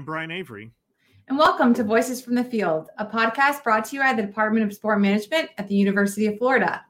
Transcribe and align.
I'm 0.00 0.06
Brian 0.06 0.30
Avery. 0.30 0.70
And 1.28 1.36
welcome 1.36 1.74
to 1.74 1.84
Voices 1.84 2.22
from 2.22 2.34
the 2.34 2.42
Field, 2.42 2.88
a 2.96 3.04
podcast 3.04 3.62
brought 3.62 3.84
to 3.84 3.96
you 3.96 4.00
by 4.00 4.14
the 4.14 4.22
Department 4.22 4.64
of 4.64 4.72
Sport 4.72 4.98
Management 4.98 5.50
at 5.58 5.68
the 5.68 5.74
University 5.74 6.24
of 6.24 6.38
Florida. 6.38 6.82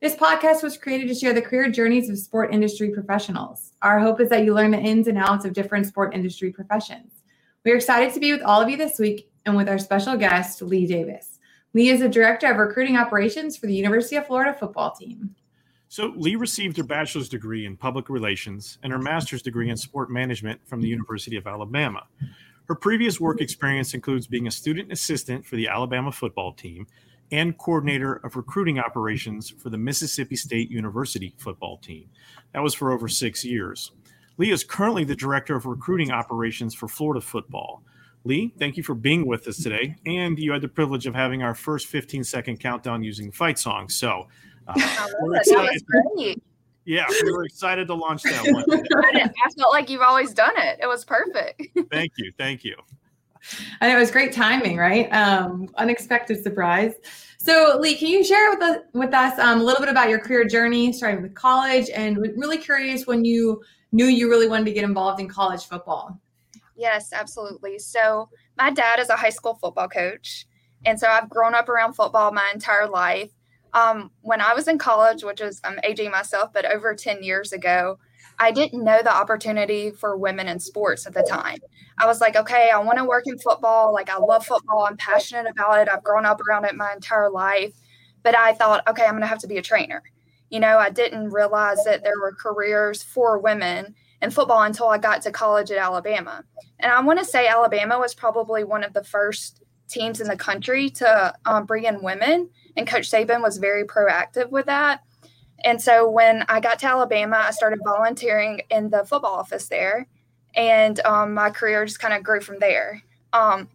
This 0.00 0.14
podcast 0.14 0.62
was 0.62 0.78
created 0.78 1.08
to 1.08 1.14
share 1.14 1.34
the 1.34 1.42
career 1.42 1.70
journeys 1.70 2.08
of 2.08 2.18
sport 2.18 2.54
industry 2.54 2.88
professionals. 2.88 3.72
Our 3.82 4.00
hope 4.00 4.18
is 4.22 4.30
that 4.30 4.46
you 4.46 4.54
learn 4.54 4.70
the 4.70 4.78
ins 4.78 5.08
and 5.08 5.18
outs 5.18 5.44
of 5.44 5.52
different 5.52 5.88
sport 5.88 6.14
industry 6.14 6.50
professions. 6.50 7.20
We 7.66 7.72
are 7.72 7.76
excited 7.76 8.14
to 8.14 8.20
be 8.20 8.32
with 8.32 8.40
all 8.40 8.62
of 8.62 8.70
you 8.70 8.78
this 8.78 8.98
week 8.98 9.30
and 9.44 9.54
with 9.54 9.68
our 9.68 9.78
special 9.78 10.16
guest, 10.16 10.62
Lee 10.62 10.86
Davis. 10.86 11.38
Lee 11.74 11.90
is 11.90 12.00
the 12.00 12.08
Director 12.08 12.50
of 12.50 12.56
Recruiting 12.56 12.96
Operations 12.96 13.58
for 13.58 13.66
the 13.66 13.74
University 13.74 14.16
of 14.16 14.26
Florida 14.26 14.56
football 14.58 14.92
team. 14.92 15.34
So, 15.90 16.12
Lee 16.16 16.36
received 16.36 16.76
her 16.76 16.82
bachelor's 16.82 17.30
degree 17.30 17.64
in 17.64 17.76
public 17.76 18.10
relations 18.10 18.78
and 18.82 18.92
her 18.92 18.98
master's 18.98 19.40
degree 19.40 19.70
in 19.70 19.76
sport 19.76 20.10
management 20.10 20.60
from 20.66 20.82
the 20.82 20.88
University 20.88 21.36
of 21.36 21.46
Alabama. 21.46 22.06
Her 22.66 22.74
previous 22.74 23.18
work 23.18 23.40
experience 23.40 23.94
includes 23.94 24.26
being 24.26 24.46
a 24.46 24.50
student 24.50 24.92
assistant 24.92 25.46
for 25.46 25.56
the 25.56 25.68
Alabama 25.68 26.12
football 26.12 26.52
team 26.52 26.86
and 27.32 27.56
coordinator 27.56 28.16
of 28.16 28.36
recruiting 28.36 28.78
operations 28.78 29.48
for 29.48 29.70
the 29.70 29.78
Mississippi 29.78 30.36
State 30.36 30.70
University 30.70 31.34
football 31.38 31.78
team. 31.78 32.08
That 32.52 32.62
was 32.62 32.74
for 32.74 32.92
over 32.92 33.08
six 33.08 33.42
years. 33.42 33.92
Lee 34.36 34.50
is 34.50 34.64
currently 34.64 35.04
the 35.04 35.16
director 35.16 35.56
of 35.56 35.64
recruiting 35.66 36.10
operations 36.10 36.74
for 36.74 36.88
Florida 36.88 37.20
football. 37.20 37.82
Lee, 38.24 38.52
thank 38.58 38.76
you 38.76 38.82
for 38.82 38.94
being 38.94 39.26
with 39.26 39.48
us 39.48 39.62
today. 39.62 39.96
And 40.06 40.38
you 40.38 40.52
had 40.52 40.62
the 40.62 40.68
privilege 40.68 41.06
of 41.06 41.14
having 41.14 41.42
our 41.42 41.54
first 41.54 41.86
15 41.86 42.24
second 42.24 42.58
countdown 42.60 43.02
using 43.02 43.32
fight 43.32 43.58
songs. 43.58 43.94
So 43.94 44.28
uh, 44.68 45.06
we're 45.20 45.36
excited. 45.36 46.40
Yeah, 46.84 47.06
we 47.22 47.32
were 47.32 47.44
excited 47.44 47.86
to 47.88 47.94
launch 47.94 48.22
that 48.22 48.42
one. 48.50 48.64
I 49.04 49.50
felt 49.58 49.72
like 49.72 49.90
you've 49.90 50.00
always 50.00 50.32
done 50.32 50.54
it. 50.56 50.78
It 50.82 50.86
was 50.86 51.04
perfect. 51.04 51.62
thank 51.90 52.12
you. 52.16 52.32
Thank 52.38 52.64
you. 52.64 52.76
And 53.80 53.92
it 53.92 53.96
was 53.96 54.10
great 54.10 54.32
timing, 54.32 54.78
right? 54.78 55.12
Um, 55.12 55.68
unexpected 55.76 56.42
surprise. 56.42 56.94
So, 57.38 57.78
Lee, 57.78 57.94
can 57.94 58.08
you 58.08 58.24
share 58.24 58.50
with 58.50 58.62
us, 58.62 58.78
with 58.94 59.14
us 59.14 59.38
um, 59.38 59.60
a 59.60 59.62
little 59.62 59.80
bit 59.80 59.90
about 59.90 60.08
your 60.08 60.18
career 60.18 60.44
journey, 60.44 60.92
starting 60.92 61.22
with 61.22 61.34
college, 61.34 61.88
and 61.90 62.18
really 62.18 62.58
curious 62.58 63.06
when 63.06 63.24
you 63.24 63.62
knew 63.92 64.06
you 64.06 64.28
really 64.28 64.48
wanted 64.48 64.64
to 64.64 64.72
get 64.72 64.84
involved 64.84 65.20
in 65.20 65.28
college 65.28 65.66
football? 65.66 66.18
Yes, 66.74 67.12
absolutely. 67.12 67.78
So, 67.78 68.30
my 68.56 68.70
dad 68.70 68.98
is 68.98 69.08
a 69.08 69.16
high 69.16 69.30
school 69.30 69.54
football 69.54 69.88
coach. 69.88 70.46
And 70.84 70.98
so 70.98 71.08
I've 71.08 71.28
grown 71.28 71.54
up 71.54 71.68
around 71.68 71.94
football 71.94 72.32
my 72.32 72.50
entire 72.52 72.88
life. 72.88 73.30
Um, 73.74 74.10
when 74.22 74.40
I 74.40 74.54
was 74.54 74.68
in 74.68 74.78
college, 74.78 75.24
which 75.24 75.40
is 75.40 75.60
I'm 75.64 75.78
aging 75.84 76.10
myself, 76.10 76.52
but 76.52 76.64
over 76.64 76.94
10 76.94 77.22
years 77.22 77.52
ago, 77.52 77.98
I 78.40 78.52
didn't 78.52 78.84
know 78.84 79.02
the 79.02 79.14
opportunity 79.14 79.90
for 79.90 80.16
women 80.16 80.48
in 80.48 80.60
sports 80.60 81.06
at 81.06 81.14
the 81.14 81.22
time. 81.22 81.58
I 81.98 82.06
was 82.06 82.20
like, 82.20 82.36
okay, 82.36 82.70
I 82.72 82.78
want 82.78 82.98
to 82.98 83.04
work 83.04 83.24
in 83.26 83.38
football. 83.38 83.92
Like, 83.92 84.08
I 84.08 84.18
love 84.18 84.46
football. 84.46 84.86
I'm 84.88 84.96
passionate 84.96 85.50
about 85.50 85.80
it. 85.80 85.88
I've 85.88 86.04
grown 86.04 86.24
up 86.24 86.40
around 86.40 86.64
it 86.64 86.76
my 86.76 86.92
entire 86.92 87.30
life. 87.30 87.74
But 88.22 88.36
I 88.38 88.54
thought, 88.54 88.86
okay, 88.88 89.04
I'm 89.04 89.12
going 89.12 89.22
to 89.22 89.26
have 89.26 89.40
to 89.40 89.48
be 89.48 89.58
a 89.58 89.62
trainer. 89.62 90.02
You 90.50 90.60
know, 90.60 90.78
I 90.78 90.90
didn't 90.90 91.30
realize 91.30 91.84
that 91.84 92.04
there 92.04 92.20
were 92.20 92.32
careers 92.32 93.02
for 93.02 93.38
women 93.38 93.94
in 94.22 94.30
football 94.30 94.62
until 94.62 94.88
I 94.88 94.98
got 94.98 95.22
to 95.22 95.32
college 95.32 95.70
at 95.70 95.78
Alabama. 95.78 96.44
And 96.80 96.92
I 96.92 97.00
want 97.00 97.18
to 97.18 97.24
say 97.24 97.48
Alabama 97.48 97.98
was 97.98 98.14
probably 98.14 98.64
one 98.64 98.84
of 98.84 98.92
the 98.92 99.04
first 99.04 99.62
teams 99.88 100.20
in 100.20 100.28
the 100.28 100.36
country 100.36 100.90
to 100.90 101.34
um, 101.44 101.66
bring 101.66 101.84
in 101.84 102.02
women. 102.02 102.50
And 102.78 102.86
Coach 102.86 103.10
Saban 103.10 103.42
was 103.42 103.58
very 103.58 103.84
proactive 103.84 104.50
with 104.50 104.66
that. 104.66 105.02
And 105.64 105.82
so 105.82 106.08
when 106.08 106.44
I 106.48 106.60
got 106.60 106.78
to 106.78 106.86
Alabama, 106.86 107.42
I 107.44 107.50
started 107.50 107.80
volunteering 107.84 108.62
in 108.70 108.88
the 108.88 109.04
football 109.04 109.34
office 109.34 109.66
there. 109.66 110.06
And 110.54 111.00
um, 111.00 111.34
my 111.34 111.50
career 111.50 111.84
just 111.84 111.98
kind 111.98 112.14
of 112.14 112.22
grew 112.22 112.40
from 112.40 112.60
there. 112.60 113.02
Um, 113.32 113.68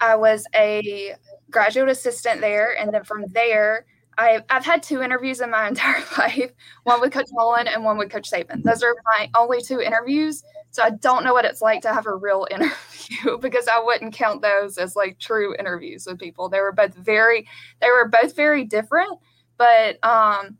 I 0.00 0.14
was 0.14 0.46
a 0.54 1.16
graduate 1.50 1.88
assistant 1.88 2.40
there. 2.40 2.78
And 2.78 2.94
then 2.94 3.02
from 3.02 3.24
there, 3.28 3.86
I, 4.16 4.40
I've 4.48 4.64
had 4.64 4.84
two 4.84 5.02
interviews 5.02 5.40
in 5.40 5.50
my 5.50 5.66
entire 5.68 6.04
life 6.16 6.52
one 6.84 7.00
with 7.00 7.12
Coach 7.12 7.28
Mullen 7.32 7.66
and 7.66 7.84
one 7.84 7.98
with 7.98 8.10
Coach 8.10 8.30
Saban. 8.30 8.62
Those 8.62 8.84
are 8.84 8.94
my 9.04 9.28
only 9.34 9.60
two 9.60 9.80
interviews. 9.80 10.44
So 10.74 10.82
I 10.82 10.90
don't 10.90 11.22
know 11.22 11.32
what 11.32 11.44
it's 11.44 11.62
like 11.62 11.82
to 11.82 11.94
have 11.94 12.06
a 12.06 12.16
real 12.16 12.48
interview 12.50 13.38
because 13.38 13.68
I 13.68 13.78
wouldn't 13.78 14.12
count 14.12 14.42
those 14.42 14.76
as 14.76 14.96
like 14.96 15.20
true 15.20 15.54
interviews 15.56 16.04
with 16.04 16.18
people. 16.18 16.48
They 16.48 16.58
were 16.58 16.72
both 16.72 16.94
very, 16.94 17.46
they 17.80 17.86
were 17.90 18.08
both 18.08 18.34
very 18.34 18.64
different, 18.64 19.20
but 19.56 20.04
um, 20.04 20.58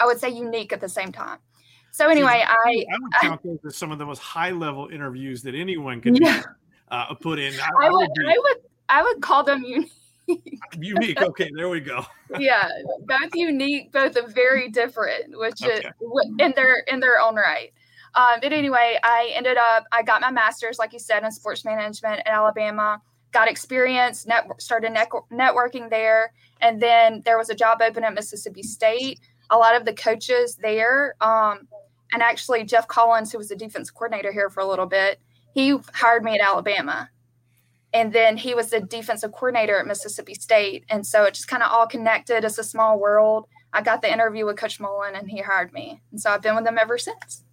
I 0.00 0.06
would 0.06 0.18
say 0.18 0.30
unique 0.30 0.72
at 0.72 0.80
the 0.80 0.88
same 0.88 1.12
time. 1.12 1.38
So 1.90 2.08
anyway, 2.08 2.42
I 2.48 2.86
I 2.90 2.98
would 2.98 3.12
count 3.20 3.40
I, 3.44 3.48
those 3.48 3.58
as 3.66 3.76
some 3.76 3.92
of 3.92 3.98
the 3.98 4.06
most 4.06 4.20
high 4.20 4.52
level 4.52 4.88
interviews 4.88 5.42
that 5.42 5.54
anyone 5.54 6.00
could 6.00 6.18
yeah. 6.22 6.42
uh, 6.90 7.12
put 7.12 7.38
in. 7.38 7.52
I, 7.60 7.86
I, 7.86 7.90
would, 7.90 8.08
I 8.08 8.08
would, 8.08 8.26
I 8.26 8.38
would, 8.38 8.56
I 8.88 9.02
would 9.02 9.20
call 9.20 9.44
them 9.44 9.62
unique. 9.64 9.92
unique. 10.78 11.20
Okay, 11.20 11.50
there 11.54 11.68
we 11.68 11.80
go. 11.80 12.06
yeah, 12.38 12.70
both 13.00 13.34
unique, 13.34 13.92
both 13.92 14.16
very 14.32 14.70
different, 14.70 15.38
which 15.38 15.62
okay. 15.62 15.74
is 15.76 15.84
in 16.38 16.54
their 16.56 16.78
in 16.88 17.00
their 17.00 17.20
own 17.20 17.36
right. 17.36 17.70
Um, 18.14 18.40
but 18.42 18.52
anyway, 18.52 18.98
I 19.02 19.32
ended 19.34 19.56
up 19.56 19.84
I 19.92 20.02
got 20.02 20.20
my 20.20 20.30
master's, 20.30 20.78
like 20.78 20.92
you 20.92 20.98
said, 20.98 21.24
in 21.24 21.30
sports 21.30 21.64
management 21.64 22.20
at 22.20 22.28
Alabama. 22.28 23.00
Got 23.32 23.48
experience, 23.48 24.26
started 24.58 24.92
net, 24.92 25.08
networking 25.32 25.88
there, 25.88 26.34
and 26.60 26.82
then 26.82 27.22
there 27.24 27.38
was 27.38 27.48
a 27.48 27.54
job 27.54 27.80
open 27.80 28.04
at 28.04 28.12
Mississippi 28.12 28.62
State. 28.62 29.20
A 29.48 29.56
lot 29.56 29.74
of 29.74 29.86
the 29.86 29.94
coaches 29.94 30.56
there, 30.56 31.14
um, 31.22 31.66
and 32.12 32.22
actually 32.22 32.64
Jeff 32.64 32.86
Collins, 32.88 33.32
who 33.32 33.38
was 33.38 33.48
the 33.48 33.56
defense 33.56 33.90
coordinator 33.90 34.32
here 34.32 34.50
for 34.50 34.60
a 34.60 34.66
little 34.66 34.84
bit, 34.84 35.18
he 35.54 35.78
hired 35.94 36.24
me 36.24 36.38
at 36.38 36.46
Alabama 36.46 37.08
and 37.94 38.12
then 38.12 38.36
he 38.36 38.54
was 38.54 38.70
the 38.70 38.80
defensive 38.80 39.32
coordinator 39.32 39.78
at 39.78 39.86
Mississippi 39.86 40.34
State. 40.34 40.84
And 40.88 41.06
so 41.06 41.24
it 41.24 41.34
just 41.34 41.48
kind 41.48 41.62
of 41.62 41.70
all 41.70 41.86
connected. 41.86 42.44
It's 42.44 42.58
a 42.58 42.64
small 42.64 42.98
world. 42.98 43.46
I 43.72 43.82
got 43.82 44.02
the 44.02 44.12
interview 44.12 44.46
with 44.46 44.56
Coach 44.56 44.80
Mullen 44.80 45.14
and 45.14 45.30
he 45.30 45.40
hired 45.40 45.72
me. 45.72 46.00
And 46.10 46.20
so 46.20 46.30
I've 46.30 46.42
been 46.42 46.54
with 46.54 46.66
him 46.66 46.78
ever 46.78 46.96
since. 46.96 47.44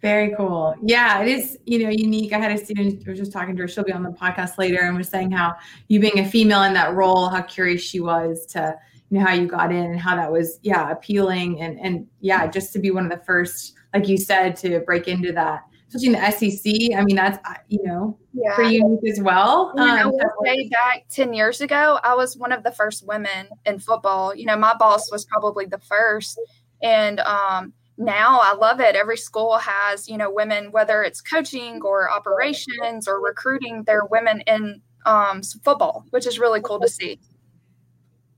Very 0.00 0.34
cool. 0.34 0.74
Yeah, 0.82 1.20
it 1.20 1.28
is, 1.28 1.58
you 1.66 1.84
know, 1.84 1.90
unique. 1.90 2.32
I 2.32 2.38
had 2.38 2.52
a 2.52 2.64
student 2.64 3.02
I 3.06 3.10
was 3.10 3.18
just 3.18 3.32
talking 3.32 3.54
to 3.56 3.62
her, 3.62 3.68
she'll 3.68 3.84
be 3.84 3.92
on 3.92 4.02
the 4.02 4.10
podcast 4.10 4.56
later, 4.56 4.80
and 4.80 4.96
was 4.96 5.08
saying 5.08 5.30
how 5.30 5.54
you 5.88 6.00
being 6.00 6.18
a 6.18 6.24
female 6.24 6.62
in 6.62 6.72
that 6.74 6.94
role, 6.94 7.28
how 7.28 7.42
curious 7.42 7.82
she 7.82 8.00
was 8.00 8.46
to, 8.46 8.74
you 9.10 9.18
know, 9.18 9.26
how 9.26 9.34
you 9.34 9.46
got 9.46 9.72
in 9.72 9.84
and 9.84 10.00
how 10.00 10.16
that 10.16 10.32
was, 10.32 10.58
yeah, 10.62 10.90
appealing 10.90 11.60
and 11.60 11.78
and 11.80 12.06
yeah, 12.20 12.46
just 12.46 12.72
to 12.72 12.78
be 12.78 12.90
one 12.90 13.04
of 13.04 13.10
the 13.10 13.24
first, 13.26 13.74
like 13.92 14.08
you 14.08 14.16
said, 14.16 14.56
to 14.56 14.80
break 14.80 15.06
into 15.06 15.32
that 15.32 15.64
especially 15.92 16.14
in 16.14 16.20
the 16.20 16.30
SEC. 16.30 16.96
I 16.98 17.04
mean, 17.04 17.16
that's 17.16 17.38
uh, 17.44 17.54
you 17.68 17.82
know 17.82 18.16
yeah. 18.32 18.54
pretty 18.54 18.76
unique 18.76 19.08
as 19.08 19.20
well. 19.20 19.72
Um, 19.76 19.90
I 19.90 20.06
would 20.06 20.22
say 20.44 20.68
back 20.68 21.06
ten 21.08 21.32
years 21.32 21.60
ago, 21.60 21.98
I 22.02 22.14
was 22.14 22.36
one 22.36 22.52
of 22.52 22.62
the 22.62 22.70
first 22.72 23.06
women 23.06 23.48
in 23.66 23.78
football. 23.78 24.34
You 24.34 24.46
know, 24.46 24.56
my 24.56 24.74
boss 24.78 25.10
was 25.10 25.24
probably 25.24 25.66
the 25.66 25.78
first, 25.78 26.40
and 26.82 27.20
um, 27.20 27.72
now 28.00 28.40
I 28.40 28.54
love 28.54 28.80
it. 28.80 28.96
Every 28.96 29.18
school 29.18 29.58
has 29.58 30.08
you 30.08 30.16
know 30.16 30.30
women, 30.30 30.72
whether 30.72 31.02
it's 31.02 31.20
coaching 31.20 31.80
or 31.82 32.10
operations 32.10 33.06
or 33.06 33.20
recruiting, 33.20 33.84
they're 33.84 34.06
women 34.06 34.42
in 34.46 34.80
um, 35.06 35.42
football, 35.42 36.06
which 36.10 36.26
is 36.26 36.38
really 36.38 36.60
cool 36.62 36.80
to 36.80 36.88
see. 36.88 37.20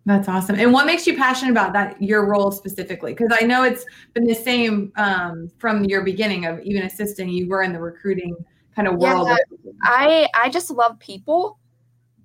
That's 0.04 0.28
awesome. 0.28 0.56
And 0.58 0.72
what 0.72 0.84
makes 0.84 1.06
you 1.06 1.16
passionate 1.16 1.52
about 1.52 1.72
that 1.74 2.02
your 2.02 2.28
role 2.28 2.50
specifically? 2.50 3.14
Because 3.14 3.36
I 3.40 3.44
know 3.46 3.62
it's 3.62 3.84
been 4.14 4.26
the 4.26 4.34
same 4.34 4.92
um, 4.96 5.48
from 5.58 5.84
your 5.84 6.02
beginning 6.02 6.44
of 6.44 6.60
even 6.62 6.82
assisting. 6.82 7.28
You 7.28 7.48
were 7.48 7.62
in 7.62 7.72
the 7.72 7.80
recruiting 7.80 8.34
kind 8.74 8.88
of 8.88 8.96
world. 8.96 9.28
Yeah, 9.28 9.36
I 9.84 10.28
I 10.34 10.48
just 10.50 10.70
love 10.70 10.98
people, 10.98 11.60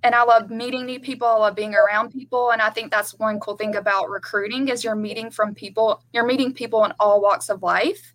and 0.07 0.15
I 0.15 0.23
love 0.23 0.49
meeting 0.49 0.85
new 0.85 1.01
people. 1.01 1.27
I 1.27 1.35
love 1.35 1.55
being 1.55 1.75
around 1.75 2.13
people, 2.13 2.51
and 2.51 2.61
I 2.61 2.69
think 2.69 2.91
that's 2.91 3.13
one 3.19 3.41
cool 3.41 3.57
thing 3.57 3.75
about 3.75 4.09
recruiting 4.09 4.69
is 4.69 4.81
you're 4.81 4.95
meeting 4.95 5.29
from 5.29 5.53
people. 5.53 6.01
You're 6.13 6.25
meeting 6.25 6.53
people 6.53 6.85
in 6.85 6.93
all 6.97 7.19
walks 7.21 7.49
of 7.49 7.61
life, 7.61 8.13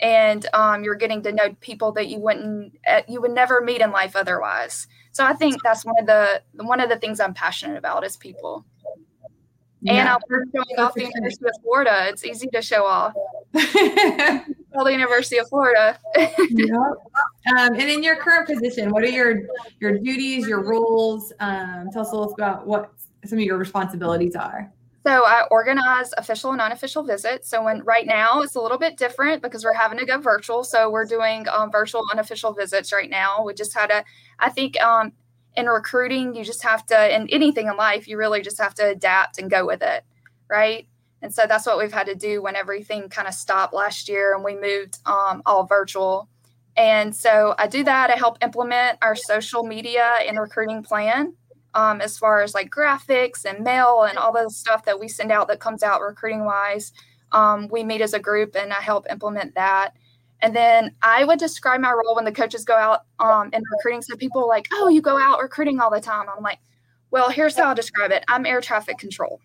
and 0.00 0.44
um, 0.52 0.82
you're 0.82 0.96
getting 0.96 1.22
to 1.22 1.30
know 1.30 1.54
people 1.60 1.92
that 1.92 2.08
you 2.08 2.18
wouldn't 2.18 2.76
uh, 2.88 3.02
you 3.06 3.20
would 3.20 3.30
never 3.30 3.60
meet 3.60 3.80
in 3.80 3.92
life 3.92 4.16
otherwise. 4.16 4.88
So 5.12 5.24
I 5.24 5.32
think 5.32 5.62
that's 5.62 5.84
one 5.84 5.94
of 6.00 6.06
the 6.06 6.42
one 6.54 6.80
of 6.80 6.88
the 6.88 6.98
things 6.98 7.20
I'm 7.20 7.34
passionate 7.34 7.78
about 7.78 8.04
is 8.04 8.16
people. 8.16 8.66
And. 9.86 10.08
I'll 10.08 10.18
be 10.18 10.34
showing 10.52 10.78
off 10.80 10.94
the 10.94 11.04
University 11.04 11.46
of 11.46 11.62
Florida. 11.62 12.08
It's 12.08 12.24
easy 12.24 12.48
to 12.48 12.60
show 12.60 12.84
off. 12.84 13.14
The 14.84 14.92
University 14.92 15.38
of 15.38 15.48
Florida. 15.48 15.98
yep. 16.16 16.70
Um, 17.56 17.74
and 17.74 17.80
in 17.80 18.02
your 18.02 18.16
current 18.16 18.46
position, 18.46 18.90
what 18.90 19.02
are 19.02 19.08
your 19.08 19.42
your 19.80 19.98
duties, 19.98 20.46
your 20.46 20.62
roles? 20.62 21.32
Um, 21.40 21.88
tell 21.92 22.02
us 22.02 22.12
a 22.12 22.16
little 22.16 22.34
about 22.34 22.66
what 22.66 22.92
some 23.24 23.38
of 23.38 23.44
your 23.44 23.58
responsibilities 23.58 24.36
are. 24.36 24.72
So 25.06 25.24
I 25.24 25.44
organize 25.50 26.12
official 26.18 26.52
and 26.52 26.60
unofficial 26.60 27.02
visits. 27.02 27.48
So 27.48 27.64
when 27.64 27.82
right 27.84 28.04
now 28.04 28.42
it's 28.42 28.56
a 28.56 28.60
little 28.60 28.76
bit 28.76 28.98
different 28.98 29.42
because 29.42 29.64
we're 29.64 29.72
having 29.72 29.98
to 29.98 30.04
go 30.04 30.18
virtual. 30.20 30.64
So 30.64 30.90
we're 30.90 31.06
doing 31.06 31.46
um, 31.48 31.70
virtual 31.70 32.04
unofficial 32.12 32.52
visits 32.52 32.92
right 32.92 33.08
now. 33.08 33.42
We 33.42 33.54
just 33.54 33.74
had 33.74 33.90
a, 33.90 34.04
I 34.38 34.50
think 34.50 34.78
um, 34.82 35.12
in 35.56 35.66
recruiting, 35.66 36.34
you 36.34 36.44
just 36.44 36.62
have 36.62 36.84
to, 36.86 37.14
in 37.14 37.26
anything 37.30 37.68
in 37.68 37.76
life, 37.76 38.06
you 38.06 38.18
really 38.18 38.42
just 38.42 38.58
have 38.58 38.74
to 38.74 38.86
adapt 38.86 39.38
and 39.38 39.50
go 39.50 39.64
with 39.64 39.82
it, 39.82 40.04
right? 40.50 40.86
And 41.22 41.34
so 41.34 41.46
that's 41.48 41.66
what 41.66 41.78
we've 41.78 41.92
had 41.92 42.06
to 42.06 42.14
do 42.14 42.42
when 42.42 42.56
everything 42.56 43.08
kind 43.08 43.26
of 43.26 43.34
stopped 43.34 43.74
last 43.74 44.08
year 44.08 44.34
and 44.34 44.44
we 44.44 44.54
moved 44.54 44.98
um, 45.06 45.42
all 45.46 45.66
virtual. 45.66 46.28
And 46.76 47.14
so 47.14 47.54
I 47.58 47.66
do 47.66 47.82
that. 47.84 48.10
I 48.10 48.14
help 48.14 48.38
implement 48.42 48.98
our 49.02 49.16
social 49.16 49.64
media 49.64 50.12
and 50.26 50.38
recruiting 50.38 50.82
plan 50.82 51.34
um, 51.74 52.00
as 52.00 52.16
far 52.16 52.42
as 52.42 52.54
like 52.54 52.70
graphics 52.70 53.44
and 53.44 53.64
mail 53.64 54.04
and 54.08 54.16
all 54.16 54.32
the 54.32 54.48
stuff 54.48 54.84
that 54.84 55.00
we 55.00 55.08
send 55.08 55.32
out 55.32 55.48
that 55.48 55.58
comes 55.58 55.82
out 55.82 56.00
recruiting 56.00 56.44
wise. 56.44 56.92
Um, 57.32 57.68
we 57.68 57.82
meet 57.82 58.00
as 58.00 58.14
a 58.14 58.20
group 58.20 58.54
and 58.56 58.72
I 58.72 58.80
help 58.80 59.06
implement 59.10 59.56
that. 59.56 59.94
And 60.40 60.54
then 60.54 60.94
I 61.02 61.24
would 61.24 61.40
describe 61.40 61.80
my 61.80 61.90
role 61.90 62.14
when 62.14 62.24
the 62.24 62.32
coaches 62.32 62.64
go 62.64 62.76
out 62.76 63.00
um, 63.18 63.50
in 63.52 63.62
recruiting. 63.72 64.02
So 64.02 64.16
people 64.16 64.42
are 64.42 64.48
like, 64.48 64.68
oh, 64.72 64.88
you 64.88 65.02
go 65.02 65.18
out 65.18 65.42
recruiting 65.42 65.80
all 65.80 65.90
the 65.90 66.00
time. 66.00 66.26
I'm 66.34 66.44
like, 66.44 66.60
well, 67.10 67.28
here's 67.30 67.56
how 67.56 67.64
I'll 67.64 67.74
describe 67.74 68.12
it 68.12 68.24
I'm 68.28 68.46
air 68.46 68.60
traffic 68.60 68.98
control. 68.98 69.40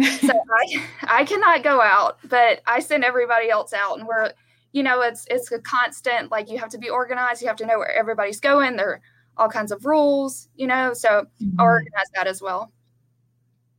So 0.00 0.32
I, 0.58 0.82
I 1.02 1.24
cannot 1.24 1.62
go 1.62 1.80
out, 1.80 2.18
but 2.28 2.60
I 2.66 2.80
send 2.80 3.04
everybody 3.04 3.50
else 3.50 3.72
out. 3.72 3.98
And 3.98 4.06
we're, 4.06 4.32
you 4.72 4.82
know, 4.82 5.02
it's 5.02 5.26
it's 5.30 5.50
a 5.52 5.58
constant, 5.60 6.30
like 6.30 6.50
you 6.50 6.58
have 6.58 6.70
to 6.70 6.78
be 6.78 6.88
organized. 6.88 7.42
You 7.42 7.48
have 7.48 7.56
to 7.56 7.66
know 7.66 7.78
where 7.78 7.94
everybody's 7.94 8.40
going. 8.40 8.76
There 8.76 8.88
are 8.88 9.00
all 9.36 9.48
kinds 9.48 9.72
of 9.72 9.84
rules, 9.84 10.48
you 10.56 10.66
know, 10.66 10.92
so 10.94 11.26
mm-hmm. 11.42 11.60
I 11.60 11.64
organize 11.64 12.06
that 12.14 12.26
as 12.26 12.40
well. 12.40 12.72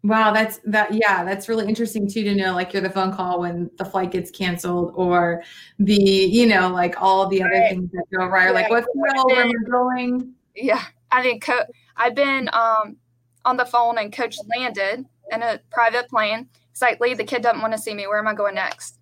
Wow, 0.04 0.34
that's 0.34 0.60
that. 0.66 0.94
Yeah, 0.94 1.24
that's 1.24 1.48
really 1.48 1.66
interesting 1.66 2.10
too 2.10 2.24
to 2.26 2.36
know. 2.36 2.54
Like 2.54 2.74
you're 2.74 2.82
the 2.82 2.90
phone 2.90 3.14
call 3.14 3.40
when 3.40 3.72
the 3.78 3.86
flight 3.86 4.12
gets 4.12 4.30
canceled, 4.32 4.92
or 4.96 5.44
the 5.80 5.94
you 5.94 6.46
know 6.46 6.68
like 6.70 7.02
all 7.02 7.28
the 7.28 7.42
other 7.42 7.52
right. 7.52 7.70
things 7.70 7.90
that 7.92 8.04
go 8.12 8.26
right. 8.26 8.48
Yeah. 8.48 8.52
Like 8.52 8.70
what's 8.70 8.86
the 8.86 9.26
where 9.26 9.48
we're 9.48 9.72
going? 9.72 10.34
Yeah, 10.56 10.84
I 11.10 11.24
mean, 11.24 11.40
co- 11.40 11.66
I've 11.96 12.16
been 12.16 12.50
um, 12.52 12.98
on 13.46 13.56
the 13.56 13.66
phone 13.66 13.98
and 13.98 14.12
Coach 14.12 14.36
landed 14.58 15.06
in 15.32 15.42
a 15.42 15.60
private 15.72 16.10
plane. 16.10 16.50
It's 16.72 16.82
like, 16.82 17.00
Lee, 17.00 17.14
the 17.14 17.24
kid 17.24 17.42
doesn't 17.42 17.62
want 17.62 17.74
to 17.74 17.80
see 17.80 17.94
me. 17.94 18.08
Where 18.08 18.20
am 18.20 18.28
I 18.28 18.34
going 18.34 18.56
next? 18.56 19.00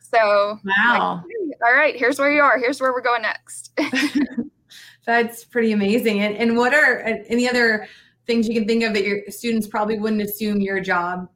So, 0.00 0.58
wow. 0.64 1.22
Like, 1.48 1.58
all 1.64 1.74
right, 1.74 1.96
here's 1.96 2.18
where 2.18 2.32
you 2.32 2.42
are. 2.42 2.58
Here's 2.58 2.80
where 2.80 2.92
we're 2.92 3.00
going 3.00 3.22
next. 3.22 3.78
That's 5.06 5.44
pretty 5.44 5.72
amazing. 5.72 6.20
And 6.20 6.36
and 6.36 6.56
what 6.56 6.74
are 6.74 7.06
uh, 7.06 7.14
any 7.28 7.48
other 7.48 7.86
things 8.26 8.48
you 8.48 8.54
can 8.54 8.66
think 8.66 8.82
of 8.82 8.92
that 8.94 9.04
your 9.04 9.20
students 9.28 9.66
probably 9.68 9.98
wouldn't 9.98 10.22
assume 10.22 10.60
your 10.60 10.80
job 10.80 11.28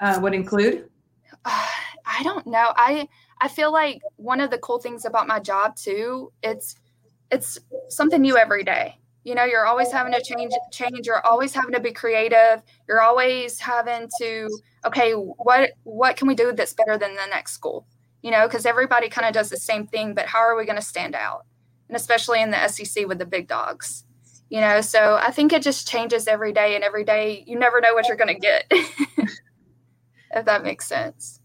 uh, 0.00 0.18
would 0.22 0.34
include? 0.34 0.88
Uh, 1.44 1.66
I 2.06 2.22
don't 2.22 2.46
know. 2.46 2.72
I 2.76 3.08
I 3.40 3.48
feel 3.48 3.72
like 3.72 4.00
one 4.16 4.40
of 4.40 4.50
the 4.50 4.58
cool 4.58 4.78
things 4.78 5.04
about 5.04 5.26
my 5.28 5.38
job 5.38 5.76
too, 5.76 6.32
it's 6.42 6.76
it's 7.30 7.58
something 7.88 8.20
new 8.20 8.36
every 8.36 8.64
day. 8.64 8.99
You 9.24 9.34
know, 9.34 9.44
you're 9.44 9.66
always 9.66 9.92
having 9.92 10.12
to 10.12 10.22
change 10.22 10.52
change, 10.72 11.06
you're 11.06 11.24
always 11.26 11.52
having 11.52 11.72
to 11.72 11.80
be 11.80 11.92
creative. 11.92 12.62
You're 12.88 13.02
always 13.02 13.60
having 13.60 14.08
to 14.20 14.48
okay, 14.86 15.12
what 15.12 15.72
what 15.84 16.16
can 16.16 16.28
we 16.28 16.34
do 16.34 16.52
that's 16.52 16.72
better 16.74 16.96
than 16.96 17.14
the 17.14 17.26
next 17.26 17.52
school? 17.52 17.86
You 18.22 18.30
know, 18.30 18.46
because 18.46 18.66
everybody 18.66 19.08
kind 19.08 19.26
of 19.26 19.34
does 19.34 19.50
the 19.50 19.56
same 19.56 19.86
thing, 19.86 20.14
but 20.14 20.26
how 20.26 20.40
are 20.40 20.56
we 20.56 20.64
going 20.64 20.76
to 20.76 20.84
stand 20.84 21.14
out? 21.14 21.46
And 21.88 21.96
especially 21.96 22.40
in 22.40 22.50
the 22.50 22.68
SEC 22.68 23.06
with 23.06 23.18
the 23.18 23.26
big 23.26 23.48
dogs 23.48 24.04
you 24.50 24.60
know 24.60 24.80
so 24.82 25.18
i 25.22 25.30
think 25.30 25.52
it 25.52 25.62
just 25.62 25.88
changes 25.88 26.28
every 26.28 26.52
day 26.52 26.74
and 26.74 26.84
every 26.84 27.04
day 27.04 27.42
you 27.46 27.58
never 27.58 27.80
know 27.80 27.94
what 27.94 28.06
you're 28.08 28.16
going 28.16 28.28
to 28.28 28.34
get 28.34 28.66
if 28.70 30.44
that 30.44 30.62
makes 30.62 30.86
sense 30.86 31.40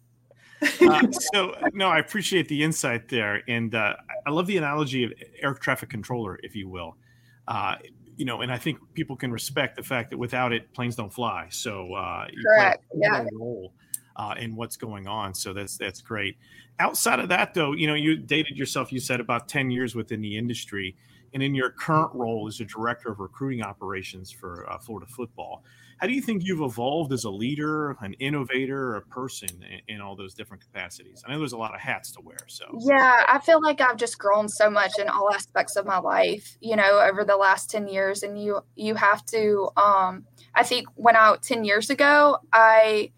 uh, 0.82 1.08
so 1.32 1.56
no 1.74 1.88
i 1.88 2.00
appreciate 2.00 2.50
the 2.50 2.62
insight 2.64 3.08
there 3.08 3.42
and 3.48 3.76
uh, 3.76 3.94
i 4.26 4.30
love 4.30 4.48
the 4.48 4.58
analogy 4.58 5.04
of 5.04 5.14
air 5.42 5.54
traffic 5.54 5.90
controller 5.90 6.38
if 6.44 6.56
you 6.56 6.68
will 6.68 6.98
uh, 7.48 7.76
you 8.18 8.26
know 8.26 8.42
and 8.42 8.52
i 8.52 8.58
think 8.58 8.78
people 8.94 9.16
can 9.16 9.32
respect 9.32 9.76
the 9.76 9.84
fact 9.84 10.10
that 10.10 10.18
without 10.18 10.54
it 10.54 10.72
planes 10.74 10.96
don't 10.96 11.14
fly. 11.14 11.48
So 11.50 11.94
uh, 11.94 12.28
correct. 12.44 12.86
yeah. 12.96 13.26
role 13.34 13.74
uh, 14.16 14.36
in 14.38 14.56
what's 14.56 14.78
going 14.78 15.08
on. 15.08 15.34
So 15.34 15.54
that's 15.54 15.78
that's 15.78 16.02
great. 16.02 16.38
Outside 16.80 17.20
of 17.20 17.30
that 17.30 17.54
though 17.54 17.74
you 17.74 17.88
know 17.88 17.94
you 17.94 18.18
dated 18.18 18.58
yourself 18.58 18.92
you 18.92 19.00
said 19.00 19.20
about 19.20 19.48
10 19.48 19.72
years 19.72 19.96
within 19.96 20.22
the 20.22 20.38
industry. 20.38 20.96
And 21.34 21.44
in 21.44 21.54
your 21.54 21.70
current 21.70 22.14
role 22.14 22.48
as 22.48 22.62
a 22.62 22.66
director 22.66 23.12
of 23.12 23.20
recruiting 23.20 23.62
operations 23.62 24.32
for 24.32 24.70
uh, 24.72 24.78
Florida 24.78 25.06
football. 25.06 25.64
How 25.98 26.08
do 26.08 26.14
you 26.14 26.22
think 26.22 26.44
you've 26.44 26.62
evolved 26.62 27.14
as 27.14 27.24
a 27.24 27.30
leader, 27.30 27.92
an 28.02 28.14
innovator, 28.16 28.96
a 28.96 29.02
person 29.02 29.50
in, 29.64 29.96
in, 29.96 30.02
all 30.02 30.16
those 30.16 30.34
different 30.34 30.62
capacities? 30.62 31.24
I 31.26 31.32
know 31.32 31.40
there's 31.40 31.54
a 31.54 31.58
lot 31.58 31.74
of 31.74 31.82
hats 31.82 32.12
to 32.12 32.22
wear. 32.22 32.38
So 32.48 32.66
yeah, 32.80 33.24
I 33.28 33.40
feel 33.40 33.62
like 33.62 33.82
I've 33.82 33.98
just 33.98 34.18
grown 34.18 34.50
so 34.50 34.70
much 34.70 35.00
in 35.00 35.08
all 35.08 35.34
aspects 35.34 35.76
of 35.76 35.86
my 35.86 36.00
life, 36.00 36.58
you 36.60 36.76
know, 36.76 37.00
over 37.00 37.24
the 37.24 37.38
last 37.38 37.70
10 37.70 37.88
years. 37.88 38.24
And 38.24 38.42
you 38.42 38.62
you 38.76 38.96
have 38.96 39.26
to 39.28 39.70
um 39.78 40.26
I 40.54 40.64
think 40.64 40.88
when 40.96 41.16
I 41.16 41.36
10 41.42 41.64
years 41.64 41.90
ago, 41.90 42.38
I 42.52 43.12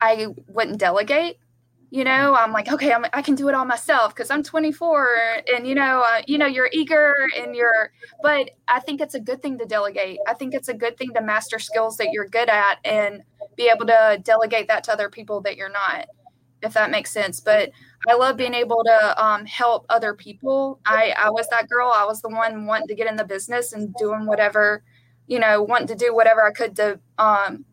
I 0.00 0.28
wouldn't 0.48 0.78
delegate 0.78 1.38
you 1.90 2.04
know 2.04 2.34
i'm 2.34 2.52
like 2.52 2.70
okay 2.70 2.92
I'm, 2.92 3.04
i 3.12 3.22
can 3.22 3.34
do 3.34 3.48
it 3.48 3.54
all 3.54 3.64
myself 3.64 4.14
because 4.14 4.30
i'm 4.30 4.42
24 4.42 5.42
and 5.54 5.66
you 5.66 5.74
know 5.74 6.02
uh, 6.06 6.20
you 6.26 6.36
know 6.36 6.46
you're 6.46 6.68
eager 6.72 7.14
and 7.38 7.54
you're 7.54 7.92
but 8.22 8.50
i 8.68 8.80
think 8.80 9.00
it's 9.00 9.14
a 9.14 9.20
good 9.20 9.40
thing 9.42 9.58
to 9.58 9.64
delegate. 9.64 10.18
I 10.26 10.34
think 10.34 10.54
it's 10.54 10.68
a 10.68 10.74
good 10.74 10.96
thing 10.98 11.12
to 11.14 11.22
master 11.22 11.58
skills 11.58 11.96
that 11.96 12.08
you're 12.12 12.26
good 12.26 12.48
at 12.48 12.78
and 12.84 13.22
be 13.56 13.70
able 13.72 13.86
to 13.86 14.20
delegate 14.22 14.68
that 14.68 14.84
to 14.84 14.92
other 14.92 15.08
people 15.08 15.40
that 15.42 15.56
you're 15.56 15.70
not 15.70 16.06
if 16.60 16.74
that 16.74 16.90
makes 16.90 17.12
sense. 17.12 17.40
But 17.40 17.70
i 18.08 18.14
love 18.14 18.36
being 18.36 18.54
able 18.54 18.82
to 18.84 19.24
um, 19.24 19.46
help 19.46 19.86
other 19.88 20.14
people. 20.14 20.80
I 20.86 21.14
i 21.18 21.30
was 21.30 21.48
that 21.48 21.68
girl. 21.68 21.90
I 21.94 22.04
was 22.04 22.20
the 22.22 22.28
one 22.28 22.66
wanting 22.66 22.88
to 22.88 22.94
get 22.94 23.08
in 23.08 23.16
the 23.16 23.24
business 23.24 23.72
and 23.72 23.94
doing 23.94 24.26
whatever 24.26 24.82
you 25.26 25.38
know 25.38 25.62
wanting 25.62 25.88
to 25.88 25.94
do 25.94 26.14
whatever 26.14 26.44
i 26.44 26.50
could 26.50 26.74
to 26.76 26.98
um, 27.18 27.64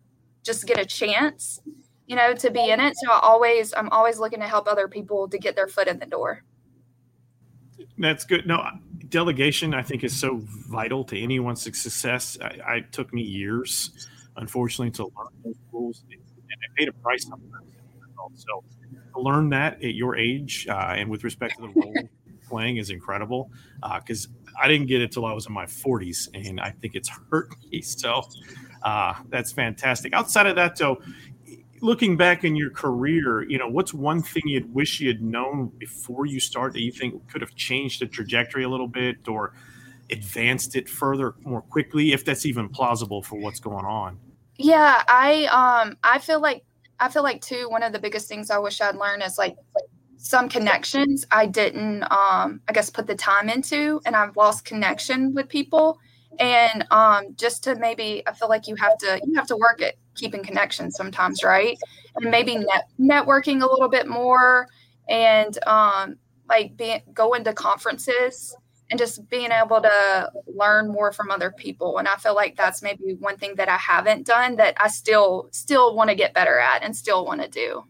just 0.43 0.67
get 0.67 0.79
a 0.79 0.85
chance 0.85 1.61
you 2.07 2.15
know, 2.15 2.33
to 2.33 2.51
be 2.51 2.69
in 2.69 2.79
it. 2.79 2.93
So 2.97 3.11
I 3.11 3.19
always, 3.21 3.73
I'm 3.73 3.89
always 3.89 4.19
looking 4.19 4.39
to 4.39 4.47
help 4.47 4.67
other 4.67 4.87
people 4.87 5.27
to 5.29 5.37
get 5.37 5.55
their 5.55 5.67
foot 5.67 5.87
in 5.87 5.99
the 5.99 6.05
door. 6.05 6.43
That's 7.97 8.25
good. 8.25 8.45
No, 8.45 8.63
delegation 9.09 9.73
I 9.73 9.81
think 9.81 10.03
is 10.03 10.15
so 10.15 10.41
vital 10.69 11.03
to 11.05 11.19
anyone's 11.19 11.61
success. 11.61 12.37
I, 12.41 12.59
I 12.67 12.79
took 12.91 13.13
me 13.13 13.21
years, 13.21 14.07
unfortunately, 14.35 14.91
to 14.91 15.03
learn 15.03 15.27
those 15.43 15.55
rules, 15.71 16.03
and 16.09 16.19
I 16.51 16.67
paid 16.77 16.89
a 16.89 16.93
price 16.93 17.23
sometimes. 17.23 17.71
So 18.35 18.63
to 19.13 19.21
learn 19.21 19.49
that 19.49 19.83
at 19.83 19.93
your 19.93 20.15
age 20.15 20.67
uh, 20.69 20.93
and 20.97 21.09
with 21.09 21.23
respect 21.23 21.55
to 21.57 21.61
the 21.61 21.67
role 21.69 21.93
playing 22.49 22.77
is 22.77 22.89
incredible 22.89 23.49
because 23.99 24.27
uh, 24.27 24.51
I 24.61 24.67
didn't 24.67 24.87
get 24.87 25.01
it 25.01 25.11
till 25.11 25.25
I 25.25 25.33
was 25.33 25.47
in 25.47 25.53
my 25.53 25.65
40s, 25.65 26.29
and 26.33 26.59
I 26.59 26.71
think 26.71 26.95
it's 26.95 27.09
hurt 27.31 27.49
me. 27.71 27.81
So 27.81 28.23
uh, 28.83 29.13
that's 29.29 29.51
fantastic. 29.51 30.13
Outside 30.13 30.47
of 30.47 30.55
that, 30.55 30.75
though, 30.77 31.01
looking 31.81 32.17
back 32.17 32.43
in 32.43 32.55
your 32.55 32.69
career, 32.69 33.43
you 33.43 33.57
know, 33.57 33.67
what's 33.67 33.93
one 33.93 34.21
thing 34.21 34.43
you'd 34.45 34.73
wish 34.73 34.99
you 34.99 35.07
had 35.07 35.21
known 35.21 35.71
before 35.77 36.25
you 36.25 36.39
start 36.39 36.73
that 36.73 36.81
you 36.81 36.91
think 36.91 37.27
could 37.29 37.41
have 37.41 37.55
changed 37.55 38.01
the 38.01 38.07
trajectory 38.07 38.63
a 38.63 38.69
little 38.69 38.87
bit 38.87 39.27
or 39.27 39.53
advanced 40.11 40.75
it 40.75 40.87
further 40.87 41.35
more 41.43 41.61
quickly, 41.61 42.13
if 42.13 42.23
that's 42.23 42.45
even 42.45 42.69
plausible 42.69 43.21
for 43.21 43.39
what's 43.39 43.59
going 43.59 43.85
on? 43.85 44.17
Yeah, 44.57 45.03
I 45.07 45.45
um 45.45 45.97
I 46.03 46.19
feel 46.19 46.39
like 46.39 46.63
I 46.99 47.09
feel 47.09 47.23
like 47.23 47.41
too 47.41 47.67
one 47.69 47.83
of 47.83 47.91
the 47.91 47.99
biggest 47.99 48.27
things 48.27 48.49
I 48.49 48.57
wish 48.57 48.79
I'd 48.79 48.95
learned 48.95 49.23
is 49.23 49.37
like 49.37 49.55
some 50.17 50.47
connections 50.47 51.25
I 51.29 51.45
didn't 51.45 52.03
um 52.03 52.61
I 52.67 52.73
guess 52.73 52.89
put 52.89 53.07
the 53.07 53.15
time 53.15 53.49
into 53.49 53.99
and 54.05 54.15
I've 54.15 54.37
lost 54.37 54.63
connection 54.63 55.33
with 55.33 55.49
people 55.49 55.99
and 56.39 56.85
um 56.91 57.35
just 57.35 57.63
to 57.65 57.75
maybe 57.75 58.23
I 58.25 58.33
feel 58.33 58.47
like 58.47 58.67
you 58.67 58.75
have 58.75 58.97
to 58.99 59.19
you 59.25 59.35
have 59.35 59.47
to 59.47 59.57
work 59.57 59.81
at 59.81 59.95
keeping 60.15 60.43
connections 60.43 60.95
sometimes, 60.95 61.43
right? 61.43 61.77
And 62.15 62.31
maybe 62.31 62.57
net, 62.57 62.87
networking 62.99 63.61
a 63.61 63.69
little 63.69 63.89
bit 63.89 64.07
more 64.07 64.67
and 65.07 65.57
um, 65.67 66.17
like 66.49 66.75
being 66.77 67.01
going 67.13 67.43
to 67.43 67.53
conferences 67.53 68.55
and 68.89 68.99
just 68.99 69.27
being 69.29 69.51
able 69.51 69.81
to 69.81 70.31
learn 70.47 70.87
more 70.91 71.11
from 71.11 71.31
other 71.31 71.51
people. 71.51 71.97
And 71.97 72.07
I 72.07 72.15
feel 72.17 72.35
like 72.35 72.55
that's 72.55 72.81
maybe 72.81 73.15
one 73.19 73.37
thing 73.37 73.55
that 73.55 73.67
I 73.67 73.77
haven't 73.77 74.25
done 74.25 74.57
that 74.57 74.75
I 74.79 74.87
still 74.89 75.49
still 75.51 75.95
want 75.95 76.09
to 76.09 76.15
get 76.15 76.33
better 76.33 76.59
at 76.59 76.83
and 76.83 76.95
still 76.95 77.25
want 77.25 77.41
to 77.41 77.47
do. 77.47 77.83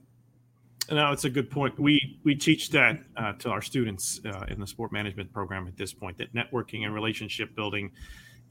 No, 0.91 1.11
it's 1.11 1.25
a 1.25 1.29
good 1.29 1.49
point. 1.49 1.79
We 1.79 2.19
we 2.23 2.35
teach 2.35 2.69
that 2.71 2.99
uh, 3.17 3.33
to 3.33 3.49
our 3.49 3.61
students 3.61 4.21
uh, 4.25 4.45
in 4.47 4.59
the 4.59 4.67
sport 4.67 4.91
management 4.91 5.33
program 5.33 5.67
at 5.67 5.75
this 5.77 5.93
point 5.93 6.17
that 6.19 6.33
networking 6.33 6.85
and 6.85 6.93
relationship 6.93 7.55
building 7.55 7.91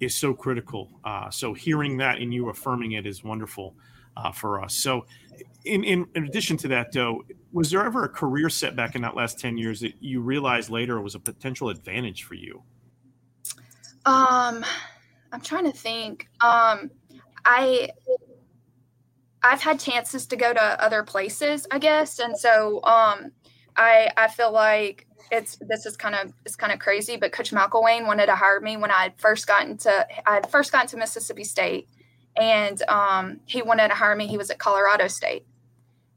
is 0.00 0.14
so 0.14 0.34
critical. 0.34 0.90
Uh, 1.04 1.30
so 1.30 1.54
hearing 1.54 1.96
that 1.98 2.18
and 2.18 2.32
you 2.32 2.48
affirming 2.48 2.92
it 2.92 3.06
is 3.06 3.24
wonderful 3.24 3.74
uh, 4.16 4.32
for 4.32 4.62
us. 4.62 4.74
So, 4.74 5.06
in, 5.64 5.82
in, 5.82 6.06
in 6.14 6.24
addition 6.24 6.56
to 6.58 6.68
that, 6.68 6.92
though, 6.92 7.24
was 7.52 7.70
there 7.70 7.84
ever 7.84 8.04
a 8.04 8.08
career 8.08 8.48
setback 8.48 8.94
in 8.94 9.02
that 9.02 9.16
last 9.16 9.38
ten 9.38 9.56
years 9.56 9.80
that 9.80 9.94
you 10.00 10.20
realized 10.20 10.70
later 10.70 11.00
was 11.00 11.14
a 11.14 11.18
potential 11.18 11.70
advantage 11.70 12.24
for 12.24 12.34
you? 12.34 12.62
Um, 14.04 14.64
I'm 15.32 15.40
trying 15.42 15.64
to 15.64 15.76
think. 15.76 16.28
Um, 16.40 16.90
I 17.44 17.88
I've 19.42 19.60
had 19.60 19.80
chances 19.80 20.26
to 20.26 20.36
go 20.36 20.52
to 20.52 20.84
other 20.84 21.02
places, 21.02 21.66
I 21.70 21.78
guess, 21.78 22.18
and 22.18 22.36
so 22.38 22.82
um, 22.84 23.32
I 23.76 24.10
I 24.16 24.28
feel 24.28 24.52
like 24.52 25.06
it's 25.34 25.56
this 25.60 25.86
is 25.86 25.96
kind 25.96 26.14
of 26.14 26.32
it's 26.44 26.56
kind 26.56 26.72
of 26.72 26.78
crazy, 26.78 27.16
but 27.16 27.32
Coach 27.32 27.50
McElwain 27.50 28.06
wanted 28.06 28.26
to 28.26 28.34
hire 28.34 28.60
me 28.60 28.76
when 28.76 28.90
I 28.90 29.12
first 29.16 29.46
got 29.46 29.66
into 29.66 30.06
I 30.26 30.34
had 30.34 30.50
first 30.50 30.72
gotten 30.72 30.88
to 30.88 30.96
Mississippi 30.96 31.44
State, 31.44 31.88
and 32.36 32.80
um, 32.88 33.40
he 33.46 33.62
wanted 33.62 33.88
to 33.88 33.94
hire 33.94 34.16
me. 34.16 34.26
He 34.26 34.38
was 34.38 34.50
at 34.50 34.58
Colorado 34.58 35.08
State, 35.08 35.46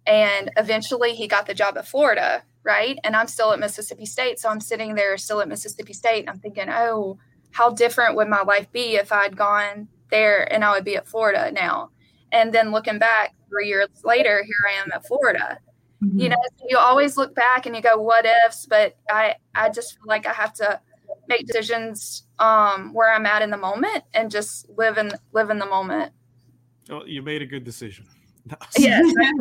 and 0.05 0.51
eventually 0.57 1.13
he 1.13 1.27
got 1.27 1.47
the 1.47 1.53
job 1.53 1.77
at 1.77 1.87
Florida 1.87 2.43
right? 2.67 2.99
And 3.05 3.15
I'm 3.15 3.27
still 3.27 3.53
at 3.53 3.59
Mississippi 3.59 4.05
State. 4.05 4.39
So 4.39 4.49
I'm 4.49 4.59
sitting 4.59 4.93
there 4.93 5.17
still 5.17 5.39
at 5.39 5.47
Mississippi 5.47 5.93
State. 5.93 6.19
And 6.19 6.29
I'm 6.29 6.39
thinking, 6.39 6.67
oh, 6.69 7.17
how 7.51 7.71
different 7.71 8.17
would 8.17 8.27
my 8.27 8.41
life 8.41 8.69
be 8.73 8.97
if 8.97 9.11
I'd 9.13 9.37
gone 9.37 9.87
there 10.11 10.51
and 10.53 10.65
I 10.65 10.73
would 10.73 10.83
be 10.83 10.97
at 10.97 11.07
Florida 11.07 11.49
now? 11.51 11.91
And 12.33 12.53
then 12.53 12.71
looking 12.71 12.99
back 12.99 13.33
three 13.49 13.69
years 13.69 13.87
later, 14.03 14.43
here 14.43 14.69
I 14.69 14.81
am 14.81 14.91
at 14.93 15.07
Florida. 15.07 15.59
Mm-hmm. 16.03 16.19
You 16.19 16.29
know, 16.29 16.37
so 16.59 16.65
you 16.69 16.77
always 16.77 17.17
look 17.17 17.33
back 17.33 17.65
and 17.65 17.75
you 17.75 17.81
go, 17.81 17.97
what 17.99 18.25
ifs? 18.45 18.65
But 18.65 18.97
I, 19.09 19.35
I 19.55 19.69
just 19.69 19.95
feel 19.95 20.05
like 20.05 20.27
I 20.27 20.33
have 20.33 20.53
to 20.53 20.79
make 21.27 21.47
decisions 21.47 22.23
um, 22.39 22.93
where 22.93 23.11
I'm 23.13 23.25
at 23.25 23.41
in 23.41 23.49
the 23.49 23.57
moment 23.57 24.03
and 24.13 24.29
just 24.29 24.69
live 24.69 24.97
in 24.97 25.11
live 25.31 25.49
in 25.49 25.59
the 25.59 25.65
moment. 25.65 26.11
Well, 26.89 27.07
you 27.07 27.21
made 27.21 27.41
a 27.41 27.45
good 27.45 27.63
decision. 27.63 28.05
yes, 28.77 29.13
I 29.19 29.31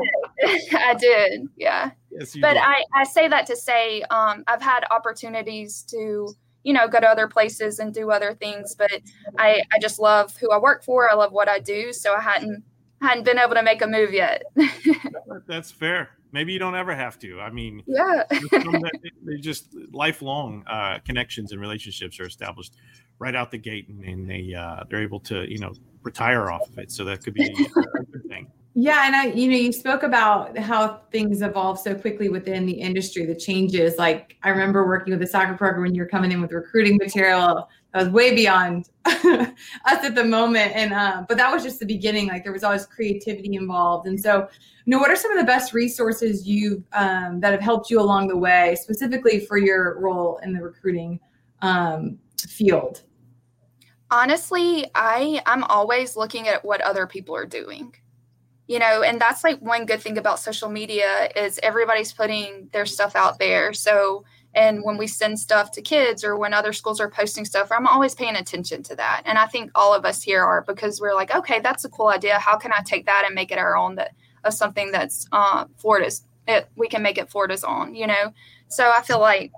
did. 0.40 0.74
I 0.74 0.94
did. 0.94 1.48
Yeah. 1.56 1.90
Yes, 2.10 2.36
but 2.40 2.54
did. 2.54 2.62
I, 2.62 2.82
I 2.94 3.04
say 3.04 3.28
that 3.28 3.46
to 3.46 3.56
say 3.56 4.02
um, 4.10 4.42
I've 4.48 4.62
had 4.62 4.84
opportunities 4.90 5.82
to, 5.90 6.34
you 6.64 6.72
know, 6.72 6.88
go 6.88 6.98
to 6.98 7.06
other 7.06 7.28
places 7.28 7.78
and 7.78 7.94
do 7.94 8.10
other 8.10 8.34
things, 8.34 8.74
but 8.74 8.90
I, 9.38 9.62
I 9.72 9.78
just 9.80 10.00
love 10.00 10.36
who 10.38 10.50
I 10.50 10.58
work 10.58 10.82
for. 10.82 11.10
I 11.10 11.14
love 11.14 11.32
what 11.32 11.48
I 11.48 11.60
do. 11.60 11.92
So 11.92 12.14
I 12.14 12.20
hadn't 12.20 12.64
hadn't 13.00 13.24
been 13.24 13.38
able 13.38 13.54
to 13.54 13.62
make 13.62 13.82
a 13.82 13.86
move 13.86 14.12
yet. 14.12 14.42
That's 15.46 15.70
fair. 15.70 16.10
Maybe 16.36 16.52
you 16.52 16.58
don't 16.58 16.74
ever 16.74 16.94
have 16.94 17.18
to. 17.20 17.40
I 17.40 17.48
mean, 17.48 17.82
yeah, 17.86 18.24
they 19.24 19.38
just 19.38 19.74
lifelong 19.90 20.64
uh, 20.66 20.98
connections 20.98 21.52
and 21.52 21.58
relationships 21.62 22.20
are 22.20 22.26
established 22.26 22.74
right 23.18 23.34
out 23.34 23.50
the 23.50 23.56
gate, 23.56 23.88
and, 23.88 24.04
and 24.04 24.28
they 24.28 24.52
uh, 24.52 24.84
they're 24.90 25.00
able 25.00 25.18
to 25.20 25.50
you 25.50 25.58
know 25.58 25.72
retire 26.02 26.50
off 26.50 26.68
of 26.68 26.78
it. 26.78 26.92
So 26.92 27.06
that 27.06 27.24
could 27.24 27.32
be 27.32 27.46
a 27.46 27.54
good 27.54 28.28
thing. 28.28 28.48
Yeah, 28.74 29.06
and 29.06 29.16
I, 29.16 29.28
you 29.28 29.50
know, 29.50 29.56
you 29.56 29.72
spoke 29.72 30.02
about 30.02 30.58
how 30.58 31.00
things 31.10 31.40
evolve 31.40 31.78
so 31.78 31.94
quickly 31.94 32.28
within 32.28 32.66
the 32.66 32.74
industry, 32.74 33.24
the 33.24 33.34
changes. 33.34 33.96
Like 33.96 34.36
I 34.42 34.50
remember 34.50 34.86
working 34.86 35.12
with 35.12 35.20
the 35.20 35.26
soccer 35.26 35.54
program 35.54 35.84
when 35.84 35.94
you're 35.94 36.04
coming 36.04 36.32
in 36.32 36.42
with 36.42 36.52
recruiting 36.52 36.98
material 36.98 37.70
that 37.96 38.04
was 38.04 38.12
way 38.12 38.34
beyond 38.34 38.90
us 39.06 39.48
at 39.86 40.14
the 40.14 40.22
moment, 40.22 40.72
and 40.74 40.92
uh, 40.92 41.24
but 41.26 41.38
that 41.38 41.50
was 41.50 41.62
just 41.62 41.80
the 41.80 41.86
beginning. 41.86 42.26
Like 42.26 42.42
there 42.42 42.52
was 42.52 42.62
always 42.62 42.84
creativity 42.84 43.54
involved, 43.54 44.06
and 44.06 44.20
so, 44.20 44.48
you 44.84 44.90
know, 44.90 44.98
what 44.98 45.10
are 45.10 45.16
some 45.16 45.32
of 45.32 45.38
the 45.38 45.46
best 45.46 45.72
resources 45.72 46.46
you 46.46 46.84
um, 46.92 47.40
that 47.40 47.52
have 47.52 47.62
helped 47.62 47.88
you 47.88 47.98
along 47.98 48.28
the 48.28 48.36
way, 48.36 48.76
specifically 48.78 49.40
for 49.40 49.56
your 49.56 49.98
role 49.98 50.38
in 50.42 50.52
the 50.52 50.60
recruiting 50.60 51.18
um, 51.62 52.18
field? 52.38 53.02
Honestly, 54.10 54.84
I 54.94 55.40
I'm 55.46 55.64
always 55.64 56.18
looking 56.18 56.48
at 56.48 56.62
what 56.66 56.82
other 56.82 57.06
people 57.06 57.34
are 57.34 57.46
doing 57.46 57.94
you 58.66 58.78
know 58.78 59.02
and 59.02 59.20
that's 59.20 59.44
like 59.44 59.58
one 59.60 59.86
good 59.86 60.00
thing 60.00 60.18
about 60.18 60.38
social 60.40 60.68
media 60.68 61.28
is 61.36 61.60
everybody's 61.62 62.12
putting 62.12 62.68
their 62.72 62.86
stuff 62.86 63.14
out 63.16 63.38
there. 63.38 63.72
So 63.72 64.24
and 64.54 64.82
when 64.82 64.96
we 64.96 65.06
send 65.06 65.38
stuff 65.38 65.70
to 65.72 65.82
kids 65.82 66.24
or 66.24 66.36
when 66.36 66.54
other 66.54 66.72
schools 66.72 66.98
are 66.98 67.10
posting 67.10 67.44
stuff 67.44 67.70
i'm 67.70 67.86
always 67.86 68.14
paying 68.14 68.36
attention 68.36 68.82
to 68.82 68.96
that. 68.96 69.22
And 69.26 69.38
i 69.38 69.46
think 69.46 69.70
all 69.74 69.94
of 69.94 70.04
us 70.04 70.22
here 70.22 70.42
are 70.42 70.62
because 70.66 71.00
we're 71.00 71.14
like 71.14 71.34
okay 71.34 71.60
that's 71.60 71.84
a 71.84 71.88
cool 71.90 72.08
idea. 72.08 72.38
How 72.38 72.56
can 72.56 72.72
i 72.72 72.82
take 72.84 73.06
that 73.06 73.24
and 73.26 73.34
make 73.34 73.52
it 73.52 73.58
our 73.58 73.76
own 73.76 73.96
that 73.96 74.12
of 74.44 74.54
something 74.54 74.92
that's 74.92 75.26
uh, 75.32 75.66
florida's 75.76 76.24
it, 76.48 76.68
we 76.76 76.88
can 76.88 77.02
make 77.02 77.18
it 77.18 77.30
florida's 77.30 77.64
own 77.64 77.94
you 77.94 78.06
know? 78.06 78.32
So 78.68 78.90
i 78.90 79.02
feel 79.02 79.20
like 79.20 79.52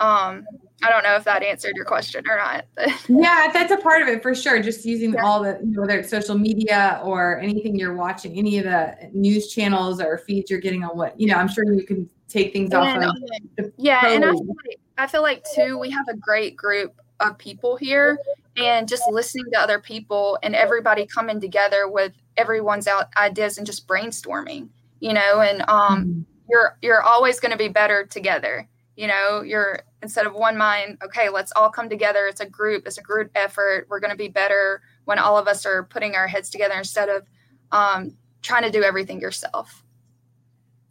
um 0.00 0.46
I 0.82 0.90
don't 0.90 1.02
know 1.02 1.16
if 1.16 1.24
that 1.24 1.42
answered 1.42 1.74
your 1.74 1.86
question 1.86 2.24
or 2.28 2.36
not. 2.36 2.66
yeah, 3.08 3.48
that's 3.52 3.72
a 3.72 3.78
part 3.78 4.02
of 4.02 4.08
it 4.08 4.22
for 4.22 4.34
sure. 4.34 4.62
Just 4.62 4.84
using 4.84 5.14
yeah. 5.14 5.24
all 5.24 5.42
the, 5.42 5.54
whether 5.74 5.98
it's 5.98 6.10
social 6.10 6.36
media 6.36 7.00
or 7.02 7.40
anything 7.40 7.76
you're 7.76 7.94
watching, 7.94 8.36
any 8.36 8.58
of 8.58 8.64
the 8.64 8.94
news 9.12 9.48
channels 9.52 10.00
or 10.00 10.18
feeds 10.18 10.50
you're 10.50 10.60
getting 10.60 10.84
on 10.84 10.96
what, 10.96 11.18
you 11.18 11.28
know, 11.28 11.36
I'm 11.36 11.48
sure 11.48 11.64
you 11.72 11.84
can 11.84 12.08
take 12.28 12.52
things 12.52 12.72
and, 12.74 13.04
off 13.04 13.16
of. 13.58 13.72
Yeah. 13.78 14.06
And 14.06 14.24
I 14.24 14.32
feel, 14.32 14.46
like, 14.46 14.80
I 14.98 15.06
feel 15.06 15.22
like, 15.22 15.44
too, 15.54 15.78
we 15.78 15.90
have 15.90 16.08
a 16.08 16.16
great 16.16 16.56
group 16.56 17.00
of 17.20 17.38
people 17.38 17.76
here 17.76 18.18
and 18.58 18.86
just 18.86 19.02
listening 19.10 19.46
to 19.54 19.58
other 19.58 19.80
people 19.80 20.38
and 20.42 20.54
everybody 20.54 21.06
coming 21.06 21.40
together 21.40 21.88
with 21.88 22.12
everyone's 22.36 22.86
out 22.86 23.08
ideas 23.16 23.56
and 23.56 23.66
just 23.66 23.88
brainstorming, 23.88 24.68
you 25.00 25.14
know, 25.14 25.40
and 25.40 25.62
um, 25.68 26.04
mm-hmm. 26.04 26.20
you're, 26.50 26.76
you're 26.82 27.02
always 27.02 27.40
going 27.40 27.52
to 27.52 27.58
be 27.58 27.68
better 27.68 28.04
together 28.04 28.68
you 28.96 29.06
know 29.06 29.42
you're 29.42 29.80
instead 30.02 30.26
of 30.26 30.34
one 30.34 30.56
mind 30.56 30.98
okay 31.04 31.28
let's 31.28 31.52
all 31.54 31.70
come 31.70 31.88
together. 31.88 32.26
It's 32.26 32.40
a 32.40 32.48
group 32.48 32.86
it's 32.86 32.98
a 32.98 33.02
group 33.02 33.30
effort. 33.34 33.86
We're 33.88 34.00
going 34.00 34.10
to 34.10 34.16
be 34.16 34.28
better 34.28 34.82
when 35.04 35.18
all 35.18 35.38
of 35.38 35.46
us 35.46 35.64
are 35.66 35.84
putting 35.84 36.14
our 36.14 36.26
heads 36.26 36.50
together 36.50 36.74
instead 36.74 37.08
of 37.08 37.26
um, 37.72 38.16
trying 38.42 38.62
to 38.62 38.70
do 38.70 38.82
everything 38.82 39.20
yourself. 39.20 39.84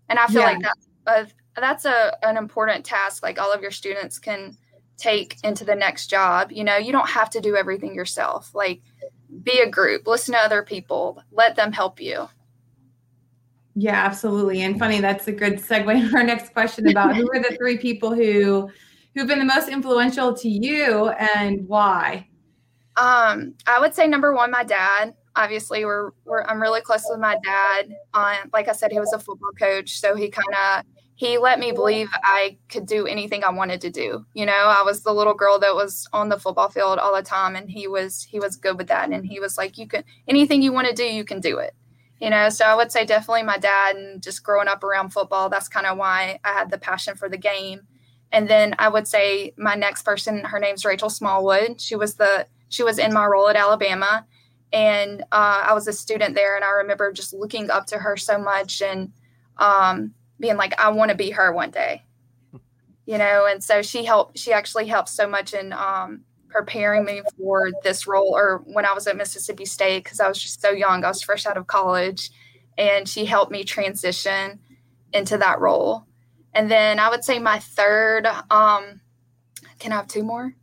And 0.07 0.19
i 0.19 0.27
feel 0.27 0.41
yeah. 0.41 0.51
like 0.51 0.61
that's 1.05 1.31
a, 1.57 1.59
that's 1.59 1.85
a, 1.85 2.17
an 2.23 2.37
important 2.37 2.85
task 2.85 3.23
like 3.23 3.39
all 3.39 3.51
of 3.51 3.61
your 3.61 3.71
students 3.71 4.19
can 4.19 4.57
take 4.97 5.37
into 5.43 5.65
the 5.65 5.75
next 5.75 6.07
job. 6.07 6.51
You 6.51 6.63
know 6.63 6.77
you 6.77 6.91
don't 6.91 7.09
have 7.09 7.29
to 7.31 7.41
do 7.41 7.55
everything 7.55 7.95
yourself. 7.95 8.53
Like 8.53 8.81
be 9.43 9.59
a 9.59 9.69
group 9.69 10.07
listen 10.07 10.33
to 10.33 10.39
other 10.39 10.63
people 10.63 11.21
let 11.31 11.55
them 11.55 11.71
help 11.71 11.99
you 11.99 12.29
yeah, 13.75 14.05
absolutely. 14.05 14.61
And 14.61 14.79
funny, 14.79 15.01
that's 15.01 15.27
a 15.27 15.33
good 15.33 15.55
segue 15.55 16.09
to 16.09 16.17
our 16.17 16.23
next 16.23 16.53
question 16.53 16.87
about 16.87 17.15
who 17.15 17.29
are 17.31 17.39
the 17.39 17.55
three 17.59 17.77
people 17.77 18.15
who 18.15 18.69
who've 19.13 19.27
been 19.27 19.39
the 19.39 19.45
most 19.45 19.69
influential 19.69 20.33
to 20.33 20.49
you 20.49 21.09
and 21.09 21.67
why? 21.67 22.27
Um, 22.97 23.53
I 23.67 23.79
would 23.79 23.93
say 23.93 24.07
number 24.07 24.33
one, 24.33 24.51
my 24.51 24.63
dad. 24.63 25.13
Obviously, 25.37 25.83
we're, 25.83 26.11
we're 26.23 26.43
I'm 26.43 26.61
really 26.61 26.79
close 26.79 27.05
with 27.09 27.19
my 27.19 27.37
dad. 27.43 27.93
Um, 28.13 28.49
like 28.53 28.69
I 28.69 28.71
said, 28.71 28.91
he 28.93 28.99
was 28.99 29.11
a 29.11 29.19
football 29.19 29.51
coach, 29.59 29.99
so 29.99 30.15
he 30.15 30.29
kind 30.29 30.55
of 30.55 30.85
he 31.15 31.37
let 31.37 31.59
me 31.59 31.73
believe 31.73 32.09
I 32.23 32.57
could 32.69 32.85
do 32.85 33.05
anything 33.05 33.43
I 33.43 33.49
wanted 33.49 33.81
to 33.81 33.89
do. 33.89 34.25
You 34.33 34.45
know, 34.45 34.53
I 34.53 34.81
was 34.83 35.01
the 35.01 35.13
little 35.13 35.33
girl 35.33 35.59
that 35.59 35.75
was 35.75 36.07
on 36.13 36.29
the 36.29 36.39
football 36.39 36.69
field 36.69 36.99
all 36.99 37.13
the 37.13 37.21
time, 37.21 37.57
and 37.57 37.69
he 37.69 37.89
was 37.89 38.23
he 38.23 38.39
was 38.39 38.55
good 38.55 38.77
with 38.77 38.87
that, 38.87 39.11
and 39.11 39.25
he 39.25 39.41
was 39.41 39.57
like, 39.57 39.77
"You 39.77 39.87
can 39.87 40.05
anything 40.29 40.61
you 40.61 40.71
want 40.71 40.87
to 40.87 40.93
do, 40.93 41.03
you 41.03 41.25
can 41.25 41.41
do 41.41 41.57
it." 41.57 41.75
You 42.19 42.29
know 42.29 42.49
so 42.49 42.65
i 42.65 42.75
would 42.75 42.91
say 42.91 43.05
definitely 43.05 43.43
my 43.43 43.57
dad 43.57 43.95
and 43.95 44.21
just 44.21 44.43
growing 44.43 44.67
up 44.67 44.83
around 44.83 45.09
football 45.09 45.49
that's 45.49 45.67
kind 45.67 45.85
of 45.85 45.97
why 45.97 46.39
i 46.43 46.51
had 46.51 46.69
the 46.69 46.77
passion 46.77 47.15
for 47.15 47.29
the 47.29 47.37
game. 47.37 47.81
And 48.31 48.47
then 48.49 48.75
i 48.79 48.89
would 48.89 49.07
say 49.07 49.53
my 49.57 49.75
next 49.75 50.03
person 50.03 50.43
her 50.43 50.59
name's 50.59 50.85
rachel 50.85 51.09
smallwood. 51.09 51.79
She 51.81 51.95
was 51.95 52.15
the 52.15 52.47
she 52.69 52.83
was 52.83 52.99
in 52.99 53.13
my 53.13 53.25
role 53.25 53.49
at 53.49 53.55
alabama. 53.55 54.25
And 54.73 55.21
uh, 55.31 55.63
i 55.67 55.73
was 55.73 55.87
a 55.87 55.93
student 55.93 56.35
there 56.35 56.55
and 56.55 56.65
i 56.65 56.69
remember 56.69 57.11
just 57.11 57.33
looking 57.33 57.69
up 57.69 57.85
to 57.87 57.97
her 57.97 58.17
so 58.17 58.37
much 58.37 58.81
and 58.81 59.11
um, 59.57 60.13
being 60.39 60.57
like 60.57 60.77
i 60.79 60.89
want 60.89 61.11
to 61.11 61.17
be 61.17 61.31
her 61.31 61.51
one 61.51 61.71
day. 61.71 62.03
You 63.07 63.19
know 63.19 63.45
and 63.45 63.63
so 63.63 63.83
she 63.83 64.03
helped 64.03 64.39
she 64.39 64.51
actually 64.51 64.87
helped 64.87 65.09
so 65.09 65.27
much 65.27 65.53
in 65.53 65.73
um, 65.73 66.21
preparing 66.49 67.05
me 67.05 67.21
for 67.37 67.71
this 67.83 68.07
role 68.07 68.35
or 68.35 68.61
when 68.65 68.85
I 68.85 68.93
was 68.93 69.07
at 69.07 69.17
Mississippi 69.17 69.65
State 69.65 70.03
because 70.03 70.19
I 70.19 70.27
was 70.27 70.41
just 70.41 70.61
so 70.61 70.71
young. 70.71 71.03
I 71.03 71.09
was 71.09 71.21
fresh 71.21 71.45
out 71.45 71.57
of 71.57 71.67
college 71.67 72.31
and 72.77 73.07
she 73.07 73.25
helped 73.25 73.51
me 73.51 73.63
transition 73.63 74.59
into 75.13 75.37
that 75.37 75.59
role. 75.59 76.05
And 76.53 76.71
then 76.71 76.99
I 76.99 77.09
would 77.09 77.23
say 77.23 77.39
my 77.39 77.59
third, 77.59 78.25
um, 78.49 79.01
can 79.79 79.91
I 79.91 79.95
have 79.95 80.07
two 80.07 80.23
more? 80.23 80.55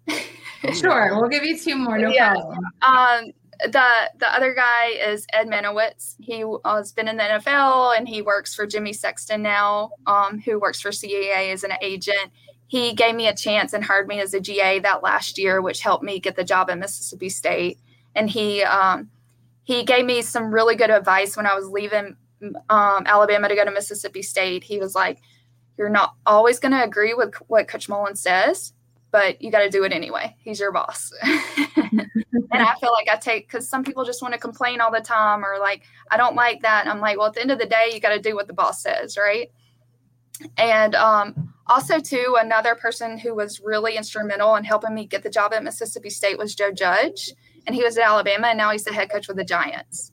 sure, 0.72 1.18
we'll 1.20 1.28
give 1.28 1.44
you 1.44 1.58
two 1.58 1.76
more, 1.76 1.98
no 1.98 2.08
yeah. 2.08 2.32
problem. 2.32 2.58
Um, 2.82 3.32
the 3.64 4.10
the 4.18 4.34
other 4.34 4.54
guy 4.54 4.88
is 4.88 5.26
Ed 5.32 5.48
Marynowitz. 5.48 6.16
He 6.18 6.44
has 6.64 6.92
been 6.92 7.08
in 7.08 7.16
the 7.16 7.22
NFL 7.22 7.96
and 7.96 8.08
he 8.08 8.22
works 8.22 8.54
for 8.54 8.66
Jimmy 8.66 8.92
Sexton 8.92 9.42
now, 9.42 9.92
um, 10.06 10.40
who 10.40 10.58
works 10.58 10.80
for 10.80 10.90
CAA 10.90 11.52
as 11.52 11.62
an 11.62 11.72
agent 11.80 12.32
he 12.72 12.94
gave 12.94 13.14
me 13.14 13.28
a 13.28 13.36
chance 13.36 13.74
and 13.74 13.84
hired 13.84 14.08
me 14.08 14.18
as 14.18 14.32
a 14.32 14.40
GA 14.40 14.78
that 14.78 15.02
last 15.02 15.36
year, 15.36 15.60
which 15.60 15.82
helped 15.82 16.02
me 16.02 16.18
get 16.18 16.36
the 16.36 16.42
job 16.42 16.70
at 16.70 16.78
Mississippi 16.78 17.28
State. 17.28 17.78
And 18.14 18.30
he 18.30 18.62
um, 18.62 19.10
he 19.64 19.84
gave 19.84 20.06
me 20.06 20.22
some 20.22 20.54
really 20.54 20.74
good 20.74 20.88
advice 20.88 21.36
when 21.36 21.46
I 21.46 21.54
was 21.54 21.68
leaving 21.68 22.16
um, 22.70 23.02
Alabama 23.04 23.50
to 23.50 23.54
go 23.54 23.66
to 23.66 23.70
Mississippi 23.70 24.22
State. 24.22 24.64
He 24.64 24.78
was 24.78 24.94
like, 24.94 25.18
"You're 25.76 25.90
not 25.90 26.14
always 26.24 26.58
going 26.58 26.72
to 26.72 26.82
agree 26.82 27.12
with 27.12 27.34
what 27.48 27.68
Coach 27.68 27.90
Mullen 27.90 28.16
says, 28.16 28.72
but 29.10 29.42
you 29.42 29.50
got 29.50 29.64
to 29.64 29.68
do 29.68 29.84
it 29.84 29.92
anyway. 29.92 30.34
He's 30.42 30.58
your 30.58 30.72
boss." 30.72 31.12
and 31.76 32.08
I 32.52 32.74
feel 32.80 32.92
like 32.92 33.10
I 33.12 33.16
take 33.16 33.48
because 33.48 33.68
some 33.68 33.84
people 33.84 34.06
just 34.06 34.22
want 34.22 34.32
to 34.32 34.40
complain 34.40 34.80
all 34.80 34.90
the 34.90 35.02
time 35.02 35.44
or 35.44 35.58
like 35.58 35.82
I 36.10 36.16
don't 36.16 36.36
like 36.36 36.62
that. 36.62 36.86
And 36.86 36.90
I'm 36.90 37.00
like, 37.00 37.18
well, 37.18 37.26
at 37.26 37.34
the 37.34 37.42
end 37.42 37.50
of 37.50 37.58
the 37.58 37.66
day, 37.66 37.90
you 37.92 38.00
got 38.00 38.14
to 38.14 38.18
do 38.18 38.34
what 38.34 38.46
the 38.46 38.54
boss 38.54 38.82
says, 38.82 39.18
right? 39.18 39.52
And 40.56 40.94
um, 40.94 41.52
also, 41.72 41.98
too, 41.98 42.36
another 42.38 42.74
person 42.74 43.16
who 43.16 43.34
was 43.34 43.58
really 43.60 43.96
instrumental 43.96 44.56
in 44.56 44.64
helping 44.64 44.94
me 44.94 45.06
get 45.06 45.22
the 45.22 45.30
job 45.30 45.54
at 45.54 45.64
Mississippi 45.64 46.10
State 46.10 46.36
was 46.36 46.54
Joe 46.54 46.70
Judge, 46.70 47.30
and 47.66 47.74
he 47.74 47.82
was 47.82 47.96
at 47.96 48.04
Alabama, 48.04 48.48
and 48.48 48.58
now 48.58 48.70
he's 48.70 48.84
the 48.84 48.92
head 48.92 49.10
coach 49.10 49.26
with 49.26 49.38
the 49.38 49.44
Giants. 49.44 50.12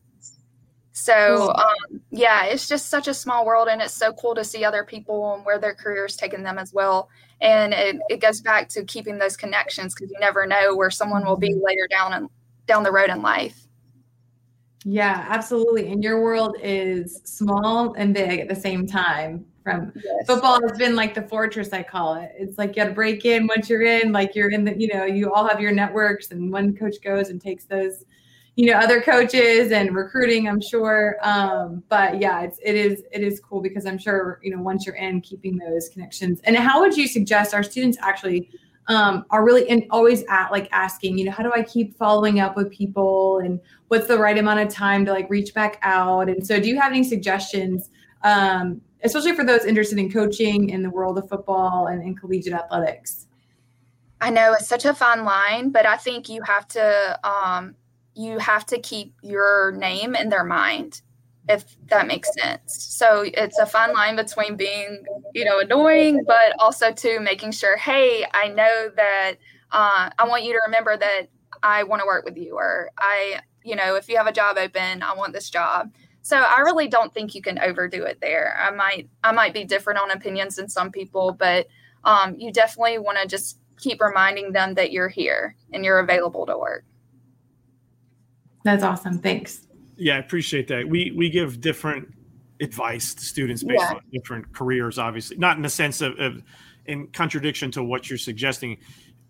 So, 0.94 1.54
um, 1.54 2.02
yeah, 2.12 2.46
it's 2.46 2.68
just 2.68 2.90
such 2.90 3.10
a 3.10 3.14
small 3.14 3.46
world, 3.46 3.68
and 3.68 3.82
it's 3.82 3.94
so 3.94 4.14
cool 4.14 4.36
to 4.36 4.44
see 4.46 4.64
other 4.64 4.86
people 4.86 5.34
and 5.34 5.46
where 5.46 5.60
their 5.60 5.76
careers 5.76 6.16
taken 6.16 6.44
them 6.44 6.58
as 6.58 6.74
well. 6.74 7.10
And 7.42 7.74
it, 7.74 7.98
it 8.10 8.22
goes 8.22 8.40
back 8.40 8.70
to 8.70 8.86
keeping 8.86 9.18
those 9.18 9.36
connections 9.36 9.94
because 9.94 10.12
you 10.12 10.20
never 10.20 10.46
know 10.46 10.76
where 10.76 10.92
someone 10.92 11.26
will 11.26 11.38
be 11.38 11.54
later 11.54 11.88
down 11.90 12.14
and 12.14 12.30
down 12.68 12.84
the 12.84 12.92
road 12.92 13.10
in 13.10 13.22
life. 13.22 13.68
Yeah, 14.86 15.26
absolutely. 15.28 15.92
And 15.92 16.02
your 16.02 16.22
world 16.22 16.56
is 16.64 17.22
small 17.26 17.94
and 17.96 18.14
big 18.14 18.40
at 18.40 18.48
the 18.48 18.56
same 18.56 18.88
time 18.88 19.46
from 19.70 19.92
yes. 19.96 20.28
football 20.28 20.62
has 20.62 20.78
been 20.78 20.96
like 20.96 21.14
the 21.14 21.22
fortress 21.24 21.74
I 21.74 21.84
call 21.84 22.16
it. 22.16 22.32
It's 22.38 22.58
like 22.58 22.70
you 22.70 22.76
got 22.76 22.86
to 22.86 22.94
break 22.94 23.26
in 23.26 23.48
once 23.48 23.70
you're 23.70 23.84
in, 23.84 24.12
like 24.12 24.36
you're 24.36 24.52
in 24.52 24.64
the, 24.64 24.80
you 24.80 24.88
know, 24.94 25.06
you 25.06 25.32
all 25.34 25.48
have 25.48 25.60
your 25.60 25.72
networks 25.72 26.32
and 26.32 26.52
one 26.52 26.76
coach 26.76 26.96
goes 27.04 27.30
and 27.30 27.42
takes 27.42 27.66
those, 27.66 28.06
you 28.56 28.66
know, 28.66 28.78
other 28.78 29.02
coaches 29.02 29.72
and 29.72 29.96
recruiting, 29.96 30.48
I'm 30.48 30.62
sure. 30.62 31.18
Um, 31.22 31.84
but 31.90 32.20
yeah, 32.20 32.42
it's, 32.42 32.60
it 32.64 32.76
is, 32.76 33.04
it 33.12 33.22
is 33.22 33.40
cool 33.40 33.62
because 33.62 33.86
I'm 33.86 33.98
sure, 33.98 34.40
you 34.44 34.56
know, 34.56 34.62
once 34.62 34.86
you're 34.86 34.96
in 34.96 35.22
keeping 35.22 35.58
those 35.58 35.90
connections 35.90 36.42
and 36.44 36.56
how 36.58 36.82
would 36.82 36.98
you 36.98 37.08
suggest 37.08 37.54
our 37.54 37.64
students 37.64 37.98
actually 38.02 38.50
um, 38.90 39.24
are 39.30 39.46
really 39.46 39.70
and 39.70 39.86
always 39.92 40.24
at 40.30 40.50
like 40.52 40.68
asking, 40.72 41.18
you 41.18 41.26
know, 41.26 41.32
how 41.32 41.44
do 41.44 41.52
I 41.54 41.62
keep 41.62 41.96
following 41.96 42.40
up 42.40 42.58
with 42.58 42.72
people 42.72 43.38
and 43.38 43.60
what's 43.88 44.08
the 44.08 44.18
right 44.18 44.38
amount 44.38 44.60
of 44.62 44.70
time 44.70 45.06
to 45.06 45.14
like 45.14 45.30
reach 45.30 45.54
back 45.54 45.78
out? 45.84 46.28
And 46.28 46.46
so 46.46 46.60
do 46.60 46.68
you 46.68 46.80
have 46.80 46.92
any 46.92 47.04
suggestions 47.04 47.90
um, 48.24 48.82
especially 49.04 49.34
for 49.34 49.44
those 49.44 49.66
interested 49.66 49.98
in 49.98 50.12
coaching 50.12 50.70
in 50.70 50.84
the 50.84 50.90
world 50.90 51.18
of 51.18 51.30
football 51.30 51.88
and 51.88 52.04
in 52.04 52.16
collegiate 52.16 52.54
athletics? 52.54 53.28
I 54.22 54.30
know 54.30 54.54
it's 54.54 54.68
such 54.68 54.86
a 54.86 54.94
fine 54.94 55.24
line, 55.24 55.70
but 55.70 55.86
I 55.86 55.96
think 55.96 56.28
you 56.28 56.42
have 56.44 56.68
to 56.70 57.20
um, 57.24 57.76
you 58.16 58.38
have 58.40 58.66
to 58.68 58.80
keep 58.80 59.14
your 59.22 59.72
name 59.72 60.16
in 60.16 60.28
their 60.30 60.44
mind, 60.44 61.02
if 61.48 61.78
that 61.88 62.06
makes 62.06 62.30
sense. 62.34 62.84
So 62.84 63.24
it's 63.26 63.58
a 63.60 63.66
fine 63.66 63.94
line 63.94 64.18
between 64.18 64.58
being, 64.58 65.04
you 65.34 65.46
know, 65.46 65.60
annoying, 65.60 66.26
but 66.28 66.54
also 66.60 66.92
to 66.92 67.20
making 67.22 67.52
sure, 67.52 67.78
hey, 67.78 68.26
I 68.34 68.50
know 68.50 68.90
that 68.96 69.36
uh, 69.72 70.10
I 70.18 70.28
want 70.28 70.44
you 70.44 70.52
to 70.52 70.60
remember 70.66 70.98
that 70.98 71.28
I 71.64 71.84
want 71.84 72.02
to 72.02 72.06
work 72.06 72.26
with 72.26 72.38
you, 72.38 72.56
or 72.56 72.92
I, 72.98 73.40
you 73.64 73.76
know, 73.76 73.96
if 73.96 74.10
you 74.10 74.18
have 74.18 74.28
a 74.28 74.34
job 74.34 74.58
open, 74.58 75.02
I 75.02 75.14
want 75.14 75.32
this 75.32 75.50
job. 75.50 75.94
So 76.22 76.38
I 76.38 76.60
really 76.60 76.88
don't 76.88 77.14
think 77.14 77.34
you 77.34 77.42
can 77.42 77.60
overdo 77.60 78.04
it 78.04 78.20
there. 78.22 78.58
I 78.60 78.72
might 78.72 79.10
I 79.24 79.32
might 79.32 79.54
be 79.54 79.64
different 79.64 80.00
on 80.00 80.12
opinions 80.12 80.58
than 80.58 80.70
some 80.70 80.92
people, 80.92 81.32
but 81.32 81.68
um, 82.04 82.36
you 82.38 82.52
definitely 82.52 82.98
want 83.00 83.18
to 83.22 83.28
just 83.28 83.60
keep 83.78 84.02
reminding 84.02 84.52
them 84.52 84.74
that 84.76 84.92
you're 84.92 85.10
here 85.10 85.56
and 85.74 85.84
you're 85.84 86.00
available 86.00 86.46
to 86.46 86.58
work. 86.58 86.84
That's 88.64 88.84
awesome. 88.84 89.20
Thanks. 89.20 89.68
Yeah, 89.96 90.16
I 90.16 90.20
appreciate 90.20 90.68
that. 90.68 90.88
We 90.88 91.12
we 91.16 91.30
give 91.30 91.62
different 91.62 92.14
advice 92.62 93.14
to 93.14 93.24
students 93.24 93.64
based 93.64 93.82
yeah. 93.82 93.96
on 93.96 94.02
different 94.12 94.54
careers, 94.54 95.00
obviously, 95.00 95.38
not 95.38 95.58
in 95.58 95.64
the 95.64 95.70
sense 95.70 96.02
of, 96.02 96.18
of 96.20 96.44
in 96.86 97.08
contradiction 97.08 97.72
to 97.72 97.84
what 97.84 98.10
you're 98.10 98.18
suggesting. 98.18 98.78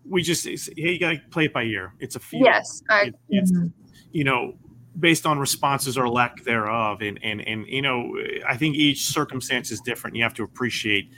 We 0.08 0.22
just 0.22 0.44
hey, 0.46 0.58
you 0.76 0.98
got 0.98 1.12
to 1.12 1.20
play 1.30 1.44
it 1.44 1.52
by 1.52 1.64
ear. 1.64 1.94
It's 2.00 2.16
a 2.16 2.20
field. 2.20 2.44
Yes, 2.44 2.82
I, 2.88 3.12
it, 3.28 3.46
mm-hmm. 3.46 3.66
you 4.12 4.24
know 4.24 4.54
based 4.98 5.26
on 5.26 5.38
responses 5.38 5.96
or 5.96 6.08
lack 6.08 6.44
thereof. 6.44 7.02
And 7.02 7.18
and 7.22 7.40
and 7.40 7.66
you 7.66 7.82
know, 7.82 8.18
I 8.46 8.56
think 8.56 8.76
each 8.76 9.04
circumstance 9.04 9.70
is 9.70 9.80
different. 9.80 10.16
You 10.16 10.22
have 10.22 10.34
to 10.34 10.42
appreciate 10.42 11.10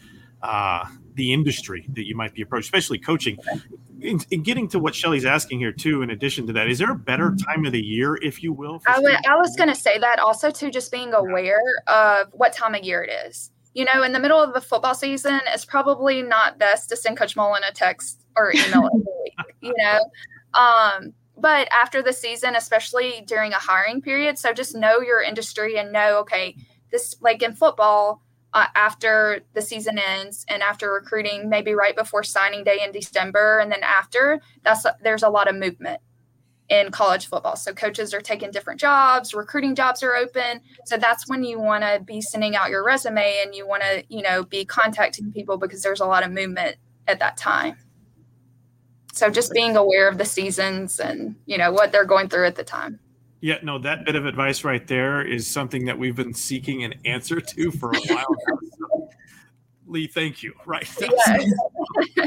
uh, 0.43 0.85
the 1.14 1.33
industry 1.33 1.87
that 1.93 2.07
you 2.07 2.17
might 2.17 2.35
be 2.35 2.43
approached, 2.43 2.67
especially 2.67 2.99
coaching. 2.99 3.38
In, 4.00 4.19
in, 4.31 4.43
getting 4.43 4.67
to 4.69 4.81
what 4.81 4.97
Shelly's 4.97 5.25
asking 5.25 5.61
here 5.61 5.71
too, 5.71 6.02
in 6.02 6.11
addition 6.11 6.47
to 6.49 6.52
that, 6.55 6.69
is 6.69 6.79
there 6.79 6.91
a 6.91 6.97
better 6.97 7.31
mm-hmm. 7.31 7.50
time 7.50 7.64
of 7.64 7.73
the 7.73 7.81
year, 7.81 8.17
if 8.17 8.43
you 8.43 8.52
will? 8.52 8.83
I, 8.88 8.95
w- 8.95 9.17
I 9.29 9.37
was 9.37 9.55
going 9.55 9.69
to 9.69 9.76
say 9.76 9.99
that 9.99 10.19
also 10.19 10.50
too, 10.50 10.73
just 10.73 10.91
being 10.91 11.14
aware 11.14 11.61
of 11.87 12.26
what 12.33 12.52
time 12.52 12.75
of 12.75 12.83
year 12.83 13.05
it 13.05 13.11
is. 13.29 13.52
You 13.75 13.85
know, 13.85 14.03
in 14.03 14.12
the 14.12 14.18
middle 14.18 14.42
of 14.42 14.53
the 14.53 14.61
football 14.61 14.94
season, 14.94 15.40
it's 15.46 15.64
probably 15.64 16.23
not 16.23 16.59
best 16.59 16.88
to 16.88 16.96
send 16.96 17.16
Coach 17.16 17.37
Mullen 17.37 17.62
a 17.62 17.73
text 17.73 18.27
or 18.35 18.53
email 18.53 18.90
you 19.61 19.75
know, 19.77 20.01
um, 20.55 21.14
but 21.42 21.66
after 21.72 22.02
the 22.02 22.12
season, 22.12 22.55
especially 22.55 23.24
during 23.26 23.52
a 23.52 23.59
hiring 23.59 24.00
period, 24.00 24.38
so 24.38 24.52
just 24.52 24.76
know 24.76 25.00
your 25.00 25.20
industry 25.20 25.76
and 25.76 25.92
know, 25.92 26.18
okay, 26.20 26.57
this 26.92 27.16
like 27.20 27.42
in 27.42 27.52
football, 27.52 28.22
uh, 28.55 28.66
after 28.76 29.40
the 29.52 29.61
season 29.61 29.98
ends 29.98 30.46
and 30.48 30.62
after 30.62 30.92
recruiting, 30.92 31.48
maybe 31.48 31.74
right 31.74 31.96
before 31.96 32.22
signing 32.22 32.62
day 32.62 32.78
in 32.85 32.92
December, 32.92 33.59
and 33.59 33.72
then 33.72 33.83
after, 33.83 34.40
that's 34.62 34.87
there's 35.02 35.24
a 35.24 35.28
lot 35.28 35.48
of 35.48 35.57
movement 35.57 36.00
in 36.68 36.92
college 36.92 37.26
football. 37.26 37.57
So 37.57 37.74
coaches 37.74 38.14
are 38.14 38.20
taking 38.20 38.52
different 38.52 38.78
jobs, 38.78 39.35
recruiting 39.35 39.74
jobs 39.74 40.00
are 40.05 40.14
open. 40.14 40.61
So 40.87 40.96
that's 40.96 41.28
when 41.28 41.42
you 41.42 41.59
want 41.59 41.83
to 41.83 42.00
be 42.05 42.20
sending 42.20 42.55
out 42.55 42.70
your 42.70 42.85
resume 42.85 43.42
and 43.44 43.52
you 43.52 43.66
want 43.66 43.83
to, 43.83 44.05
you 44.09 44.22
know, 44.22 44.44
be 44.44 44.64
contacting 44.64 45.33
people 45.33 45.59
because 45.59 45.83
there's 45.83 46.00
a 46.00 46.07
lot 46.07 46.24
of 46.24 46.31
movement 46.31 46.76
at 47.09 47.18
that 47.18 47.37
time 47.37 47.76
so 49.12 49.31
just 49.31 49.53
being 49.53 49.77
aware 49.77 50.09
of 50.09 50.18
the 50.18 50.25
seasons 50.25 50.98
and 50.98 51.37
you 51.46 51.57
know 51.57 51.70
what 51.70 51.92
they're 51.92 52.05
going 52.05 52.29
through 52.29 52.46
at 52.46 52.57
the 52.57 52.64
time. 52.64 52.98
Yeah 53.40 53.59
no 53.62 53.79
that 53.79 54.05
bit 54.05 54.16
of 54.16 54.27
advice 54.27 54.64
right 54.64 54.87
there 54.87 55.22
is 55.22 55.46
something 55.46 55.85
that 55.87 55.98
we've 55.98 56.16
been 56.16 56.35
seeking 56.35 56.85
an 56.85 56.94
answer 57.05 57.40
to 57.40 57.70
for 57.72 57.92
a 57.92 58.01
while 58.01 58.37
so, 58.79 59.11
lee 59.87 60.07
thank 60.07 60.42
you. 60.42 60.53
Right. 60.66 60.88
Yeah. 62.16 62.27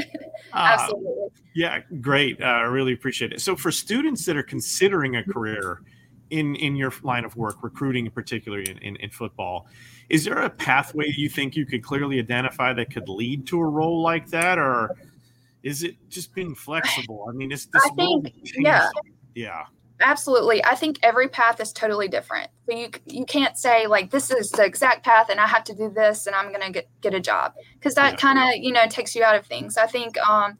absolutely. 0.54 1.12
uh, 1.24 1.28
yeah 1.54 1.80
great. 2.00 2.40
Uh, 2.40 2.44
i 2.46 2.60
really 2.62 2.92
appreciate 2.92 3.32
it. 3.32 3.40
So 3.40 3.56
for 3.56 3.70
students 3.70 4.24
that 4.24 4.36
are 4.36 4.42
considering 4.42 5.16
a 5.16 5.24
career 5.24 5.82
in 6.30 6.54
in 6.56 6.76
your 6.76 6.92
line 7.02 7.24
of 7.24 7.36
work 7.36 7.62
recruiting 7.62 8.10
particularly 8.10 8.68
in, 8.70 8.78
in, 8.78 8.96
in 8.96 9.10
football 9.10 9.68
is 10.08 10.24
there 10.24 10.38
a 10.38 10.50
pathway 10.50 11.12
you 11.16 11.28
think 11.28 11.56
you 11.56 11.66
could 11.66 11.82
clearly 11.82 12.18
identify 12.18 12.72
that 12.72 12.92
could 12.92 13.08
lead 13.08 13.46
to 13.48 13.60
a 13.60 13.64
role 13.64 14.02
like 14.02 14.28
that? 14.28 14.58
Or 14.58 14.96
is 15.66 15.82
it 15.82 15.96
just 16.08 16.34
being 16.34 16.54
flexible? 16.66 17.26
I 17.28 17.32
mean, 17.32 17.52
it's 17.52 17.66
this. 17.66 17.82
I 17.84 17.90
think, 17.94 18.32
yeah, 18.56 18.88
yeah, 19.34 19.64
absolutely. 20.00 20.64
I 20.64 20.76
think 20.76 20.98
every 21.02 21.28
path 21.28 21.60
is 21.60 21.72
totally 21.72 22.08
different. 22.08 22.48
So 22.68 22.76
you 22.76 22.90
you 23.06 23.26
can't 23.26 23.58
say 23.58 23.86
like 23.86 24.10
this 24.10 24.30
is 24.30 24.50
the 24.50 24.64
exact 24.64 25.04
path, 25.04 25.28
and 25.28 25.40
I 25.40 25.46
have 25.46 25.64
to 25.64 25.74
do 25.74 25.90
this, 25.90 26.26
and 26.26 26.36
I'm 26.36 26.52
gonna 26.52 26.70
get 26.70 26.88
get 27.00 27.14
a 27.14 27.20
job 27.20 27.52
because 27.74 27.94
that 27.96 28.12
yeah. 28.12 28.16
kind 28.16 28.38
of 28.38 28.62
you 28.62 28.72
know 28.72 28.86
takes 28.88 29.14
you 29.14 29.24
out 29.24 29.34
of 29.34 29.44
things. 29.44 29.76
I 29.76 29.86
think 29.86 30.16
um, 30.26 30.56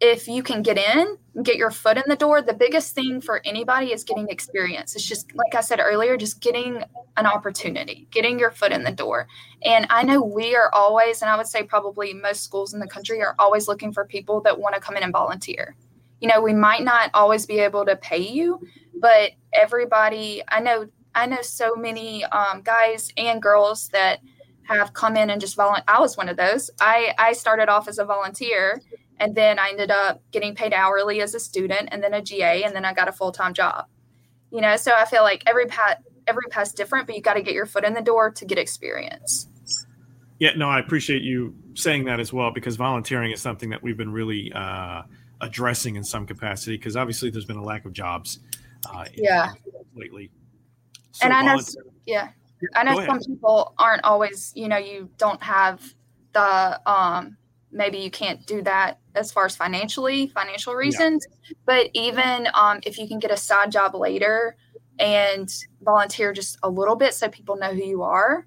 if 0.00 0.26
you 0.26 0.42
can 0.42 0.62
get 0.62 0.78
in, 0.78 1.18
get 1.42 1.56
your 1.56 1.70
foot 1.70 1.98
in 1.98 2.04
the 2.08 2.16
door, 2.16 2.40
the 2.40 2.54
biggest 2.54 2.94
thing 2.94 3.20
for 3.20 3.42
anybody 3.44 3.92
is 3.92 4.02
getting 4.02 4.28
experience. 4.28 4.96
It's 4.96 5.04
just, 5.04 5.34
like 5.34 5.54
I 5.54 5.60
said 5.60 5.78
earlier, 5.78 6.16
just 6.16 6.40
getting 6.40 6.82
an 7.18 7.26
opportunity, 7.26 8.08
getting 8.10 8.38
your 8.38 8.50
foot 8.50 8.72
in 8.72 8.82
the 8.82 8.92
door. 8.92 9.28
And 9.62 9.86
I 9.90 10.02
know 10.02 10.22
we 10.22 10.56
are 10.56 10.72
always, 10.74 11.20
and 11.20 11.30
I 11.30 11.36
would 11.36 11.46
say 11.46 11.62
probably 11.62 12.14
most 12.14 12.42
schools 12.42 12.72
in 12.72 12.80
the 12.80 12.86
country 12.86 13.20
are 13.20 13.34
always 13.38 13.68
looking 13.68 13.92
for 13.92 14.06
people 14.06 14.40
that 14.42 14.58
want 14.58 14.74
to 14.74 14.80
come 14.80 14.96
in 14.96 15.02
and 15.02 15.12
volunteer. 15.12 15.76
You 16.20 16.28
know, 16.28 16.40
we 16.40 16.54
might 16.54 16.82
not 16.82 17.10
always 17.12 17.44
be 17.44 17.58
able 17.58 17.84
to 17.84 17.96
pay 17.96 18.18
you, 18.18 18.66
but 18.94 19.32
everybody, 19.52 20.42
I 20.48 20.60
know, 20.60 20.88
I 21.14 21.26
know 21.26 21.42
so 21.42 21.74
many 21.76 22.24
um, 22.24 22.62
guys 22.62 23.12
and 23.18 23.42
girls 23.42 23.88
that 23.88 24.20
have 24.62 24.94
come 24.94 25.16
in 25.16 25.28
and 25.28 25.40
just 25.40 25.56
volunteer. 25.56 25.84
I 25.88 26.00
was 26.00 26.16
one 26.16 26.28
of 26.28 26.36
those. 26.36 26.70
I, 26.80 27.12
I 27.18 27.32
started 27.32 27.68
off 27.68 27.88
as 27.88 27.98
a 27.98 28.04
volunteer 28.04 28.80
and 29.20 29.34
then 29.34 29.58
I 29.58 29.68
ended 29.68 29.90
up 29.90 30.22
getting 30.32 30.54
paid 30.54 30.72
hourly 30.72 31.20
as 31.20 31.34
a 31.34 31.40
student 31.40 31.90
and 31.92 32.02
then 32.02 32.14
a 32.14 32.22
GA 32.22 32.64
and 32.64 32.74
then 32.74 32.84
I 32.84 32.94
got 32.94 33.06
a 33.06 33.12
full-time 33.12 33.54
job. 33.54 33.86
You 34.50 34.62
know, 34.62 34.76
so 34.76 34.92
I 34.92 35.04
feel 35.04 35.22
like 35.22 35.44
every 35.46 35.66
path 35.66 36.02
every 36.26 36.46
path's 36.50 36.72
different, 36.72 37.06
but 37.06 37.16
you 37.16 37.22
got 37.22 37.34
to 37.34 37.42
get 37.42 37.54
your 37.54 37.66
foot 37.66 37.84
in 37.84 37.92
the 37.92 38.00
door 38.00 38.30
to 38.30 38.44
get 38.44 38.58
experience. 38.58 39.48
Yeah, 40.38 40.50
no, 40.56 40.68
I 40.68 40.78
appreciate 40.78 41.22
you 41.22 41.54
saying 41.74 42.04
that 42.04 42.18
as 42.18 42.32
well 42.32 42.50
because 42.50 42.76
volunteering 42.76 43.30
is 43.30 43.40
something 43.40 43.68
that 43.70 43.82
we've 43.82 43.96
been 43.96 44.12
really 44.12 44.50
uh, 44.54 45.02
addressing 45.40 45.96
in 45.96 46.04
some 46.04 46.26
capacity 46.26 46.76
because 46.76 46.96
obviously 46.96 47.30
there's 47.30 47.44
been 47.44 47.56
a 47.56 47.64
lack 47.64 47.84
of 47.84 47.92
jobs. 47.92 48.40
Uh, 48.90 49.04
yeah. 49.14 49.50
Lately. 49.94 50.30
So 51.12 51.26
and 51.26 51.34
I 51.34 51.42
know, 51.42 51.60
yeah, 52.06 52.28
I 52.74 52.84
know 52.84 53.04
some 53.04 53.20
people 53.20 53.74
aren't 53.78 54.04
always, 54.04 54.52
you 54.54 54.68
know, 54.68 54.78
you 54.78 55.10
don't 55.18 55.42
have 55.42 55.82
the 56.32 56.80
um, 56.90 57.36
maybe 57.72 57.98
you 57.98 58.10
can't 58.10 58.46
do 58.46 58.62
that 58.62 58.99
as 59.14 59.32
far 59.32 59.46
as 59.46 59.56
financially 59.56 60.28
financial 60.28 60.74
reasons 60.74 61.26
yeah. 61.30 61.56
but 61.66 61.90
even 61.94 62.48
um, 62.54 62.80
if 62.84 62.98
you 62.98 63.08
can 63.08 63.18
get 63.18 63.30
a 63.30 63.36
side 63.36 63.70
job 63.72 63.94
later 63.94 64.56
and 64.98 65.50
volunteer 65.82 66.32
just 66.32 66.58
a 66.62 66.68
little 66.68 66.96
bit 66.96 67.14
so 67.14 67.28
people 67.28 67.56
know 67.56 67.72
who 67.72 67.84
you 67.84 68.02
are 68.02 68.46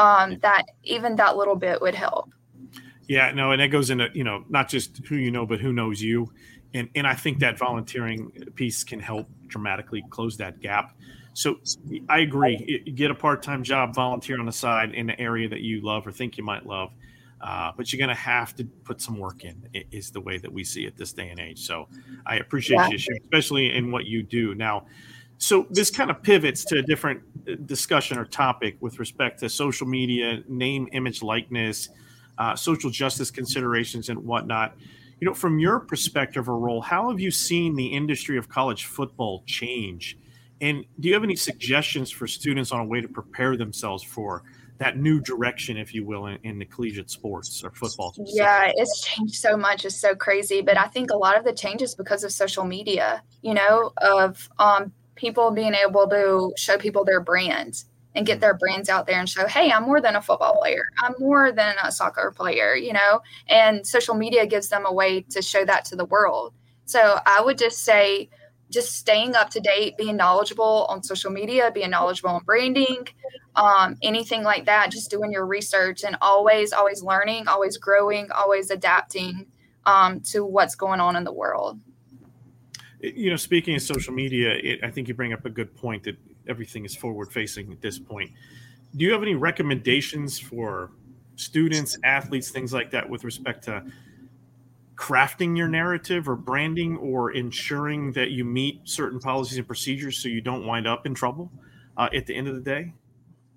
um, 0.00 0.38
that 0.40 0.64
even 0.82 1.16
that 1.16 1.36
little 1.36 1.56
bit 1.56 1.80
would 1.80 1.94
help. 1.94 2.30
Yeah 3.06 3.32
no 3.32 3.52
and 3.52 3.60
that 3.60 3.68
goes 3.68 3.90
into 3.90 4.08
you 4.14 4.24
know 4.24 4.44
not 4.48 4.68
just 4.68 5.04
who 5.06 5.16
you 5.16 5.30
know 5.30 5.46
but 5.46 5.60
who 5.60 5.72
knows 5.72 6.00
you. 6.00 6.32
And 6.72 6.88
and 6.94 7.06
i 7.06 7.14
think 7.14 7.40
that 7.40 7.58
volunteering 7.58 8.30
piece 8.54 8.84
can 8.84 9.00
help 9.00 9.26
dramatically 9.46 10.04
close 10.10 10.36
that 10.38 10.60
gap. 10.60 10.96
So 11.34 11.56
i 12.08 12.20
agree 12.20 12.92
get 12.94 13.10
a 13.10 13.14
part-time 13.14 13.62
job 13.62 13.94
volunteer 13.94 14.38
on 14.38 14.46
the 14.46 14.52
side 14.52 14.94
in 14.94 15.06
the 15.06 15.20
area 15.20 15.48
that 15.48 15.60
you 15.60 15.80
love 15.82 16.06
or 16.06 16.12
think 16.12 16.38
you 16.38 16.44
might 16.44 16.66
love 16.66 16.90
uh, 17.40 17.72
but 17.76 17.92
you're 17.92 17.98
going 17.98 18.14
to 18.14 18.22
have 18.22 18.54
to 18.56 18.64
put 18.84 19.00
some 19.00 19.18
work 19.18 19.44
in, 19.44 19.66
is 19.90 20.10
the 20.10 20.20
way 20.20 20.38
that 20.38 20.52
we 20.52 20.62
see 20.62 20.84
it 20.84 20.96
this 20.96 21.12
day 21.12 21.28
and 21.28 21.40
age. 21.40 21.66
So 21.66 21.88
I 22.26 22.36
appreciate 22.36 22.76
yeah. 22.76 22.88
you 22.88 22.98
especially 23.24 23.74
in 23.74 23.90
what 23.90 24.06
you 24.06 24.22
do. 24.22 24.54
Now, 24.54 24.86
so 25.38 25.66
this 25.70 25.90
kind 25.90 26.10
of 26.10 26.22
pivots 26.22 26.64
to 26.66 26.78
a 26.78 26.82
different 26.82 27.22
uh, 27.48 27.54
discussion 27.64 28.18
or 28.18 28.26
topic 28.26 28.76
with 28.80 28.98
respect 28.98 29.40
to 29.40 29.48
social 29.48 29.86
media, 29.86 30.42
name, 30.48 30.86
image, 30.92 31.22
likeness, 31.22 31.88
uh, 32.36 32.54
social 32.54 32.90
justice 32.90 33.30
considerations, 33.30 34.10
and 34.10 34.18
whatnot. 34.24 34.76
You 35.18 35.26
know, 35.26 35.34
from 35.34 35.58
your 35.58 35.80
perspective 35.80 36.48
or 36.48 36.58
role, 36.58 36.82
how 36.82 37.10
have 37.10 37.20
you 37.20 37.30
seen 37.30 37.74
the 37.74 37.86
industry 37.86 38.36
of 38.36 38.50
college 38.50 38.84
football 38.84 39.42
change? 39.46 40.18
And 40.60 40.84
do 40.98 41.08
you 41.08 41.14
have 41.14 41.24
any 41.24 41.36
suggestions 41.36 42.10
for 42.10 42.26
students 42.26 42.70
on 42.70 42.80
a 42.80 42.84
way 42.84 43.00
to 43.00 43.08
prepare 43.08 43.56
themselves 43.56 44.02
for 44.02 44.42
that 44.80 44.96
new 44.96 45.20
direction, 45.20 45.76
if 45.76 45.94
you 45.94 46.04
will, 46.04 46.26
in, 46.26 46.38
in 46.42 46.58
the 46.58 46.64
collegiate 46.64 47.10
sports 47.10 47.62
or 47.62 47.70
football. 47.70 48.14
Yeah, 48.24 48.72
it's 48.74 49.04
changed 49.04 49.34
so 49.34 49.56
much. 49.56 49.84
It's 49.84 50.00
so 50.00 50.14
crazy. 50.14 50.62
But 50.62 50.78
I 50.78 50.86
think 50.86 51.10
a 51.10 51.16
lot 51.16 51.38
of 51.38 51.44
the 51.44 51.52
changes 51.52 51.94
because 51.94 52.24
of 52.24 52.32
social 52.32 52.64
media, 52.64 53.22
you 53.42 53.52
know, 53.52 53.92
of 53.98 54.48
um, 54.58 54.92
people 55.14 55.50
being 55.50 55.74
able 55.74 56.08
to 56.08 56.52
show 56.56 56.78
people 56.78 57.04
their 57.04 57.20
brands 57.20 57.84
and 58.14 58.26
get 58.26 58.40
their 58.40 58.54
brands 58.54 58.88
out 58.88 59.06
there 59.06 59.20
and 59.20 59.28
show, 59.28 59.46
hey, 59.46 59.70
I'm 59.70 59.84
more 59.84 60.00
than 60.00 60.16
a 60.16 60.22
football 60.22 60.58
player. 60.58 60.84
I'm 60.98 61.14
more 61.18 61.52
than 61.52 61.76
a 61.84 61.92
soccer 61.92 62.32
player, 62.34 62.74
you 62.74 62.94
know? 62.94 63.20
And 63.48 63.86
social 63.86 64.14
media 64.14 64.46
gives 64.46 64.70
them 64.70 64.86
a 64.86 64.92
way 64.92 65.20
to 65.30 65.42
show 65.42 65.64
that 65.66 65.84
to 65.86 65.96
the 65.96 66.06
world. 66.06 66.54
So 66.86 67.20
I 67.24 67.42
would 67.42 67.58
just 67.58 67.84
say, 67.84 68.30
just 68.70 68.96
staying 68.96 69.34
up 69.34 69.50
to 69.50 69.60
date, 69.60 69.96
being 69.96 70.16
knowledgeable 70.16 70.86
on 70.88 71.02
social 71.02 71.30
media, 71.30 71.70
being 71.74 71.90
knowledgeable 71.90 72.30
on 72.30 72.44
branding, 72.44 73.06
um, 73.56 73.96
anything 74.02 74.42
like 74.42 74.66
that, 74.66 74.90
just 74.90 75.10
doing 75.10 75.32
your 75.32 75.44
research 75.44 76.04
and 76.04 76.16
always, 76.22 76.72
always 76.72 77.02
learning, 77.02 77.48
always 77.48 77.76
growing, 77.76 78.30
always 78.30 78.70
adapting 78.70 79.46
um, 79.86 80.20
to 80.20 80.44
what's 80.44 80.74
going 80.74 81.00
on 81.00 81.16
in 81.16 81.24
the 81.24 81.32
world. 81.32 81.80
You 83.00 83.30
know, 83.30 83.36
speaking 83.36 83.74
of 83.74 83.82
social 83.82 84.12
media, 84.12 84.50
it, 84.50 84.84
I 84.84 84.90
think 84.90 85.08
you 85.08 85.14
bring 85.14 85.32
up 85.32 85.44
a 85.44 85.50
good 85.50 85.74
point 85.74 86.04
that 86.04 86.16
everything 86.46 86.84
is 86.84 86.94
forward 86.94 87.32
facing 87.32 87.72
at 87.72 87.80
this 87.80 87.98
point. 87.98 88.30
Do 88.96 89.04
you 89.04 89.12
have 89.12 89.22
any 89.22 89.34
recommendations 89.34 90.38
for 90.38 90.90
students, 91.36 91.96
athletes, 92.04 92.50
things 92.50 92.72
like 92.72 92.90
that 92.90 93.08
with 93.08 93.24
respect 93.24 93.64
to 93.64 93.84
crafting 95.00 95.56
your 95.56 95.66
narrative 95.66 96.28
or 96.28 96.36
branding 96.36 96.98
or 96.98 97.30
ensuring 97.30 98.12
that 98.12 98.32
you 98.32 98.44
meet 98.44 98.82
certain 98.84 99.18
policies 99.18 99.56
and 99.56 99.66
procedures 99.66 100.18
so 100.18 100.28
you 100.28 100.42
don't 100.42 100.66
wind 100.66 100.86
up 100.86 101.06
in 101.06 101.14
trouble 101.14 101.50
uh, 101.96 102.10
at 102.14 102.26
the 102.26 102.36
end 102.36 102.46
of 102.46 102.54
the 102.54 102.60
day? 102.60 102.92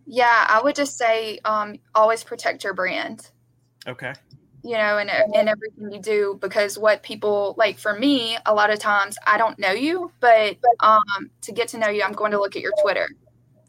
Yeah, 0.05 0.47
I 0.49 0.61
would 0.63 0.73
just 0.73 0.97
say 0.97 1.39
um, 1.43 1.75
always 1.93 2.23
protect 2.23 2.63
your 2.63 2.73
brand. 2.73 3.29
Okay. 3.85 4.13
You 4.63 4.77
know, 4.77 4.97
and 4.97 5.09
and 5.09 5.49
everything 5.49 5.91
you 5.91 5.99
do, 5.99 6.37
because 6.39 6.79
what 6.79 7.03
people 7.03 7.55
like 7.57 7.77
for 7.77 7.93
me, 7.99 8.37
a 8.45 8.53
lot 8.53 8.69
of 8.69 8.79
times 8.79 9.17
I 9.27 9.37
don't 9.37 9.59
know 9.59 9.71
you, 9.71 10.13
but 10.21 10.55
um, 10.79 11.29
to 11.41 11.51
get 11.51 11.67
to 11.69 11.77
know 11.77 11.89
you, 11.89 12.03
I'm 12.03 12.13
going 12.13 12.31
to 12.31 12.39
look 12.39 12.55
at 12.55 12.61
your 12.61 12.71
Twitter. 12.81 13.09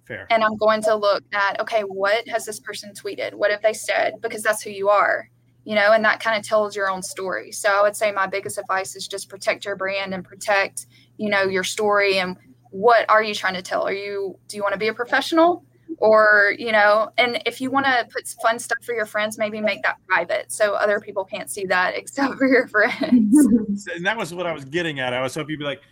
Fair. 0.06 0.28
And 0.30 0.44
I'm 0.44 0.56
going 0.56 0.80
to 0.82 0.94
look 0.94 1.24
at 1.32 1.60
okay, 1.60 1.80
what 1.80 2.28
has 2.28 2.46
this 2.46 2.60
person 2.60 2.92
tweeted? 2.92 3.34
What 3.34 3.50
have 3.50 3.62
they 3.62 3.72
said? 3.72 4.20
Because 4.20 4.44
that's 4.44 4.62
who 4.62 4.70
you 4.70 4.88
are 4.88 5.28
you 5.64 5.74
know, 5.74 5.92
and 5.92 6.04
that 6.04 6.20
kind 6.20 6.38
of 6.38 6.46
tells 6.46 6.76
your 6.76 6.90
own 6.90 7.02
story. 7.02 7.52
So 7.52 7.70
I 7.70 7.82
would 7.82 7.96
say 7.96 8.12
my 8.12 8.26
biggest 8.26 8.58
advice 8.58 8.94
is 8.96 9.08
just 9.08 9.28
protect 9.28 9.64
your 9.64 9.76
brand 9.76 10.12
and 10.14 10.24
protect, 10.24 10.86
you 11.16 11.30
know, 11.30 11.44
your 11.44 11.64
story 11.64 12.18
and 12.18 12.36
what 12.70 13.08
are 13.08 13.22
you 13.22 13.34
trying 13.34 13.54
to 13.54 13.62
tell? 13.62 13.86
Are 13.86 13.92
you 13.92 14.38
do 14.48 14.56
you 14.56 14.62
want 14.62 14.72
to 14.72 14.78
be 14.78 14.88
a 14.88 14.94
professional? 14.94 15.64
Or, 15.98 16.54
you 16.58 16.72
know, 16.72 17.10
and 17.18 17.40
if 17.46 17.60
you 17.60 17.70
want 17.70 17.86
to 17.86 18.06
put 18.12 18.26
fun 18.42 18.58
stuff 18.58 18.78
for 18.82 18.94
your 18.94 19.06
friends, 19.06 19.38
maybe 19.38 19.60
make 19.60 19.82
that 19.84 19.96
private 20.08 20.50
so 20.50 20.74
other 20.74 20.98
people 20.98 21.24
can't 21.24 21.48
see 21.48 21.66
that 21.66 21.94
except 21.96 22.34
for 22.34 22.48
your 22.48 22.66
friends. 22.66 23.86
and 23.94 24.04
that 24.04 24.16
was 24.16 24.34
what 24.34 24.46
I 24.46 24.52
was 24.52 24.64
getting 24.64 24.98
at. 24.98 25.14
I 25.14 25.22
was 25.22 25.34
hoping 25.34 25.50
you'd 25.50 25.60
be 25.60 25.64
like, 25.64 25.82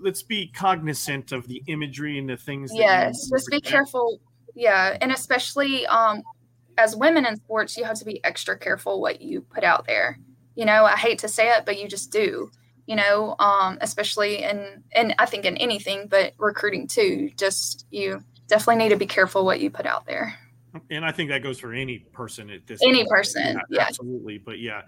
let's 0.00 0.22
be 0.22 0.48
cognizant 0.48 1.32
of 1.32 1.46
the 1.48 1.62
imagery 1.66 2.18
and 2.18 2.28
the 2.28 2.36
things. 2.36 2.72
yes, 2.74 3.28
just 3.28 3.48
be 3.50 3.60
careful. 3.60 4.20
Yeah, 4.54 4.96
and 5.02 5.12
especially 5.12 5.86
um, 5.86 6.22
as 6.78 6.96
women 6.96 7.26
in 7.26 7.36
sports, 7.36 7.76
you 7.76 7.84
have 7.84 7.98
to 7.98 8.04
be 8.04 8.22
extra 8.24 8.58
careful 8.58 9.00
what 9.00 9.20
you 9.20 9.40
put 9.40 9.64
out 9.64 9.86
there. 9.86 10.18
You 10.54 10.64
know, 10.64 10.84
I 10.84 10.96
hate 10.96 11.18
to 11.20 11.28
say 11.28 11.50
it, 11.50 11.64
but 11.64 11.80
you 11.80 11.88
just 11.88 12.10
do. 12.10 12.50
You 12.86 12.96
know, 12.96 13.34
um, 13.40 13.78
especially 13.80 14.44
in 14.44 14.82
and 14.92 15.14
I 15.18 15.26
think 15.26 15.44
in 15.44 15.56
anything, 15.56 16.06
but 16.08 16.34
recruiting 16.38 16.86
too. 16.86 17.30
Just 17.36 17.86
you 17.90 18.22
definitely 18.46 18.76
need 18.76 18.90
to 18.90 18.96
be 18.96 19.06
careful 19.06 19.44
what 19.44 19.60
you 19.60 19.70
put 19.70 19.86
out 19.86 20.06
there. 20.06 20.38
And 20.90 21.04
I 21.04 21.10
think 21.10 21.30
that 21.30 21.42
goes 21.42 21.58
for 21.58 21.72
any 21.72 21.98
person 21.98 22.50
at 22.50 22.66
this. 22.66 22.80
Any 22.82 22.98
point. 22.98 23.08
person, 23.08 23.42
yeah, 23.54 23.60
yeah, 23.70 23.86
absolutely. 23.88 24.38
But 24.38 24.58
yeah, 24.58 24.82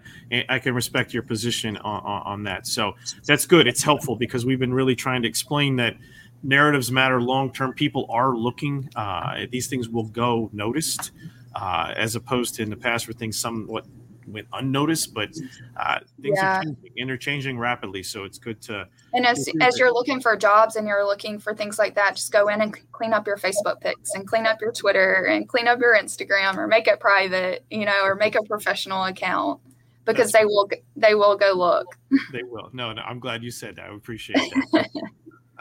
I 0.47 0.59
can 0.59 0.75
respect 0.75 1.13
your 1.13 1.23
position 1.23 1.77
on, 1.77 2.03
on, 2.03 2.21
on 2.21 2.43
that. 2.43 2.67
So 2.67 2.95
that's 3.25 3.45
good. 3.45 3.67
It's 3.67 3.81
helpful 3.81 4.15
because 4.15 4.45
we've 4.45 4.59
been 4.59 4.73
really 4.73 4.95
trying 4.95 5.23
to 5.23 5.27
explain 5.27 5.75
that 5.77 5.97
narratives 6.43 6.91
matter 6.91 7.21
long 7.21 7.51
term. 7.51 7.73
People 7.73 8.05
are 8.09 8.35
looking. 8.35 8.87
Uh, 8.95 9.45
these 9.51 9.67
things 9.67 9.89
will 9.89 10.05
go 10.05 10.49
noticed 10.53 11.11
uh, 11.59 11.93
as 11.95 12.15
opposed 12.15 12.55
to 12.55 12.63
in 12.63 12.69
the 12.69 12.77
past 12.77 13.07
where 13.07 13.13
things 13.13 13.39
somewhat 13.39 13.85
went 14.31 14.47
unnoticed, 14.53 15.13
but 15.13 15.29
uh, 15.77 15.99
things 16.21 16.37
yeah. 16.37 16.59
are 16.59 16.63
changing, 16.63 16.91
interchanging 16.97 17.59
rapidly. 17.59 18.03
So 18.03 18.23
it's 18.23 18.37
good 18.37 18.61
to. 18.63 18.87
And 19.13 19.25
as, 19.25 19.49
as 19.61 19.77
you're 19.77 19.91
looking 19.91 20.21
for 20.21 20.35
jobs 20.35 20.75
and 20.75 20.87
you're 20.87 21.05
looking 21.05 21.39
for 21.39 21.53
things 21.53 21.79
like 21.79 21.95
that, 21.95 22.15
just 22.15 22.31
go 22.31 22.47
in 22.47 22.61
and 22.61 22.77
clean 22.91 23.13
up 23.13 23.27
your 23.27 23.37
Facebook 23.37 23.81
pics 23.81 24.11
and 24.13 24.27
clean 24.27 24.45
up 24.45 24.61
your 24.61 24.71
Twitter 24.71 25.25
and 25.25 25.47
clean 25.47 25.67
up 25.67 25.79
your 25.79 25.97
Instagram 25.97 26.57
or 26.57 26.67
make 26.67 26.87
it 26.87 26.99
private, 26.99 27.65
you 27.69 27.85
know, 27.85 28.03
or 28.03 28.15
make 28.15 28.35
a 28.35 28.43
professional 28.43 29.03
account 29.05 29.59
because 30.05 30.31
That's 30.31 30.43
they 30.43 30.45
will 30.45 30.69
they 30.95 31.15
will 31.15 31.37
go 31.37 31.53
look. 31.53 31.87
They 32.31 32.43
will. 32.43 32.69
No, 32.73 32.93
no, 32.93 33.01
I'm 33.01 33.19
glad 33.19 33.43
you 33.43 33.51
said 33.51 33.75
that. 33.77 33.89
I 33.89 33.95
appreciate 33.95 34.37
that. 34.73 34.89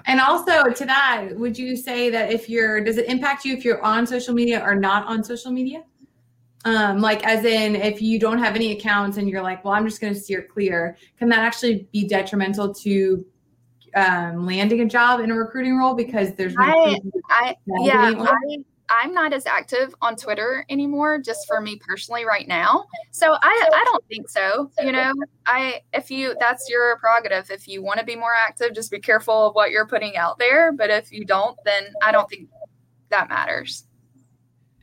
And 0.06 0.20
also 0.20 0.64
to 0.64 0.84
that, 0.86 1.30
would 1.34 1.58
you 1.58 1.76
say 1.76 2.10
that 2.10 2.32
if 2.32 2.48
you're, 2.48 2.82
does 2.82 2.98
it 2.98 3.06
impact 3.06 3.44
you 3.44 3.56
if 3.56 3.64
you're 3.64 3.82
on 3.82 4.06
social 4.06 4.34
media 4.34 4.62
or 4.64 4.74
not 4.74 5.06
on 5.06 5.22
social 5.22 5.50
media? 5.50 5.82
Um, 6.64 7.00
like 7.00 7.24
as 7.24 7.44
in 7.44 7.76
if 7.76 8.02
you 8.02 8.18
don't 8.18 8.38
have 8.38 8.56
any 8.56 8.72
accounts 8.72 9.16
and 9.16 9.28
you're 9.28 9.42
like, 9.42 9.64
well, 9.64 9.74
I'm 9.74 9.86
just 9.86 10.00
going 10.00 10.12
to 10.12 10.18
steer 10.18 10.42
clear, 10.42 10.96
can 11.18 11.28
that 11.28 11.40
actually 11.40 11.88
be 11.92 12.06
detrimental 12.06 12.74
to 12.74 13.24
um, 13.94 14.44
landing 14.44 14.80
a 14.80 14.86
job 14.86 15.20
in 15.20 15.30
a 15.30 15.34
recruiting 15.34 15.76
role 15.78 15.94
because 15.94 16.34
there's 16.34 16.54
no 16.54 16.62
I, 16.62 16.98
I 17.30 17.54
yeah, 17.80 18.12
I, 18.16 18.58
I'm 18.90 19.12
not 19.12 19.32
as 19.32 19.46
active 19.46 19.94
on 20.00 20.16
Twitter 20.16 20.64
anymore, 20.68 21.18
just 21.18 21.46
for 21.46 21.60
me 21.60 21.80
personally 21.86 22.24
right 22.24 22.48
now. 22.48 22.86
So 23.10 23.32
I, 23.32 23.70
I 23.74 23.84
don't 23.84 24.04
think 24.06 24.28
so. 24.28 24.70
You 24.82 24.92
know, 24.92 25.12
I 25.46 25.82
if 25.92 26.10
you 26.10 26.34
that's 26.40 26.68
your 26.68 26.98
prerogative. 26.98 27.50
If 27.50 27.68
you 27.68 27.82
want 27.82 28.00
to 28.00 28.06
be 28.06 28.16
more 28.16 28.34
active, 28.34 28.74
just 28.74 28.90
be 28.90 28.98
careful 28.98 29.48
of 29.48 29.54
what 29.54 29.70
you're 29.70 29.86
putting 29.86 30.16
out 30.16 30.38
there. 30.38 30.72
But 30.72 30.90
if 30.90 31.12
you 31.12 31.24
don't, 31.24 31.56
then 31.64 31.92
I 32.02 32.12
don't 32.12 32.28
think 32.28 32.48
that 33.10 33.28
matters. 33.28 33.86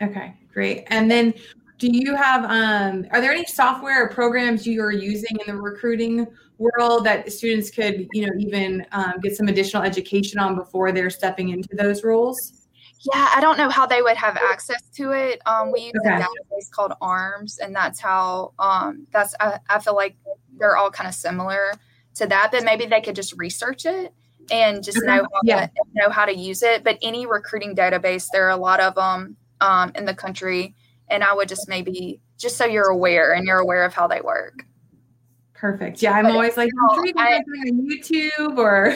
Okay, 0.02 0.36
great. 0.54 0.86
And 0.88 1.10
then 1.10 1.34
do 1.78 1.90
you 1.92 2.16
have 2.16 2.46
um 2.46 3.06
are 3.12 3.20
there 3.20 3.32
any 3.32 3.46
software 3.46 4.06
or 4.06 4.10
programs 4.10 4.66
you 4.66 4.82
are 4.82 4.92
using 4.92 5.38
in 5.46 5.56
the 5.56 5.62
recruiting 5.62 6.28
world 6.58 7.06
that 7.06 7.32
students 7.32 7.70
could, 7.70 8.08
you 8.14 8.26
know, 8.26 8.32
even 8.38 8.86
um, 8.92 9.16
get 9.22 9.36
some 9.36 9.48
additional 9.48 9.84
education 9.84 10.40
on 10.40 10.56
before 10.56 10.92
they're 10.92 11.10
stepping 11.10 11.50
into 11.50 11.70
those 11.76 12.04
roles? 12.04 12.65
Yeah, 13.14 13.30
I 13.36 13.40
don't 13.40 13.58
know 13.58 13.70
how 13.70 13.86
they 13.86 14.02
would 14.02 14.18
have 14.18 14.36
access 14.36 14.82
to 14.96 15.12
it. 15.12 15.42
Um, 15.46 15.72
we 15.72 15.82
use 15.82 15.94
okay. 16.04 16.16
a 16.16 16.20
database 16.20 16.72
called 16.72 16.94
ARMS, 17.02 17.60
and 17.60 17.76
that's 17.76 18.00
how 18.00 18.54
um, 18.58 19.06
that's 19.12 19.36
I, 19.40 19.60
I 19.70 19.80
feel 19.80 19.96
like 19.96 20.16
they're 20.58 20.76
all 20.76 20.90
kind 20.90 21.08
of 21.08 21.14
similar 21.14 21.74
to 22.16 22.28
that, 22.28 22.52
but 22.52 22.64
maybe 22.64 22.86
they 22.86 23.02
could 23.02 23.16
just 23.16 23.34
research 23.38 23.86
it 23.86 24.14
and 24.52 24.84
just 24.84 25.00
know 25.04 25.26
how 25.34 25.40
yeah. 25.44 25.68
to, 25.68 25.72
know 25.94 26.10
how 26.10 26.26
to 26.26 26.36
use 26.36 26.64
it. 26.64 26.84
But 26.84 26.98
any 27.02 27.26
recruiting 27.28 27.76
database, 27.76 28.28
there 28.32 28.48
are 28.48 28.52
a 28.52 28.58
lot 28.58 28.80
of 28.80 28.96
them 28.96 29.38
um, 29.62 29.92
in 29.96 30.06
the 30.06 30.16
country, 30.16 30.74
and 31.10 31.24
I 31.24 31.34
would 31.34 31.48
just 31.48 31.68
maybe 31.68 32.22
just 32.38 32.58
so 32.58 32.66
you're 32.66 32.90
aware 32.90 33.34
and 33.34 33.46
you're 33.46 33.60
aware 33.60 33.86
of 33.86 33.94
how 33.94 34.08
they 34.08 34.22
work. 34.22 34.66
Perfect. 35.72 36.00
Yeah, 36.00 36.12
I'm 36.12 36.26
but 36.26 36.34
always 36.34 36.58
like 36.58 36.70
you 36.96 37.14
know, 37.16 37.22
I, 37.24 37.38
on 37.38 37.90
YouTube 37.90 38.58
or 38.60 38.96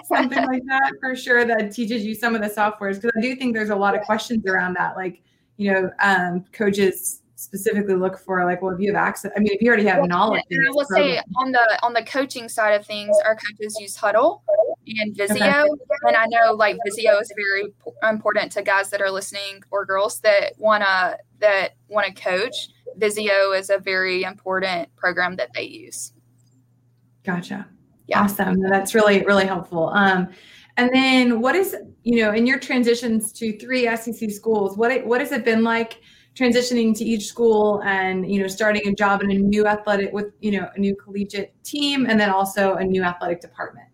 something 0.06 0.44
like 0.44 0.64
that 0.66 0.94
for 0.98 1.14
sure 1.14 1.44
that 1.44 1.70
teaches 1.72 2.04
you 2.04 2.16
some 2.16 2.34
of 2.34 2.40
the 2.40 2.48
softwares 2.48 3.00
because 3.00 3.12
I 3.16 3.20
do 3.20 3.36
think 3.36 3.54
there's 3.54 3.70
a 3.70 3.76
lot 3.76 3.94
of 3.94 4.02
questions 4.02 4.44
around 4.44 4.74
that. 4.74 4.96
Like, 4.96 5.22
you 5.58 5.72
know, 5.72 5.88
um, 6.00 6.44
coaches 6.52 7.22
specifically 7.36 7.94
look 7.94 8.18
for 8.18 8.44
like, 8.44 8.60
well, 8.60 8.74
if 8.74 8.80
you 8.80 8.92
have 8.92 9.00
access, 9.00 9.30
I 9.36 9.38
mean, 9.38 9.52
if 9.52 9.62
you 9.62 9.68
already 9.68 9.86
have 9.86 10.04
knowledge. 10.08 10.42
And 10.50 10.66
I 10.66 10.70
will 10.72 10.84
program. 10.84 11.14
say 11.14 11.22
on 11.36 11.52
the 11.52 11.78
on 11.84 11.92
the 11.92 12.02
coaching 12.02 12.48
side 12.48 12.72
of 12.72 12.84
things, 12.84 13.16
our 13.24 13.36
coaches 13.36 13.78
use 13.78 13.96
Hudl 13.96 14.40
and 14.88 15.16
Visio, 15.16 15.36
okay. 15.38 15.68
and 16.08 16.16
I 16.16 16.26
know 16.26 16.54
like 16.54 16.76
Visio 16.84 17.20
is 17.20 17.32
very 17.36 17.72
important 18.02 18.50
to 18.52 18.62
guys 18.62 18.90
that 18.90 19.00
are 19.00 19.12
listening 19.12 19.62
or 19.70 19.84
girls 19.84 20.18
that 20.22 20.54
wanna 20.58 21.18
that 21.42 21.76
want 21.88 22.06
to 22.06 22.22
coach 22.22 22.54
Visio 22.96 23.52
is 23.52 23.70
a 23.70 23.78
very 23.78 24.24
important 24.24 24.94
program 24.96 25.36
that 25.36 25.50
they 25.54 25.62
use. 25.62 26.12
Gotcha. 27.24 27.68
Yeah. 28.08 28.22
Awesome. 28.22 28.60
That's 28.60 28.94
really, 28.94 29.24
really 29.24 29.46
helpful. 29.46 29.88
Um, 29.90 30.28
and 30.76 30.90
then 30.92 31.40
what 31.40 31.54
is, 31.54 31.76
you 32.02 32.22
know, 32.22 32.32
in 32.32 32.46
your 32.46 32.58
transitions 32.58 33.32
to 33.32 33.58
three 33.58 33.84
SEC 33.96 34.30
schools, 34.30 34.76
what, 34.76 34.90
it, 34.90 35.06
what 35.06 35.20
has 35.20 35.32
it 35.32 35.44
been 35.44 35.62
like 35.62 36.00
transitioning 36.34 36.96
to 36.96 37.04
each 37.04 37.26
school 37.26 37.82
and, 37.84 38.30
you 38.30 38.40
know, 38.40 38.48
starting 38.48 38.86
a 38.88 38.94
job 38.94 39.22
in 39.22 39.30
a 39.30 39.34
new 39.34 39.66
athletic 39.66 40.12
with, 40.12 40.32
you 40.40 40.50
know, 40.52 40.68
a 40.74 40.80
new 40.80 40.96
collegiate 40.96 41.54
team 41.62 42.06
and 42.06 42.18
then 42.18 42.30
also 42.30 42.74
a 42.74 42.84
new 42.84 43.02
athletic 43.02 43.40
department? 43.40 43.86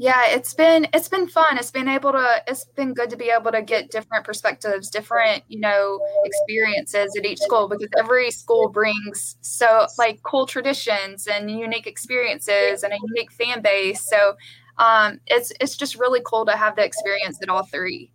Yeah 0.00 0.22
it's 0.28 0.54
been 0.54 0.88
it's 0.94 1.08
been 1.08 1.28
fun 1.28 1.58
it's 1.58 1.70
been 1.70 1.86
able 1.86 2.10
to 2.10 2.42
it's 2.48 2.64
been 2.74 2.94
good 2.94 3.10
to 3.10 3.16
be 3.16 3.28
able 3.28 3.52
to 3.52 3.60
get 3.60 3.90
different 3.90 4.24
perspectives 4.24 4.88
different 4.88 5.42
you 5.48 5.60
know 5.60 6.00
experiences 6.24 7.14
at 7.16 7.26
each 7.26 7.38
school 7.38 7.68
because 7.68 7.88
every 7.98 8.30
school 8.30 8.70
brings 8.70 9.36
so 9.42 9.86
like 9.98 10.22
cool 10.22 10.46
traditions 10.46 11.26
and 11.26 11.50
unique 11.50 11.86
experiences 11.86 12.82
and 12.82 12.94
a 12.94 12.98
unique 13.14 13.30
fan 13.30 13.60
base 13.60 14.00
so 14.08 14.34
um, 14.78 15.20
it's 15.26 15.52
it's 15.60 15.76
just 15.76 15.96
really 15.96 16.22
cool 16.24 16.46
to 16.46 16.56
have 16.56 16.74
the 16.74 16.82
experience 16.82 17.38
at 17.42 17.50
all 17.50 17.64
three 17.66 18.10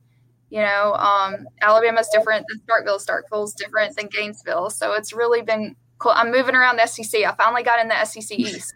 You 0.49 0.61
know, 0.61 0.93
um, 0.93 1.47
Alabama's 1.61 2.09
different 2.11 2.45
than 2.49 2.59
Starkville. 2.61 2.99
Starkville's 3.05 3.53
different 3.53 3.95
than 3.95 4.07
Gainesville. 4.07 4.71
So 4.71 4.93
it's 4.93 5.13
really 5.13 5.43
been 5.43 5.75
cool. 5.99 6.13
I'm 6.15 6.31
moving 6.31 6.55
around 6.55 6.77
the 6.77 6.87
SEC. 6.87 7.23
I 7.23 7.35
finally 7.35 7.63
got 7.63 7.79
in 7.79 7.87
the 7.87 8.05
SEC 8.05 8.39
East. 8.39 8.73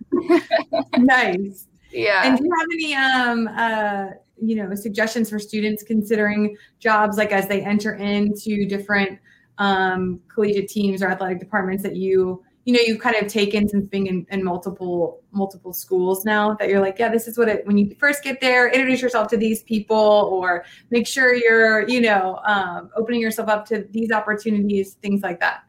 nice. 0.97 1.68
Yeah. 1.91 2.25
And 2.25 2.37
do 2.37 2.43
you 2.43 2.51
have 2.57 2.67
any 2.71 2.95
um 2.95 3.49
uh 3.55 4.05
you 4.41 4.55
know 4.55 4.73
suggestions 4.75 5.29
for 5.29 5.39
students 5.39 5.83
considering 5.83 6.55
jobs 6.79 7.17
like 7.17 7.31
as 7.31 7.47
they 7.47 7.61
enter 7.61 7.95
into 7.95 8.65
different 8.65 9.19
um 9.57 10.19
collegiate 10.33 10.69
teams 10.69 11.03
or 11.03 11.09
athletic 11.09 11.39
departments 11.39 11.83
that 11.83 11.95
you 11.95 12.43
you 12.65 12.73
know 12.73 12.79
you've 12.85 12.99
kind 12.99 13.15
of 13.15 13.27
taken 13.27 13.67
since 13.67 13.87
being 13.87 14.07
in, 14.07 14.25
in 14.29 14.43
multiple 14.43 15.21
multiple 15.31 15.73
schools 15.73 16.23
now 16.23 16.53
that 16.55 16.69
you're 16.69 16.79
like 16.79 16.99
yeah 16.99 17.09
this 17.09 17.27
is 17.27 17.37
what 17.37 17.47
it 17.47 17.65
when 17.65 17.77
you 17.77 17.95
first 17.99 18.23
get 18.23 18.39
there 18.41 18.69
introduce 18.69 19.01
yourself 19.01 19.27
to 19.27 19.37
these 19.37 19.63
people 19.63 20.29
or 20.31 20.63
make 20.91 21.07
sure 21.07 21.33
you're 21.33 21.87
you 21.89 21.99
know 21.99 22.39
um, 22.45 22.89
opening 22.95 23.21
yourself 23.21 23.49
up 23.49 23.65
to 23.65 23.87
these 23.91 24.11
opportunities 24.11 24.93
things 24.95 25.21
like 25.21 25.39
that 25.39 25.63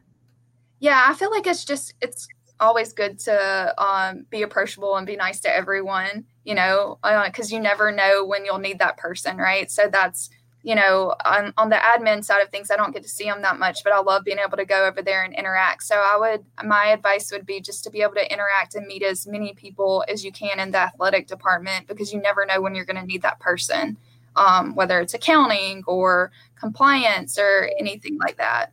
yeah 0.79 1.07
i 1.09 1.15
feel 1.15 1.31
like 1.31 1.47
it's 1.47 1.65
just 1.65 1.95
it's 2.01 2.29
always 2.61 2.93
good 2.93 3.19
to 3.21 3.75
um, 3.83 4.27
be 4.31 4.43
approachable 4.43 4.97
and 4.97 5.07
be 5.07 5.17
nice 5.17 5.41
to 5.41 5.55
everyone, 5.55 6.25
you 6.45 6.55
know, 6.55 6.99
because 7.03 7.53
uh, 7.53 7.57
you 7.57 7.61
never 7.61 7.91
know 7.91 8.25
when 8.25 8.45
you'll 8.45 8.59
need 8.59 8.79
that 8.79 8.97
person, 8.97 9.37
right? 9.37 9.71
So 9.71 9.89
that's, 9.91 10.31
you 10.63 10.75
know, 10.75 11.15
on, 11.25 11.55
on 11.57 11.71
the 11.71 11.77
admin 11.77 12.23
side 12.23 12.43
of 12.43 12.51
things, 12.51 12.71
I 12.71 12.77
don't 12.77 12.93
get 12.93 13.03
to 13.03 13.09
see 13.09 13.25
them 13.25 13.43
that 13.43 13.59
much, 13.59 13.83
but 13.83 13.95
I 13.95 14.01
love 14.01 14.25
being 14.25 14.39
able 14.39 14.59
to 14.59 14.67
go 14.67 14.87
over 14.87 15.01
there 15.01 15.25
and 15.25 15.35
interact. 15.35 15.83
So 15.85 15.97
I 15.97 16.17
would, 16.19 16.45
my 16.65 16.89
advice 16.89 17.33
would 17.33 17.47
be 17.47 17.61
just 17.61 17.83
to 17.85 17.91
be 17.91 18.03
able 18.03 18.15
to 18.15 18.33
interact 18.33 18.75
and 18.75 18.87
meet 18.87 19.03
as 19.03 19.27
many 19.27 19.55
people 19.55 20.05
as 20.07 20.25
you 20.25 20.31
can 20.31 20.61
in 20.61 20.71
the 20.71 20.79
athletic 20.79 21.27
department 21.27 21.87
because 21.87 22.13
you 22.13 22.21
never 22.21 22.45
know 22.45 22.61
when 22.61 22.75
you're 22.75 22.85
going 22.85 23.01
to 23.01 23.07
need 23.07 23.23
that 23.23 23.41
person, 23.41 23.97
um, 24.37 24.75
whether 24.75 25.01
it's 25.01 25.15
accounting 25.15 25.83
or 25.87 26.31
compliance 26.59 27.39
or 27.39 27.71
anything 27.79 28.19
like 28.19 28.37
that. 28.37 28.73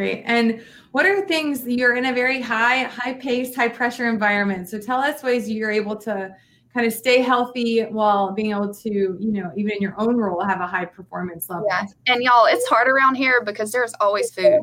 Great. 0.00 0.22
And 0.24 0.62
what 0.92 1.04
are 1.04 1.26
things 1.26 1.66
you're 1.66 1.94
in 1.94 2.06
a 2.06 2.12
very 2.14 2.40
high, 2.40 2.84
high 2.84 3.12
paced, 3.12 3.54
high 3.54 3.68
pressure 3.68 4.08
environment? 4.08 4.66
So 4.66 4.78
tell 4.78 4.98
us 4.98 5.22
ways 5.22 5.46
you're 5.46 5.70
able 5.70 5.94
to 5.96 6.34
kind 6.72 6.86
of 6.86 6.94
stay 6.94 7.20
healthy 7.20 7.82
while 7.82 8.32
being 8.32 8.52
able 8.52 8.72
to, 8.72 8.88
you 8.88 9.18
know, 9.30 9.52
even 9.58 9.72
in 9.72 9.82
your 9.82 9.94
own 9.98 10.16
role, 10.16 10.42
have 10.42 10.62
a 10.62 10.66
high 10.66 10.86
performance 10.86 11.50
level. 11.50 11.66
Yeah. 11.68 11.84
And 12.06 12.22
y'all, 12.22 12.46
it's 12.46 12.66
hard 12.66 12.88
around 12.88 13.16
here 13.16 13.42
because 13.44 13.72
there's 13.72 13.92
always 14.00 14.30
food. 14.30 14.62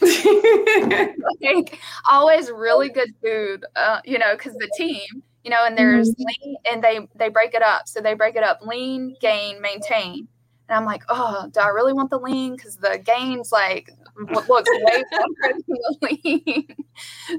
like, 1.40 1.78
always 2.10 2.50
really 2.50 2.88
good 2.88 3.14
food, 3.22 3.64
uh, 3.76 4.00
you 4.04 4.18
know, 4.18 4.34
because 4.34 4.54
the 4.54 4.68
team, 4.76 5.22
you 5.44 5.50
know, 5.52 5.64
and 5.64 5.78
there's 5.78 6.10
mm-hmm. 6.10 6.48
lean, 6.48 6.56
and 6.72 6.82
they 6.82 7.06
they 7.14 7.28
break 7.28 7.54
it 7.54 7.62
up. 7.62 7.86
So 7.86 8.00
they 8.00 8.14
break 8.14 8.34
it 8.34 8.42
up: 8.42 8.62
lean, 8.66 9.14
gain, 9.20 9.62
maintain. 9.62 10.26
And 10.68 10.76
I'm 10.76 10.84
like, 10.84 11.04
oh, 11.08 11.48
do 11.52 11.60
I 11.60 11.68
really 11.68 11.92
want 11.92 12.10
the 12.10 12.18
lean? 12.18 12.56
Because 12.56 12.76
the 12.76 13.00
gains 13.04 13.52
like 13.52 13.90
looks 14.18 14.48
way 14.48 15.04
better 15.10 15.24
than 15.42 15.62
the 15.66 16.18
lean. 16.24 16.66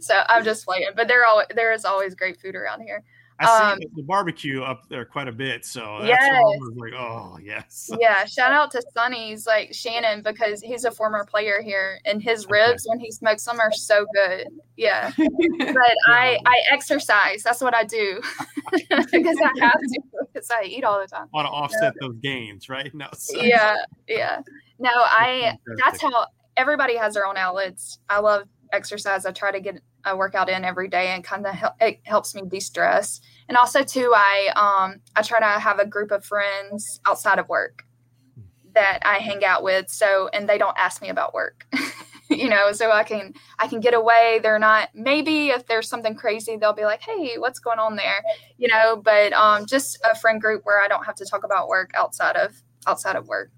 so 0.01 0.21
I'm 0.27 0.43
just 0.43 0.65
playing. 0.65 0.89
But 0.95 1.07
there 1.07 1.25
all 1.25 1.43
there 1.55 1.73
is 1.73 1.85
always 1.85 2.15
great 2.15 2.39
food 2.39 2.55
around 2.55 2.81
here. 2.81 3.03
I 3.39 3.71
um, 3.71 3.79
see 3.79 3.87
the 3.95 4.03
barbecue 4.03 4.63
up 4.63 4.89
there 4.89 5.05
quite 5.05 5.27
a 5.27 5.31
bit. 5.31 5.63
So 5.63 5.97
that's 5.99 6.07
yes. 6.07 6.33
I 6.33 6.39
was 6.39 6.73
like, 6.75 6.93
oh 6.93 7.37
yes. 7.41 7.91
Yeah. 7.99 8.25
Shout 8.25 8.51
out 8.51 8.71
to 8.71 8.81
Sonny's 8.93 9.45
like 9.45 9.73
Shannon 9.73 10.23
because 10.23 10.61
he's 10.61 10.85
a 10.85 10.91
former 10.91 11.25
player 11.25 11.61
here 11.61 11.99
and 12.05 12.21
his 12.21 12.47
ribs 12.49 12.87
okay. 12.87 12.89
when 12.89 12.99
he 12.99 13.11
smokes 13.11 13.45
them 13.45 13.59
are 13.59 13.71
so 13.71 14.05
good. 14.13 14.47
Yeah. 14.75 15.11
but 15.17 15.95
I 16.07 16.39
I 16.45 16.61
exercise. 16.71 17.43
That's 17.43 17.61
what 17.61 17.75
I 17.75 17.83
do. 17.83 18.21
because 18.71 19.37
I 19.37 19.51
have 19.59 19.79
to 19.79 20.01
because 20.33 20.49
I 20.51 20.63
eat 20.63 20.83
all 20.83 20.99
the 20.99 21.07
time. 21.07 21.27
Want 21.33 21.45
to 21.45 21.51
offset 21.51 21.93
those 22.01 22.15
gains, 22.17 22.69
right? 22.69 22.93
No. 22.93 23.07
So. 23.13 23.39
Yeah. 23.39 23.75
Yeah. 24.07 24.41
No, 24.79 24.91
I 24.93 25.57
that's 25.83 26.01
how 26.01 26.27
everybody 26.57 26.97
has 26.97 27.13
their 27.13 27.25
own 27.25 27.37
outlets. 27.37 27.99
I 28.09 28.19
love 28.19 28.47
exercise. 28.73 29.25
I 29.25 29.31
try 29.31 29.51
to 29.51 29.61
get 29.61 29.81
a 30.05 30.15
workout 30.15 30.49
in 30.49 30.63
every 30.65 30.87
day 30.87 31.07
and 31.07 31.23
kind 31.23 31.45
of 31.45 31.55
it 31.79 31.99
helps 32.03 32.35
me 32.35 32.41
de-stress. 32.47 33.21
And 33.47 33.57
also 33.57 33.83
too, 33.83 34.11
I 34.15 34.49
um 34.55 34.99
I 35.15 35.21
try 35.21 35.39
to 35.39 35.59
have 35.59 35.79
a 35.79 35.85
group 35.85 36.11
of 36.11 36.25
friends 36.25 36.99
outside 37.05 37.39
of 37.39 37.47
work 37.47 37.83
that 38.73 38.99
I 39.03 39.15
hang 39.15 39.45
out 39.45 39.63
with. 39.63 39.89
So 39.89 40.29
and 40.33 40.49
they 40.49 40.57
don't 40.57 40.77
ask 40.77 41.01
me 41.01 41.09
about 41.09 41.33
work. 41.33 41.65
you 42.29 42.49
know, 42.49 42.71
so 42.71 42.91
I 42.91 43.03
can 43.03 43.33
I 43.59 43.67
can 43.67 43.79
get 43.79 43.93
away. 43.93 44.39
They're 44.41 44.59
not 44.59 44.89
maybe 44.93 45.49
if 45.49 45.67
there's 45.67 45.87
something 45.87 46.15
crazy, 46.15 46.57
they'll 46.57 46.73
be 46.73 46.85
like, 46.85 47.01
"Hey, 47.01 47.37
what's 47.37 47.59
going 47.59 47.79
on 47.79 47.95
there?" 47.95 48.21
You 48.57 48.67
know, 48.67 49.01
but 49.03 49.33
um 49.33 49.65
just 49.65 49.99
a 50.09 50.15
friend 50.15 50.41
group 50.41 50.61
where 50.65 50.81
I 50.81 50.87
don't 50.87 51.05
have 51.05 51.15
to 51.15 51.25
talk 51.25 51.43
about 51.43 51.67
work 51.67 51.91
outside 51.95 52.35
of 52.35 52.61
outside 52.85 53.15
of 53.15 53.27
work. 53.27 53.51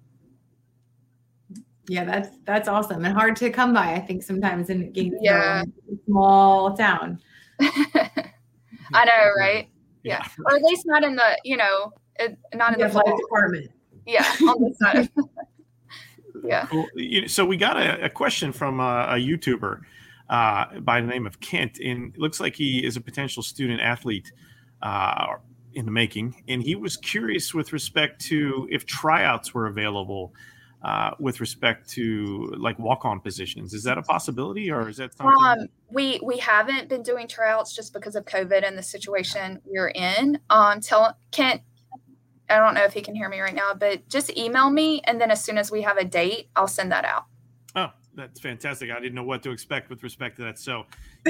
Yeah, 1.90 2.06
that's 2.06 2.30
that's 2.46 2.68
awesome 2.68 3.04
and 3.04 3.16
hard 3.16 3.36
to 3.38 3.50
come 3.50 3.74
by. 3.74 3.94
I 3.94 4.00
think 4.00 4.22
sometimes 4.22 4.70
in 4.70 4.92
Gainesville, 4.92 5.24
yeah. 5.24 5.64
small 6.06 6.78
town. 6.78 7.20
I 7.60 9.06
know, 9.06 9.32
right? 9.40 9.68
Yeah. 10.04 10.22
yeah. 10.24 10.28
or 10.46 10.56
at 10.56 10.62
least 10.62 10.84
not 10.86 11.04
in 11.04 11.16
the 11.16 11.38
you 11.44 11.58
know, 11.58 11.92
it, 12.20 12.38
not 12.54 12.74
in 12.74 12.80
the, 12.80 12.88
the 12.88 13.22
department. 13.24 13.72
Yeah, 14.06 14.24
on 14.42 14.62
the 14.62 14.76
side. 14.80 15.10
yeah. 16.44 16.68
Cool. 16.68 16.88
So 17.28 17.44
we 17.44 17.58
got 17.58 17.76
a, 17.76 18.06
a 18.06 18.10
question 18.10 18.52
from 18.52 18.80
a, 18.80 19.08
a 19.10 19.16
YouTuber 19.16 19.82
uh, 20.30 20.80
by 20.82 21.02
the 21.02 21.08
name 21.08 21.26
of 21.26 21.40
Kent, 21.40 21.80
and 21.80 22.14
it 22.14 22.20
looks 22.20 22.40
like 22.40 22.56
he 22.56 22.86
is 22.86 22.98
a 22.98 23.02
potential 23.02 23.42
student 23.42 23.82
athlete. 23.82 24.32
Uh, 24.82 25.38
in 25.74 25.86
the 25.86 25.92
making, 25.92 26.34
and 26.48 26.64
he 26.64 26.76
was 26.76 26.98
curious 26.98 27.54
with 27.54 27.74
respect 27.74 28.20
to 28.20 28.68
if 28.72 28.88
tryouts 28.88 29.54
were 29.54 29.68
available 29.68 30.34
uh, 30.82 31.12
with 31.20 31.40
respect 31.40 31.90
to 31.90 32.54
like 32.58 32.80
walk-on 32.80 33.20
positions. 33.20 33.74
Is 33.74 33.84
that 33.84 33.98
a 33.98 34.02
possibility, 34.02 34.72
or 34.72 34.88
is 34.90 34.98
that 34.98 35.14
something? 35.16 35.36
Um, 35.46 35.68
we 35.92 36.20
we 36.24 36.38
haven't 36.38 36.88
been 36.90 37.04
doing 37.04 37.28
tryouts 37.28 37.76
just 37.76 37.94
because 37.94 38.16
of 38.16 38.26
COVID 38.26 38.66
and 38.66 38.78
the 38.78 38.84
situation 38.84 39.62
we're 39.66 39.90
in. 39.90 40.40
Um, 40.50 40.80
tell 40.80 41.18
Kent, 41.32 41.62
I 42.50 42.58
don't 42.58 42.74
know 42.74 42.84
if 42.84 42.94
he 42.94 43.02
can 43.02 43.16
hear 43.16 43.30
me 43.30 43.40
right 43.40 43.54
now, 43.54 43.74
but 43.74 44.08
just 44.08 44.36
email 44.38 44.70
me, 44.70 45.02
and 45.04 45.20
then 45.20 45.32
as 45.32 45.44
soon 45.44 45.58
as 45.58 45.72
we 45.72 45.82
have 45.82 45.98
a 45.98 46.06
date, 46.06 46.50
I'll 46.56 46.68
send 46.68 46.92
that 46.92 47.06
out. 47.06 47.26
Oh, 47.76 47.90
that's 48.16 48.40
fantastic. 48.40 48.90
I 48.90 49.00
didn't 49.00 49.16
know 49.16 49.24
what 49.24 49.44
to 49.44 49.52
expect 49.52 49.90
with 49.90 50.02
respect 50.02 50.38
to 50.38 50.44
that. 50.44 50.60
So, 50.60 50.86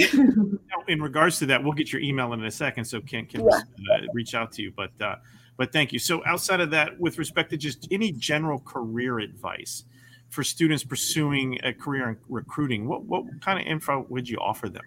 in 0.87 1.01
regards 1.01 1.39
to 1.39 1.47
that, 1.47 1.63
we'll 1.63 1.73
get 1.73 1.91
your 1.91 2.01
email 2.01 2.33
in 2.33 2.43
a 2.43 2.51
second, 2.51 2.85
so 2.85 3.01
Kent 3.01 3.29
can 3.29 3.41
yeah. 3.41 3.57
uh, 3.57 4.01
reach 4.13 4.35
out 4.35 4.51
to 4.53 4.61
you. 4.61 4.71
But 4.75 4.91
uh, 5.01 5.15
but 5.59 5.73
thank 5.73 5.91
you. 5.91 5.99
So 5.99 6.23
outside 6.25 6.61
of 6.61 6.71
that, 6.71 6.97
with 7.01 7.17
respect 7.17 7.49
to 7.49 7.57
just 7.57 7.85
any 7.91 8.13
general 8.13 8.59
career 8.59 9.19
advice 9.19 9.83
for 10.29 10.41
students 10.41 10.85
pursuing 10.85 11.59
a 11.63 11.73
career 11.73 12.07
in 12.07 12.17
recruiting, 12.29 12.87
what 12.87 13.03
what 13.03 13.25
kind 13.41 13.59
of 13.59 13.67
info 13.67 14.05
would 14.07 14.29
you 14.29 14.37
offer 14.37 14.69
them? 14.69 14.85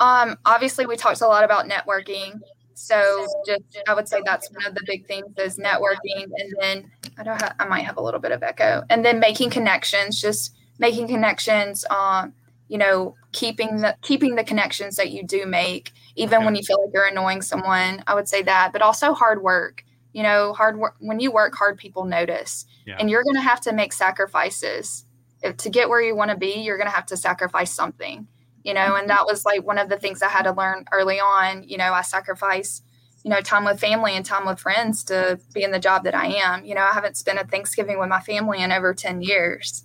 Um, 0.00 0.36
obviously, 0.44 0.86
we 0.86 0.96
talked 0.96 1.20
a 1.20 1.28
lot 1.28 1.44
about 1.44 1.68
networking. 1.68 2.40
So 2.74 3.28
just 3.46 3.62
I 3.86 3.94
would 3.94 4.08
say 4.08 4.20
that's 4.24 4.50
one 4.50 4.66
of 4.66 4.74
the 4.74 4.82
big 4.84 5.06
things 5.06 5.38
is 5.38 5.56
networking, 5.56 6.24
and 6.24 6.52
then 6.60 6.90
I 7.16 7.22
don't 7.22 7.40
have, 7.40 7.54
I 7.60 7.66
might 7.66 7.84
have 7.84 7.96
a 7.96 8.02
little 8.02 8.18
bit 8.18 8.32
of 8.32 8.42
echo, 8.42 8.82
and 8.90 9.04
then 9.04 9.20
making 9.20 9.50
connections, 9.50 10.20
just 10.20 10.52
making 10.80 11.06
connections. 11.06 11.84
Um, 11.90 12.32
you 12.66 12.78
know, 12.78 13.14
keeping 13.30 13.82
the 13.82 13.96
keeping 14.02 14.34
the 14.34 14.42
connections 14.42 14.96
that 14.96 15.12
you 15.12 15.24
do 15.24 15.46
make, 15.46 15.92
even 16.16 16.38
okay. 16.38 16.44
when 16.44 16.56
you 16.56 16.62
feel 16.64 16.82
like 16.84 16.90
you're 16.92 17.06
annoying 17.06 17.40
someone. 17.40 18.02
I 18.08 18.14
would 18.16 18.28
say 18.28 18.42
that, 18.42 18.72
but 18.72 18.82
also 18.82 19.14
hard 19.14 19.44
work 19.44 19.84
you 20.12 20.22
know 20.22 20.52
hard 20.52 20.78
work 20.78 20.96
when 20.98 21.20
you 21.20 21.30
work 21.30 21.54
hard 21.54 21.78
people 21.78 22.04
notice. 22.04 22.66
Yeah. 22.86 22.96
and 22.98 23.08
you're 23.08 23.22
going 23.24 23.36
to 23.36 23.40
have 23.40 23.60
to 23.62 23.72
make 23.72 23.92
sacrifices. 23.92 25.04
If, 25.42 25.56
to 25.56 25.70
get 25.70 25.88
where 25.88 26.00
you 26.00 26.14
want 26.14 26.30
to 26.30 26.36
be 26.36 26.60
you're 26.60 26.76
going 26.76 26.88
to 26.88 26.94
have 26.94 27.06
to 27.06 27.16
sacrifice 27.16 27.72
something 27.72 28.28
you 28.62 28.72
know 28.74 28.94
and 28.94 29.10
that 29.10 29.26
was 29.26 29.44
like 29.44 29.66
one 29.66 29.76
of 29.76 29.88
the 29.88 29.98
things 29.98 30.22
i 30.22 30.28
had 30.28 30.42
to 30.42 30.52
learn 30.52 30.84
early 30.92 31.18
on 31.18 31.64
you 31.64 31.76
know 31.76 31.92
i 31.92 32.02
sacrifice 32.02 32.80
you 33.24 33.30
know 33.30 33.40
time 33.40 33.64
with 33.64 33.80
family 33.80 34.16
and 34.16 34.24
time 34.24 34.46
with 34.46 34.58
friends 34.58 35.04
to 35.04 35.38
be 35.54 35.62
in 35.62 35.70
the 35.70 35.78
job 35.78 36.04
that 36.04 36.14
i 36.14 36.26
am. 36.26 36.64
You 36.64 36.74
know 36.74 36.82
i 36.82 36.92
haven't 36.92 37.16
spent 37.16 37.38
a 37.38 37.44
thanksgiving 37.44 37.98
with 37.98 38.08
my 38.08 38.20
family 38.20 38.62
in 38.62 38.72
over 38.72 38.94
10 38.94 39.22
years. 39.22 39.84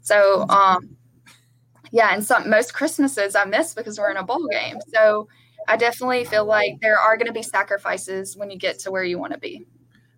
So 0.00 0.46
um 0.48 0.96
yeah 1.90 2.12
and 2.12 2.24
some 2.24 2.48
most 2.48 2.74
christmases 2.74 3.36
i 3.36 3.44
miss 3.44 3.74
because 3.74 3.98
we're 3.98 4.10
in 4.10 4.16
a 4.16 4.24
bowl 4.24 4.46
game. 4.50 4.78
So 4.92 5.28
I 5.68 5.76
definitely 5.76 6.24
feel 6.24 6.44
like 6.44 6.80
there 6.80 6.98
are 6.98 7.16
going 7.16 7.26
to 7.26 7.32
be 7.32 7.42
sacrifices 7.42 8.36
when 8.36 8.50
you 8.50 8.58
get 8.58 8.78
to 8.80 8.90
where 8.90 9.04
you 9.04 9.18
want 9.18 9.32
to 9.32 9.38
be. 9.38 9.66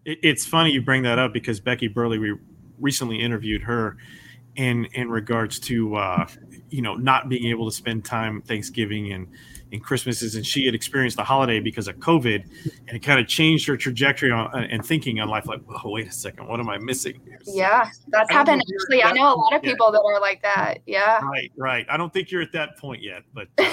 It's 0.05 0.45
funny 0.45 0.71
you 0.71 0.83
bring 0.83 1.03
that 1.05 1.19
up 1.19 1.33
because 1.33 1.61
Becky 1.61 1.89
Burleigh, 1.89 2.19
we 2.19 2.35
recently 2.79 3.21
interviewed 3.21 3.63
her 3.63 3.97
in 4.57 4.85
in 4.93 5.09
regards 5.09 5.59
to 5.59 5.97
uh, 5.97 6.27
you 6.71 6.83
know 6.83 6.95
not 6.95 7.29
being 7.29 7.47
able 7.47 7.69
to 7.69 7.75
spend 7.75 8.05
time 8.05 8.43
Thanksgiving 8.43 9.13
and 9.13 9.29
and 9.73 9.83
Christmases, 9.83 10.37
and 10.37 10.47
she 10.47 10.67
had 10.67 10.75
experienced 10.75 11.17
the 11.17 11.25
holiday 11.25 11.59
because 11.59 11.89
of 11.89 11.97
COVID, 11.97 12.45
and 12.87 12.97
it 12.97 13.01
kind 13.01 13.19
of 13.19 13.27
changed 13.27 13.67
her 13.67 13.77
trajectory 13.77 14.31
on 14.31 14.65
and 14.65 14.85
thinking 14.85 15.21
on 15.21 15.29
life. 15.29 15.47
Like, 15.47 15.61
oh, 15.69 15.91
wait 15.91 16.07
a 16.07 16.13
second, 16.13 16.47
what 16.47 16.61
am 16.61 16.69
I 16.69 16.79
missing? 16.79 17.21
Here? 17.25 17.41
Yeah, 17.47 17.91
that's 18.09 18.31
happened. 18.31 18.63
Actually, 18.63 19.03
I 19.03 19.13
know 19.13 19.35
a 19.35 19.35
lot 19.35 19.55
of 19.55 19.63
people 19.63 19.91
that 19.91 20.01
are 20.01 20.21
like 20.21 20.43
that. 20.43 20.79
Yeah, 20.87 21.21
right, 21.21 21.51
right. 21.57 21.87
I 21.89 21.97
don't 21.97 22.13
think 22.13 22.31
you're 22.31 22.43
at 22.43 22.53
that 22.53 22.79
point 22.79 23.03
yet, 23.03 23.23
but 23.33 23.49
uh, 23.59 23.73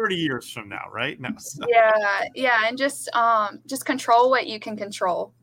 30 0.00 0.16
years 0.16 0.50
from 0.50 0.68
now, 0.68 0.84
right? 0.92 1.20
No. 1.20 1.30
So. 1.38 1.64
Yeah, 1.68 2.24
yeah, 2.34 2.66
and 2.66 2.78
just 2.78 3.14
um 3.14 3.60
just 3.66 3.84
control 3.84 4.30
what 4.30 4.46
you 4.46 4.58
can 4.58 4.76
control. 4.76 5.34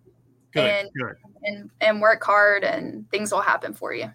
Good, 0.54 0.70
and, 0.70 0.90
good. 1.00 1.16
and 1.44 1.70
and 1.82 2.02
work 2.02 2.24
hard 2.24 2.64
and 2.64 3.10
things 3.12 3.32
will 3.32 3.42
happen 3.42 3.74
for 3.74 3.94
you. 3.94 4.12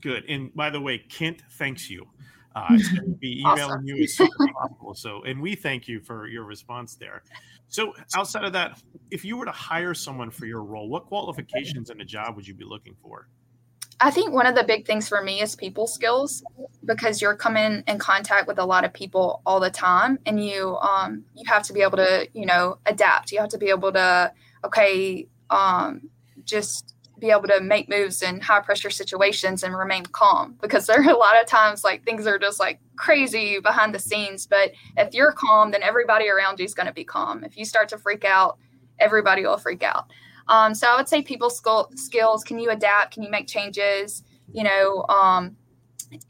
Good. 0.00 0.24
And 0.28 0.54
by 0.54 0.70
the 0.70 0.80
way, 0.80 0.98
Kent 0.98 1.42
thanks 1.52 1.88
you. 1.88 2.06
Uh, 2.54 2.66
it's 2.70 2.88
going 2.88 3.04
to 3.04 3.18
be 3.18 3.40
emailing 3.40 3.62
Awesome. 3.62 3.86
you 3.86 4.02
as 4.02 4.16
soon 4.16 4.26
as 4.26 4.48
possible. 4.60 4.94
So, 4.94 5.22
and 5.22 5.40
we 5.40 5.54
thank 5.54 5.86
you 5.86 6.00
for 6.00 6.26
your 6.26 6.44
response 6.44 6.96
there. 6.96 7.22
So, 7.68 7.94
outside 8.16 8.44
of 8.44 8.52
that, 8.54 8.82
if 9.10 9.24
you 9.24 9.36
were 9.36 9.44
to 9.44 9.52
hire 9.52 9.94
someone 9.94 10.30
for 10.30 10.46
your 10.46 10.64
role, 10.64 10.88
what 10.88 11.06
qualifications 11.06 11.90
in 11.90 12.00
a 12.00 12.04
job 12.04 12.34
would 12.34 12.48
you 12.48 12.54
be 12.54 12.64
looking 12.64 12.96
for? 13.00 13.28
I 14.00 14.10
think 14.10 14.32
one 14.32 14.46
of 14.46 14.54
the 14.54 14.62
big 14.62 14.86
things 14.86 15.08
for 15.08 15.22
me 15.22 15.40
is 15.42 15.56
people 15.56 15.86
skills 15.86 16.44
because 16.84 17.20
you're 17.20 17.34
coming 17.34 17.82
in 17.86 17.98
contact 17.98 18.46
with 18.46 18.58
a 18.58 18.64
lot 18.64 18.84
of 18.84 18.92
people 18.92 19.42
all 19.44 19.58
the 19.58 19.70
time 19.70 20.18
and 20.24 20.44
you 20.44 20.76
um 20.76 21.24
you 21.34 21.44
have 21.48 21.64
to 21.64 21.72
be 21.72 21.82
able 21.82 21.96
to, 21.96 22.28
you 22.32 22.46
know, 22.46 22.78
adapt. 22.86 23.32
You 23.32 23.40
have 23.40 23.48
to 23.50 23.58
be 23.58 23.70
able 23.70 23.92
to 23.92 24.32
okay, 24.64 25.26
um 25.50 26.08
just 26.44 26.94
be 27.18 27.30
able 27.30 27.48
to 27.48 27.60
make 27.60 27.88
moves 27.88 28.22
in 28.22 28.40
high 28.40 28.60
pressure 28.60 28.90
situations 28.90 29.64
and 29.64 29.76
remain 29.76 30.04
calm 30.06 30.56
because 30.60 30.86
there 30.86 31.00
are 31.00 31.10
a 31.10 31.16
lot 31.16 31.40
of 31.40 31.48
times 31.48 31.82
like 31.82 32.04
things 32.04 32.26
are 32.26 32.38
just 32.38 32.60
like 32.60 32.78
crazy 32.96 33.58
behind 33.58 33.94
the 33.94 33.98
scenes, 33.98 34.46
but 34.46 34.70
if 34.96 35.14
you're 35.14 35.32
calm, 35.32 35.72
then 35.72 35.82
everybody 35.82 36.28
around 36.28 36.60
you 36.60 36.64
is 36.64 36.74
going 36.74 36.86
to 36.86 36.92
be 36.92 37.04
calm. 37.04 37.42
If 37.42 37.56
you 37.56 37.64
start 37.64 37.88
to 37.88 37.98
freak 37.98 38.24
out, 38.24 38.58
everybody 39.00 39.42
will 39.42 39.58
freak 39.58 39.82
out. 39.82 40.06
Um, 40.48 40.74
so 40.74 40.86
I 40.88 40.96
would 40.96 41.08
say 41.08 41.22
people 41.22 41.50
skill, 41.50 41.90
skills. 41.94 42.42
Can 42.44 42.58
you 42.58 42.70
adapt? 42.70 43.14
Can 43.14 43.22
you 43.22 43.30
make 43.30 43.46
changes? 43.46 44.22
You 44.52 44.64
know, 44.64 45.04
um, 45.08 45.56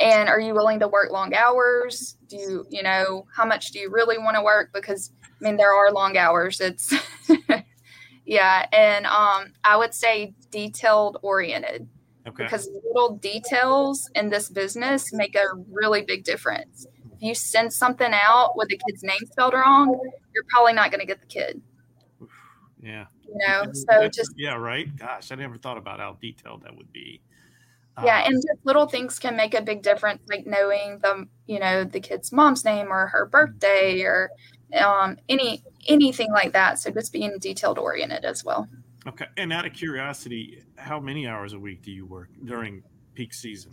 and 0.00 0.28
are 0.28 0.40
you 0.40 0.54
willing 0.54 0.80
to 0.80 0.88
work 0.88 1.12
long 1.12 1.34
hours? 1.34 2.16
Do 2.28 2.36
you, 2.36 2.66
you 2.68 2.82
know, 2.82 3.26
how 3.34 3.44
much 3.44 3.70
do 3.70 3.78
you 3.78 3.90
really 3.90 4.18
want 4.18 4.36
to 4.36 4.42
work? 4.42 4.70
Because 4.74 5.12
I 5.22 5.44
mean, 5.44 5.56
there 5.56 5.72
are 5.72 5.92
long 5.92 6.16
hours. 6.16 6.60
It's, 6.60 6.92
yeah. 8.26 8.66
And 8.72 9.06
um, 9.06 9.52
I 9.62 9.76
would 9.76 9.94
say 9.94 10.34
detailed 10.50 11.18
oriented 11.22 11.88
Okay. 12.26 12.44
because 12.44 12.68
little 12.84 13.16
details 13.16 14.10
in 14.14 14.28
this 14.28 14.50
business 14.50 15.12
make 15.12 15.34
a 15.34 15.44
really 15.70 16.02
big 16.02 16.24
difference. 16.24 16.86
If 17.14 17.22
you 17.22 17.34
send 17.34 17.72
something 17.72 18.10
out 18.12 18.52
with 18.54 18.68
the 18.68 18.78
kid's 18.86 19.02
name 19.02 19.18
spelled 19.30 19.54
wrong, 19.54 19.88
you're 20.34 20.44
probably 20.50 20.74
not 20.74 20.90
going 20.90 21.00
to 21.00 21.06
get 21.06 21.20
the 21.20 21.26
kid. 21.26 21.62
Yeah. 22.82 23.06
You 23.26 23.34
know, 23.46 23.72
so 23.72 23.84
That's- 23.88 24.16
just 24.16 24.32
yeah, 24.36 24.54
right. 24.54 24.94
Gosh, 24.96 25.30
I 25.32 25.34
never 25.34 25.56
thought 25.58 25.76
about 25.76 26.00
how 26.00 26.16
detailed 26.20 26.62
that 26.62 26.76
would 26.76 26.92
be. 26.92 27.20
yeah, 28.04 28.20
Uh, 28.20 28.26
and 28.26 28.34
just 28.36 28.64
little 28.64 28.86
things 28.86 29.18
can 29.18 29.36
make 29.36 29.54
a 29.54 29.60
big 29.62 29.82
difference, 29.82 30.22
like 30.28 30.46
knowing 30.46 30.98
the 31.00 31.26
you 31.46 31.58
know 31.58 31.84
the 31.84 32.00
kid's 32.00 32.32
mom's 32.32 32.64
name 32.64 32.88
or 32.92 33.06
her 33.08 33.26
birthday 33.26 34.00
or 34.02 34.30
um, 34.78 35.16
any 35.28 35.62
anything 35.88 36.30
like 36.32 36.52
that. 36.52 36.78
So 36.78 36.90
just 36.90 37.12
being 37.12 37.38
detailed 37.38 37.78
oriented 37.78 38.24
as 38.24 38.44
well. 38.44 38.68
okay. 39.06 39.26
And 39.36 39.52
out 39.52 39.66
of 39.66 39.72
curiosity, 39.72 40.62
how 40.76 41.00
many 41.00 41.26
hours 41.26 41.52
a 41.54 41.58
week 41.58 41.82
do 41.82 41.90
you 41.90 42.06
work 42.06 42.28
during 42.44 42.82
peak 43.14 43.34
season? 43.34 43.72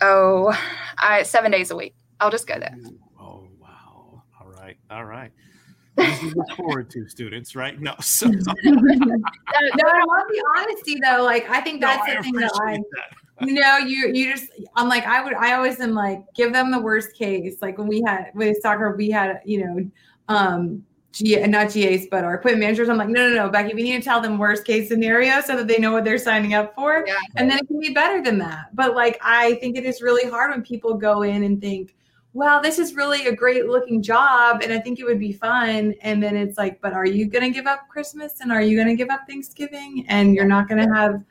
Oh, 0.00 0.52
I 0.98 1.22
seven 1.22 1.50
days 1.50 1.70
a 1.70 1.76
week. 1.76 1.94
I'll 2.20 2.30
just 2.30 2.46
go 2.46 2.58
there. 2.58 2.76
Oh 3.20 3.48
wow! 3.58 4.22
All 4.40 4.48
right, 4.48 4.76
all 4.90 5.04
right. 5.04 5.32
Things 5.96 6.18
to 6.20 6.26
look 6.36 6.50
forward 6.56 6.90
to, 6.90 7.08
students. 7.08 7.56
Right? 7.56 7.80
No, 7.80 7.94
so, 8.00 8.26
no, 8.28 8.40
I 8.42 10.04
love 10.04 10.26
the 10.28 10.44
honesty 10.58 10.98
though. 11.02 11.22
Like 11.24 11.48
I 11.48 11.60
think 11.60 11.80
no, 11.80 11.88
that's 11.88 12.02
I 12.10 12.16
the 12.16 12.22
thing 12.22 12.32
that 12.34 12.52
I 12.54 12.72
appreciate 12.74 12.84
that. 13.40 13.46
you 13.48 13.54
know, 13.54 13.76
you 13.78 14.10
you 14.12 14.32
just 14.32 14.50
I'm 14.74 14.88
like 14.88 15.04
I 15.06 15.22
would 15.22 15.34
I 15.34 15.54
always 15.54 15.80
am 15.80 15.94
like 15.94 16.22
give 16.34 16.52
them 16.52 16.70
the 16.70 16.80
worst 16.80 17.14
case. 17.14 17.56
Like 17.62 17.78
when 17.78 17.86
we 17.88 18.02
had 18.06 18.30
with 18.34 18.58
soccer, 18.60 18.94
we 18.96 19.10
had 19.10 19.40
you 19.44 19.64
know, 19.66 19.90
um, 20.28 20.84
G 21.12 21.34
not 21.46 21.72
GAs 21.72 22.06
but 22.10 22.24
our 22.24 22.34
equipment 22.34 22.60
managers. 22.60 22.90
I'm 22.90 22.98
like 22.98 23.08
no 23.08 23.28
no 23.30 23.34
no 23.34 23.48
Becky, 23.48 23.74
we 23.74 23.82
need 23.82 23.96
to 23.98 24.02
tell 24.04 24.20
them 24.20 24.36
worst 24.36 24.66
case 24.66 24.88
scenario 24.88 25.40
so 25.40 25.56
that 25.56 25.66
they 25.66 25.78
know 25.78 25.92
what 25.92 26.04
they're 26.04 26.18
signing 26.18 26.52
up 26.52 26.74
for, 26.74 27.04
Yeah. 27.06 27.14
and 27.36 27.50
then 27.50 27.58
it 27.58 27.66
can 27.68 27.80
be 27.80 27.94
better 27.94 28.22
than 28.22 28.36
that. 28.38 28.66
But 28.74 28.94
like 28.94 29.18
I 29.22 29.54
think 29.54 29.76
it 29.78 29.86
is 29.86 30.02
really 30.02 30.28
hard 30.30 30.50
when 30.50 30.60
people 30.62 30.92
go 30.94 31.22
in 31.22 31.42
and 31.44 31.58
think. 31.58 31.94
Wow, 32.36 32.60
this 32.60 32.78
is 32.78 32.94
really 32.94 33.26
a 33.28 33.34
great 33.34 33.64
looking 33.66 34.02
job, 34.02 34.60
and 34.62 34.70
I 34.70 34.78
think 34.78 34.98
it 35.00 35.04
would 35.04 35.18
be 35.18 35.32
fun. 35.32 35.94
And 36.02 36.22
then 36.22 36.36
it's 36.36 36.58
like, 36.58 36.80
but 36.82 36.92
are 36.92 37.06
you 37.06 37.26
going 37.30 37.44
to 37.44 37.50
give 37.50 37.66
up 37.66 37.88
Christmas 37.88 38.40
and 38.42 38.52
are 38.52 38.60
you 38.60 38.76
going 38.76 38.88
to 38.88 38.94
give 38.94 39.08
up 39.08 39.22
Thanksgiving? 39.26 40.04
And 40.08 40.34
you're 40.34 40.44
not 40.56 40.68
going 40.68 40.86
to 40.86 40.94
have 40.94 41.22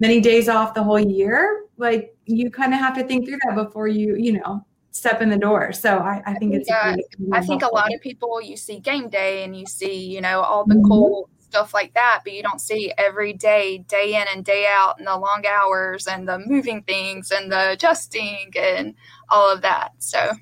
many 0.00 0.20
days 0.20 0.48
off 0.48 0.72
the 0.74 0.82
whole 0.82 0.98
year 0.98 1.66
like 1.76 2.16
you 2.26 2.50
kind 2.50 2.72
of 2.74 2.80
have 2.80 2.96
to 2.96 3.04
think 3.04 3.26
through 3.26 3.38
that 3.44 3.54
before 3.54 3.86
you 3.86 4.16
you 4.16 4.32
know 4.32 4.64
step 4.90 5.22
in 5.22 5.28
the 5.28 5.36
door 5.36 5.72
so 5.72 5.98
i, 5.98 6.20
I 6.26 6.34
think 6.34 6.52
it's 6.54 6.68
Yeah, 6.68 6.90
really- 6.90 7.04
I 7.32 7.40
think 7.40 7.62
a 7.62 7.68
lot 7.72 7.94
of 7.94 8.00
people 8.00 8.40
you 8.42 8.56
see 8.56 8.80
game 8.80 9.08
day 9.08 9.44
and 9.44 9.56
you 9.56 9.66
see, 9.66 9.94
you 10.14 10.20
know, 10.20 10.40
all 10.40 10.64
the 10.66 10.74
Mhm. 10.74 10.84
cool 10.88 11.28
stuff 11.54 11.72
like 11.72 11.94
that, 11.94 12.22
but 12.24 12.32
you 12.32 12.42
don't 12.42 12.60
see 12.60 12.92
every 12.98 13.32
day, 13.32 13.78
day 13.78 14.20
in 14.20 14.26
and 14.34 14.44
day 14.44 14.66
out, 14.68 14.98
and 14.98 15.06
the 15.06 15.16
long 15.16 15.44
hours 15.46 16.08
and 16.08 16.26
the 16.26 16.40
moving 16.46 16.82
things 16.82 17.30
and 17.30 17.50
the 17.50 17.70
adjusting 17.70 18.52
and 18.56 18.92
all 19.28 19.52
of 19.52 19.62
that. 19.62 19.92
So 19.98 20.32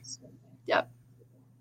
yep. 0.67 0.91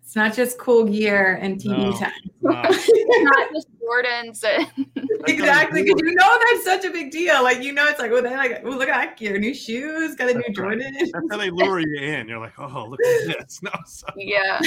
it's 0.02 0.16
not 0.16 0.34
just 0.34 0.58
cool 0.58 0.86
gear 0.86 1.38
and 1.42 1.60
tv 1.60 1.78
No. 1.78 1.92
time 1.92 2.12
Wow. 2.40 2.62
not 2.64 3.50
just 3.54 3.68
Jordans 3.82 4.44
and 4.44 4.68
exactly 5.28 5.84
because 5.84 6.02
you 6.02 6.16
know 6.16 6.40
that's 6.50 6.64
such 6.64 6.86
a 6.86 6.90
big 6.92 7.12
deal 7.12 7.44
like 7.44 7.62
you 7.62 7.72
know 7.72 7.86
it's 7.88 8.00
like 8.00 8.10
oh 8.12 8.22
they 8.22 8.36
like 8.36 8.62
oh 8.64 8.70
look 8.70 8.90
at 8.90 8.96
that 8.96 9.18
gear 9.18 9.38
new 9.38 9.54
shoes 9.54 10.16
got 10.16 10.30
a 10.30 10.34
new 10.34 10.42
That's 10.48 10.60
right. 10.60 10.80
jordan 10.80 10.94
That's 11.14 11.28
how 11.30 11.38
they 11.38 11.52
lure 11.52 11.82
you 11.82 12.02
in. 12.02 12.28
You're 12.28 12.40
like, 12.40 12.58
oh, 12.58 12.88
look 12.90 13.00
at 13.06 13.38
this. 13.38 13.60
No, 13.64 13.72
so, 13.86 14.08
yeah. 14.16 14.60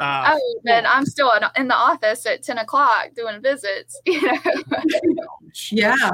Uh, 0.00 0.30
Oh, 0.34 0.60
and 0.66 0.86
I'm 0.86 1.04
still 1.06 1.32
in, 1.32 1.42
in 1.56 1.68
the 1.68 1.74
office 1.74 2.26
at 2.26 2.42
10 2.42 2.58
o'clock 2.58 3.08
doing 3.14 3.40
visits, 3.42 4.00
you 4.06 4.22
know. 4.22 5.38
yeah. 5.70 6.10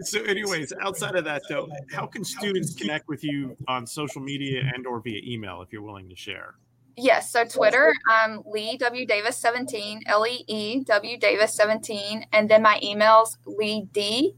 So 0.00 0.22
anyways 0.22 0.72
outside 0.80 1.16
of 1.16 1.24
that 1.24 1.42
though 1.48 1.68
how 1.90 2.06
can 2.06 2.22
students 2.22 2.72
connect 2.74 3.08
with 3.08 3.24
you 3.24 3.56
on 3.66 3.84
social 3.84 4.20
media 4.22 4.62
and 4.74 4.86
or 4.86 5.00
via 5.00 5.20
email 5.24 5.60
if 5.62 5.72
you're 5.72 5.82
willing 5.82 6.08
to 6.08 6.16
share? 6.16 6.54
Yes, 6.96 7.32
so 7.32 7.44
Twitter, 7.44 7.92
I'm 8.08 8.42
Lee 8.44 8.76
W 8.76 9.06
Davis 9.06 9.38
17, 9.38 10.02
L 10.06 10.26
E 10.26 10.44
E 10.46 10.80
W 10.84 11.18
Davis 11.18 11.54
17, 11.54 12.26
and 12.32 12.48
then 12.48 12.62
my 12.62 12.78
email's 12.82 13.38
Lee 13.46 13.88
D 13.92 14.34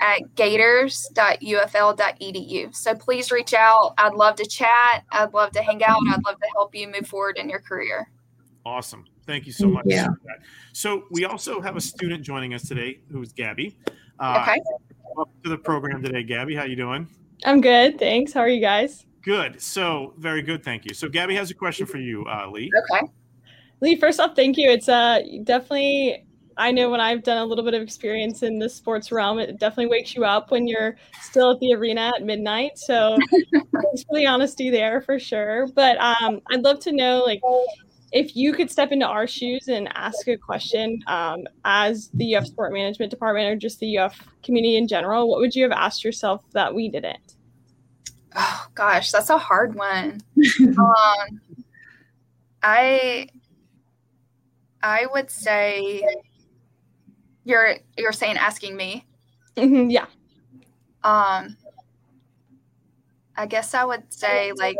at 0.00 0.34
gators.ufl.edu. 0.34 2.74
So 2.74 2.94
please 2.94 3.30
reach 3.30 3.54
out. 3.54 3.94
I'd 3.98 4.14
love 4.14 4.36
to 4.36 4.46
chat. 4.46 5.04
I'd 5.12 5.32
love 5.34 5.52
to 5.52 5.62
hang 5.62 5.82
out. 5.84 5.98
I'd 6.08 6.24
love 6.26 6.38
to 6.40 6.46
help 6.54 6.74
you 6.74 6.88
move 6.88 7.06
forward 7.06 7.36
in 7.38 7.48
your 7.48 7.60
career. 7.60 8.10
awesome 8.66 9.04
thank 9.26 9.46
you 9.46 9.52
so 9.52 9.66
much 9.68 9.84
Yeah. 9.86 10.04
for 10.06 10.18
that. 10.26 10.38
so 10.74 11.04
we 11.10 11.24
also 11.24 11.60
have 11.60 11.76
a 11.76 11.80
student 11.80 12.22
joining 12.22 12.52
us 12.54 12.66
today 12.68 13.00
who's 13.10 13.32
gabby 13.32 13.76
uh, 14.20 14.38
Okay. 14.42 14.60
welcome 15.16 15.32
to 15.44 15.48
the 15.50 15.56
program 15.58 16.02
today 16.02 16.22
gabby 16.22 16.54
how 16.54 16.64
you 16.64 16.76
doing 16.76 17.06
I'm 17.46 17.60
good, 17.60 17.98
thanks. 17.98 18.32
How 18.32 18.40
are 18.40 18.48
you 18.48 18.60
guys? 18.60 19.04
good 19.22 19.60
so 19.62 20.12
very 20.18 20.42
good 20.42 20.62
thank 20.64 20.84
you 20.86 20.94
so 20.94 21.08
gabby 21.08 21.34
has 21.36 21.50
a 21.50 21.54
question 21.54 21.86
for 21.86 21.98
you 21.98 22.24
uh, 22.26 22.48
lee 22.50 22.70
Okay. 22.92 23.06
Lee, 23.80 23.96
first 23.96 24.20
off, 24.20 24.34
thank 24.36 24.56
you. 24.56 24.70
It's 24.70 24.88
uh 24.88 25.20
definitely 25.42 26.24
I 26.56 26.70
know 26.70 26.90
when 26.90 27.00
I've 27.00 27.22
done 27.22 27.38
a 27.38 27.44
little 27.44 27.64
bit 27.64 27.74
of 27.74 27.82
experience 27.82 28.42
in 28.42 28.58
the 28.58 28.68
sports 28.68 29.10
realm, 29.10 29.38
it 29.38 29.58
definitely 29.58 29.86
wakes 29.86 30.14
you 30.14 30.24
up 30.24 30.50
when 30.50 30.66
you're 30.66 30.96
still 31.22 31.52
at 31.52 31.60
the 31.60 31.74
arena 31.74 32.12
at 32.16 32.22
midnight. 32.22 32.78
So 32.78 33.16
thanks 33.30 34.04
for 34.04 34.16
the 34.16 34.26
honesty 34.26 34.70
there 34.70 35.00
for 35.00 35.18
sure. 35.18 35.66
But 35.74 35.98
um 35.98 36.40
I'd 36.50 36.62
love 36.62 36.80
to 36.80 36.92
know 36.92 37.22
like 37.24 37.40
if 38.14 38.36
you 38.36 38.52
could 38.52 38.70
step 38.70 38.92
into 38.92 39.06
our 39.06 39.26
shoes 39.26 39.66
and 39.66 39.88
ask 39.96 40.28
a 40.28 40.36
question 40.36 41.02
um, 41.08 41.40
as 41.64 42.10
the 42.14 42.36
UF 42.36 42.46
sport 42.46 42.72
management 42.72 43.10
department 43.10 43.48
or 43.48 43.56
just 43.56 43.80
the 43.80 43.98
UF 43.98 44.16
community 44.44 44.76
in 44.76 44.86
general, 44.86 45.28
what 45.28 45.40
would 45.40 45.54
you 45.54 45.64
have 45.64 45.72
asked 45.72 46.04
yourself 46.04 46.44
that 46.52 46.72
we 46.72 46.88
didn't? 46.88 47.34
Oh 48.36 48.66
gosh, 48.76 49.10
that's 49.10 49.30
a 49.30 49.38
hard 49.38 49.74
one. 49.74 50.20
um, 50.78 51.40
I 52.62 53.28
I 54.80 55.06
would 55.12 55.30
say 55.30 56.02
you're 57.44 57.76
you're 57.96 58.12
saying 58.12 58.36
asking 58.36 58.76
me. 58.76 59.06
Mhm, 59.56 59.90
yeah. 59.92 60.06
Um, 61.02 61.56
I 63.36 63.46
guess 63.46 63.74
I 63.74 63.84
would 63.84 64.12
say 64.12 64.52
like 64.52 64.76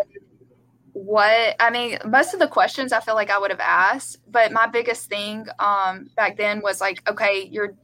what 0.92 1.56
I 1.60 1.70
mean, 1.70 1.98
most 2.06 2.34
of 2.34 2.40
the 2.40 2.48
questions 2.48 2.92
I 2.92 3.00
feel 3.00 3.14
like 3.14 3.30
I 3.30 3.38
would 3.38 3.50
have 3.50 3.60
asked, 3.60 4.18
but 4.30 4.52
my 4.52 4.66
biggest 4.66 5.08
thing 5.08 5.46
um 5.58 6.08
back 6.16 6.36
then 6.36 6.60
was 6.62 6.80
like, 6.80 7.06
okay, 7.08 7.48
you're 7.50 7.74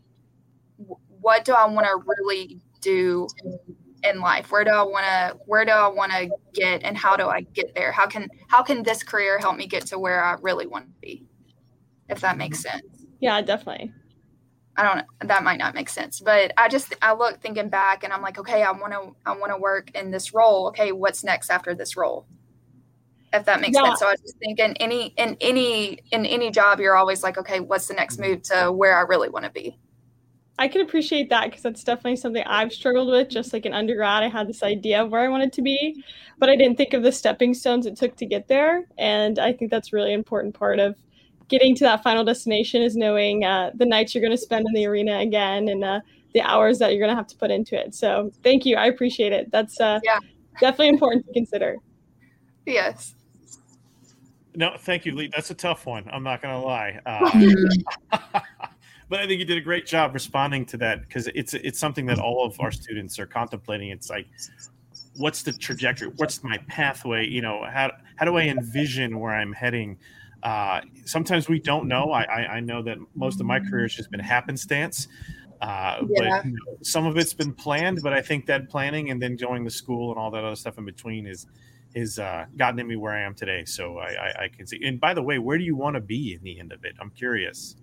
what 1.21 1.45
do 1.45 1.53
I 1.53 1.67
want 1.67 1.87
to 1.87 2.03
really 2.07 2.61
do 2.81 3.27
in 4.03 4.21
life? 4.21 4.51
Where 4.51 4.65
do 4.65 4.71
I 4.71 4.83
want 4.83 5.05
to 5.05 5.39
where 5.47 5.65
do 5.65 5.73
I 5.73 5.89
want 5.89 6.13
to 6.13 6.31
get 6.55 6.83
and 6.83 6.97
how 6.97 7.17
do 7.17 7.29
I 7.29 7.43
get 7.43 7.75
there? 7.75 7.93
How 7.93 8.07
can 8.07 8.29
how 8.49 8.63
can 8.63 8.83
this 8.83 9.03
career 9.03 9.39
help 9.39 9.57
me 9.57 9.67
get 9.67 9.87
to 9.87 9.99
where 9.99 10.23
I 10.25 10.37
really 10.41 10.67
want 10.67 10.87
to 10.87 11.01
be? 11.01 11.25
If 12.09 12.21
that 12.21 12.39
makes 12.39 12.61
sense. 12.61 12.83
Yeah, 13.21 13.41
definitely. 13.43 13.93
I 14.81 14.95
don't. 14.95 15.29
That 15.29 15.45
might 15.45 15.59
not 15.59 15.75
make 15.75 15.91
sense, 15.91 16.21
but 16.21 16.53
I 16.57 16.69
just 16.69 16.95
I 17.03 17.13
look 17.13 17.43
thinking 17.43 17.69
back 17.69 18.03
and 18.03 18.15
I'm 18.15 18.23
like, 18.23 18.39
okay, 18.39 18.63
I 18.63 18.71
want 18.73 18.95
to 18.95 19.15
I 19.27 19.37
want 19.37 19.53
to 19.53 19.59
work 19.59 19.91
in 19.95 20.11
this 20.11 20.33
role. 20.33 20.69
Okay, 20.69 20.91
what's 20.93 21.23
next 21.23 21.51
after 21.51 21.75
this 21.75 21.99
role? 21.99 22.25
If 23.33 23.45
that 23.45 23.61
makes 23.61 23.77
Yeah. 23.77 23.85
sense. 23.85 23.99
So 24.01 24.07
I 24.07 24.15
just 24.17 24.39
think 24.39 24.59
in 24.59 24.75
any 24.79 25.09
in 25.19 25.37
any 25.43 25.99
in 26.11 26.25
any 26.25 26.51
job, 26.51 26.81
you're 26.81 26.97
always 26.97 27.23
like, 27.23 27.37
okay, 27.37 27.61
what's 27.61 27.89
the 27.89 27.95
next 27.95 28.19
move 28.19 28.41
to 28.45 28.73
where 28.73 28.97
I 28.97 29.03
really 29.03 29.29
want 29.29 29.45
to 29.45 29.51
be? 29.51 29.79
I 30.59 30.69
can 30.69 30.81
appreciate 30.83 31.31
that 31.31 31.45
because 31.47 31.63
that's 31.63 31.85
definitely 31.85 32.17
something 32.17 32.43
I've 32.47 32.73
struggled 32.73 33.09
with. 33.11 33.29
Just 33.29 33.53
like 33.53 33.67
in 33.67 33.75
undergrad, 33.75 34.23
I 34.23 34.29
had 34.29 34.49
this 34.49 34.63
idea 34.63 35.03
of 35.03 35.11
where 35.11 35.21
I 35.23 35.29
wanted 35.29 35.53
to 35.55 35.63
be, 35.63 36.03
but 36.39 36.49
I 36.49 36.57
didn't 36.57 36.77
think 36.77 36.95
of 36.95 37.03
the 37.03 37.13
stepping 37.13 37.55
stones 37.55 37.87
it 37.87 37.97
took 37.97 38.17
to 38.17 38.27
get 38.27 38.49
there. 38.49 38.87
And 38.99 39.39
I 39.39 39.53
think 39.53 39.71
that's 39.71 39.93
really 39.93 40.13
important 40.13 40.55
part 40.55 40.79
of 40.79 40.97
getting 41.51 41.75
to 41.75 41.85
that 41.85 42.03
final 42.03 42.25
destination 42.25 42.81
is 42.81 42.97
knowing 42.97 43.45
uh, 43.45 43.73
the 43.75 43.85
nights 43.85 44.15
you're 44.15 44.23
going 44.23 44.31
to 44.31 44.39
spend 44.39 44.67
in 44.67 44.73
the 44.73 44.87
arena 44.87 45.19
again 45.19 45.69
and 45.69 45.85
uh, 45.85 46.01
the 46.33 46.41
hours 46.43 46.79
that 46.79 46.93
you're 46.93 47.01
going 47.01 47.11
to 47.11 47.17
have 47.17 47.27
to 47.27 47.37
put 47.37 47.51
into 47.51 47.79
it. 47.79 47.95
So 47.95 48.33
thank 48.43 48.65
you. 48.65 48.77
I 48.77 48.87
appreciate 48.87 49.33
it. 49.33 49.51
That's 49.51 49.81
uh, 49.81 50.01
yeah. 50.05 50.21
definitely 50.61 50.89
important 50.89 51.27
to 51.27 51.33
consider. 51.33 51.77
Yes. 52.65 53.15
No, 54.55 54.77
thank 54.79 55.05
you, 55.05 55.15
Lee. 55.15 55.31
That's 55.35 55.51
a 55.51 55.55
tough 55.55 55.87
one. 55.87 56.09
I'm 56.13 56.23
not 56.23 56.41
going 56.41 56.55
to 56.55 56.67
lie. 56.67 57.01
Uh, 57.05 58.19
but 59.09 59.21
I 59.21 59.27
think 59.27 59.41
you 59.41 59.45
did 59.45 59.59
a 59.59 59.63
great 59.63 59.87
job 59.87 60.15
responding 60.15 60.65
to 60.67 60.77
that 60.79 61.03
because 61.03 61.29
it's 61.35 61.55
it's 61.55 61.79
something 61.79 62.07
that 62.07 62.19
all 62.19 62.45
of 62.45 62.59
our 62.61 62.71
students 62.71 63.19
are 63.19 63.27
contemplating. 63.27 63.91
It's 63.91 64.11
like, 64.11 64.27
what's 65.17 65.43
the 65.43 65.53
trajectory? 65.53 66.09
What's 66.17 66.43
my 66.43 66.59
pathway? 66.69 67.27
You 67.27 67.43
know, 67.43 67.65
how 67.65 67.93
how 68.17 68.25
do 68.25 68.37
I 68.37 68.43
envision 68.43 69.21
where 69.21 69.33
I'm 69.33 69.53
heading? 69.53 69.99
Uh, 70.43 70.81
sometimes 71.05 71.49
we 71.49 71.59
don't 71.59 71.87
know. 71.87 72.13
I, 72.13 72.23
I, 72.23 72.47
I 72.57 72.61
know 72.61 72.83
that 72.83 72.99
most 73.15 73.41
of 73.41 73.47
my 73.47 73.61
career 73.61 73.83
has 73.83 73.95
just 73.95 74.11
been 74.11 74.21
happenstance. 74.21 75.09
Uh, 75.61 76.03
yeah. 76.09 76.41
But 76.41 76.45
you 76.47 76.53
know, 76.53 76.79
some 76.83 77.07
of 77.07 77.19
it's 77.19 77.35
been 77.35 77.53
planned, 77.53 78.01
but 78.03 78.13
I 78.13 78.23
think 78.23 78.47
that 78.47 78.71
planning 78.71 79.11
and 79.11 79.21
then 79.21 79.37
going 79.37 79.65
to 79.65 79.71
school 79.71 80.11
and 80.11 80.19
all 80.19 80.31
that 80.31 80.43
other 80.43 80.57
stuff 80.57 80.79
in 80.79 80.85
between 80.85 81.27
is 81.27 81.47
is 81.95 82.21
uh, 82.21 82.47
gotten 82.57 82.87
me 82.87 82.95
where 82.95 83.13
I 83.13 83.23
am 83.23 83.35
today. 83.35 83.65
So 83.65 83.99
I, 83.99 84.13
I, 84.13 84.45
I, 84.45 84.49
can 84.49 84.65
see. 84.65 84.81
And 84.85 85.01
by 85.01 85.13
the 85.13 85.23
way, 85.23 85.39
where 85.41 85.59
do 85.59 85.65
you 85.65 85.75
want 85.75 85.95
to 85.95 86.01
be 86.01 86.35
in 86.35 86.43
the 86.45 86.61
end 86.61 86.71
of 86.71 86.85
it? 86.85 86.95
I'm 87.01 87.11
curious. 87.11 87.75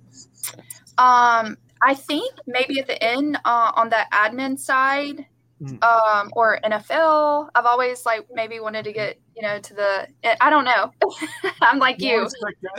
Um, 0.98 1.58
I 1.82 1.94
think 1.94 2.34
maybe 2.48 2.80
at 2.80 2.88
the 2.88 3.04
end 3.04 3.38
uh, 3.44 3.74
on 3.76 3.90
the 3.90 4.06
admin 4.14 4.58
side, 4.58 5.26
mm. 5.62 5.84
um, 5.84 6.32
or 6.34 6.60
NFL. 6.64 7.50
I've 7.56 7.66
always 7.66 8.06
like 8.06 8.28
maybe 8.34 8.60
wanted 8.60 8.84
to 8.84 8.94
get 8.94 9.20
you 9.38 9.44
know 9.44 9.60
to 9.60 9.74
the. 9.74 10.08
Eh, 10.24 10.36
I 10.42 10.50
don't 10.50 10.66
know. 10.66 10.92
I'm 11.62 11.80
like 11.80 12.02
you. 12.02 12.28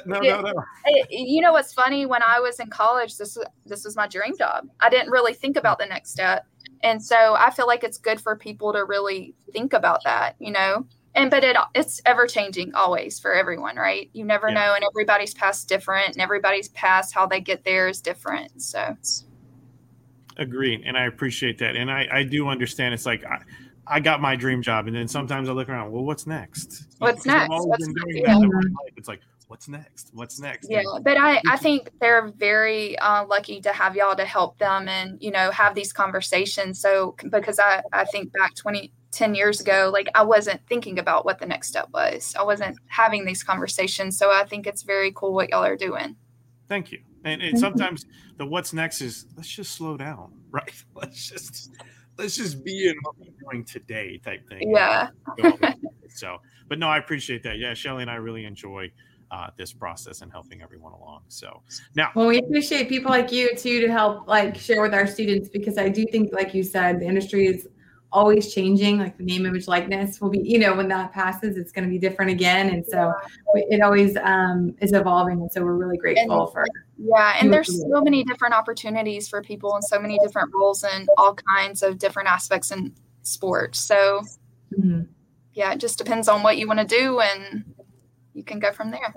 No, 0.05 0.19
no, 0.21 0.41
no. 0.41 0.53
It, 0.87 1.07
you 1.11 1.41
know 1.41 1.53
what's 1.53 1.73
funny? 1.73 2.05
When 2.05 2.23
I 2.23 2.41
was 2.41 2.59
in 2.61 2.69
college, 2.69 3.17
this 3.17 3.39
this 3.65 3.85
was 3.85 3.97
my 3.97 4.09
dream 4.09 4.37
job. 4.37 4.69
I 4.81 4.91
didn't 4.91 5.11
really 5.11 5.35
think 5.35 5.57
about 5.57 5.79
the 5.79 5.87
next 5.87 6.11
step, 6.11 6.47
and 6.83 7.03
so 7.03 7.37
I 7.39 7.51
feel 7.51 7.67
like 7.67 7.85
it's 7.85 7.99
good 7.99 8.21
for 8.21 8.37
people 8.37 8.73
to 8.73 8.85
really 8.85 9.35
think 9.53 9.73
about 9.73 10.03
that. 10.05 10.35
You 10.41 10.51
know 10.51 10.85
and 11.15 11.31
but 11.31 11.45
it 11.45 11.57
it's 11.75 12.01
ever 12.07 12.27
changing 12.27 12.75
always 12.75 13.19
for 13.19 13.35
everyone 13.35 13.77
right 13.77 14.11
you 14.13 14.25
never 14.25 14.49
yeah. 14.49 14.55
know 14.55 14.75
and 14.75 14.85
everybody's 14.85 15.35
past 15.35 15.69
different 15.69 16.09
and 16.09 16.21
everybody's 16.21 16.69
past 16.71 17.15
how 17.15 17.27
they 17.27 17.41
get 17.41 17.65
there 17.65 17.89
is 17.89 18.01
different 18.01 18.63
so 18.63 18.97
agreed 20.37 20.83
and 20.85 20.97
i 20.97 21.05
appreciate 21.07 21.59
that 21.59 21.77
and 21.77 21.91
i 21.91 22.07
i 22.13 22.23
do 22.23 22.49
understand 22.49 22.95
it's 22.95 23.07
like 23.07 23.25
I, 23.25 23.39
I 23.89 24.01
got 24.01 24.21
my 24.21 24.37
dream 24.37 24.63
job, 24.63 24.87
and 24.87 24.97
then 24.97 25.09
sometimes 25.09 25.49
I 25.49 25.53
look 25.53 25.69
around. 25.69 25.93
Well, 25.93 26.05
what's 26.05 26.27
next? 26.27 26.87
What's 26.99 27.27
next? 27.27 27.49
What's 27.51 27.89
yeah. 28.09 28.39
It's 28.97 29.09
like, 29.09 29.21
what's 29.49 29.69
next? 29.69 30.11
What's 30.13 30.41
next? 30.41 30.69
Yeah, 30.71 30.83
but 31.03 31.17
I 31.17 31.41
I 31.49 31.57
think 31.57 31.91
they're 32.01 32.29
very 32.37 32.99
uh, 32.99 33.27
lucky 33.27 33.61
to 33.63 33.73
have 33.73 33.97
y'all 33.97 34.17
to 34.17 34.25
help 34.25 34.59
them 34.59 34.89
and 34.89 35.21
you 35.23 35.31
know 35.31 35.51
have 35.51 35.75
these 35.75 35.93
conversations. 35.93 36.81
So 36.81 37.17
because 37.31 37.59
I 37.59 37.83
I 37.93 38.05
think 38.05 38.33
back 38.33 38.55
twenty 38.55 38.93
10 39.11 39.35
years 39.35 39.61
ago, 39.61 39.91
like 39.93 40.09
I 40.15 40.23
wasn't 40.23 40.61
thinking 40.69 40.99
about 40.99 41.25
what 41.25 41.39
the 41.39 41.47
next 41.47 41.69
step 41.69 41.89
was. 41.93 42.35
I 42.39 42.43
wasn't 42.43 42.79
having 42.89 43.25
these 43.25 43.43
conversations. 43.43 44.19
So 44.19 44.31
I 44.31 44.45
think 44.45 44.67
it's 44.67 44.83
very 44.83 45.13
cool 45.13 45.33
what 45.33 45.49
y'all 45.49 45.65
are 45.65 45.77
doing. 45.77 46.17
Thank 46.69 46.93
you. 46.93 47.01
And, 47.25 47.43
and 47.43 47.59
sometimes 47.59 48.05
the 48.37 48.47
what's 48.47 48.73
next 48.73 49.01
is 49.01 49.27
let's 49.37 49.49
just 49.49 49.73
slow 49.73 49.97
down, 49.97 50.33
right? 50.51 50.85
Let's 50.95 51.29
just 51.29 51.71
let's 52.19 52.37
just 52.37 52.65
be 52.65 52.89
in 52.89 52.97
what 53.03 53.15
we're 53.19 53.51
doing 53.51 53.65
today 53.65 54.19
type 54.19 54.47
thing. 54.49 54.73
Yeah. 54.75 55.09
so, 56.09 56.39
but 56.69 56.79
no, 56.79 56.89
I 56.89 56.99
appreciate 56.99 57.43
that. 57.45 57.59
Yeah, 57.59 57.75
Shelly 57.75 58.03
and 58.03 58.11
I 58.11 58.17
really 58.17 58.45
enjoy 58.45 58.91
uh, 59.31 59.49
this 59.57 59.73
process 59.73 60.23
and 60.23 60.33
helping 60.33 60.63
everyone 60.63 60.93
along. 60.93 61.23
So 61.29 61.63
now, 61.95 62.11
well, 62.15 62.27
we 62.27 62.39
appreciate 62.39 62.89
people 62.89 63.11
like 63.11 63.31
you 63.31 63.55
too 63.55 63.81
to 63.81 63.89
help 63.89 64.27
like 64.27 64.57
share 64.57 64.83
with 64.83 64.95
our 64.95 65.07
students 65.07 65.49
because 65.49 65.79
I 65.79 65.89
do 65.89 66.05
think, 66.11 66.33
like 66.33 66.55
you 66.55 66.63
said, 66.63 67.01
the 67.01 67.07
industry 67.07 67.47
is 67.47 67.69
always 68.11 68.55
changing 68.55 68.99
like 68.99 69.19
the 69.19 69.23
name 69.23 69.45
image 69.45 69.69
likeness 69.69 70.21
will 70.21 70.31
be 70.31 70.39
you 70.39 70.59
know 70.59 70.75
when 70.75 70.89
that 70.89 71.13
passes 71.13 71.59
it's 71.59 71.73
going 71.73 71.85
to 71.85 71.91
be 71.91 71.99
different 71.99 72.31
again 72.31 72.71
and 72.71 72.85
so 72.87 73.13
it 73.55 73.83
always 73.83 74.17
um, 74.23 74.75
is 74.81 74.93
evolving 74.95 75.41
and 75.43 75.53
so 75.53 75.63
we're 75.63 75.75
really 75.75 75.99
grateful 75.99 76.45
and, 76.45 76.53
for 76.53 76.67
yeah 76.97 77.37
and 77.39 77.53
there's 77.53 77.83
so 77.83 78.01
many 78.01 78.25
different 78.25 78.55
opportunities 78.55 79.29
for 79.29 79.43
people 79.43 79.75
and 79.75 79.85
so 79.85 80.01
many 80.01 80.19
different 80.23 80.51
roles 80.55 80.85
and 80.85 81.07
all 81.19 81.37
kinds 81.55 81.83
of 81.83 81.99
different 81.99 82.29
aspects 82.29 82.71
in 82.71 82.95
sports 83.23 83.79
so 83.79 84.23
mm-hmm. 84.73 85.03
yeah 85.53 85.73
it 85.73 85.79
just 85.79 85.99
depends 85.99 86.29
on 86.29 86.43
what 86.43 86.57
you 86.57 86.67
want 86.67 86.79
to 86.79 86.87
do 86.87 87.21
and 87.21 87.63
you 88.39 88.45
can 88.45 88.61
go 88.61 88.73
from 88.73 88.93
there. 88.93 89.13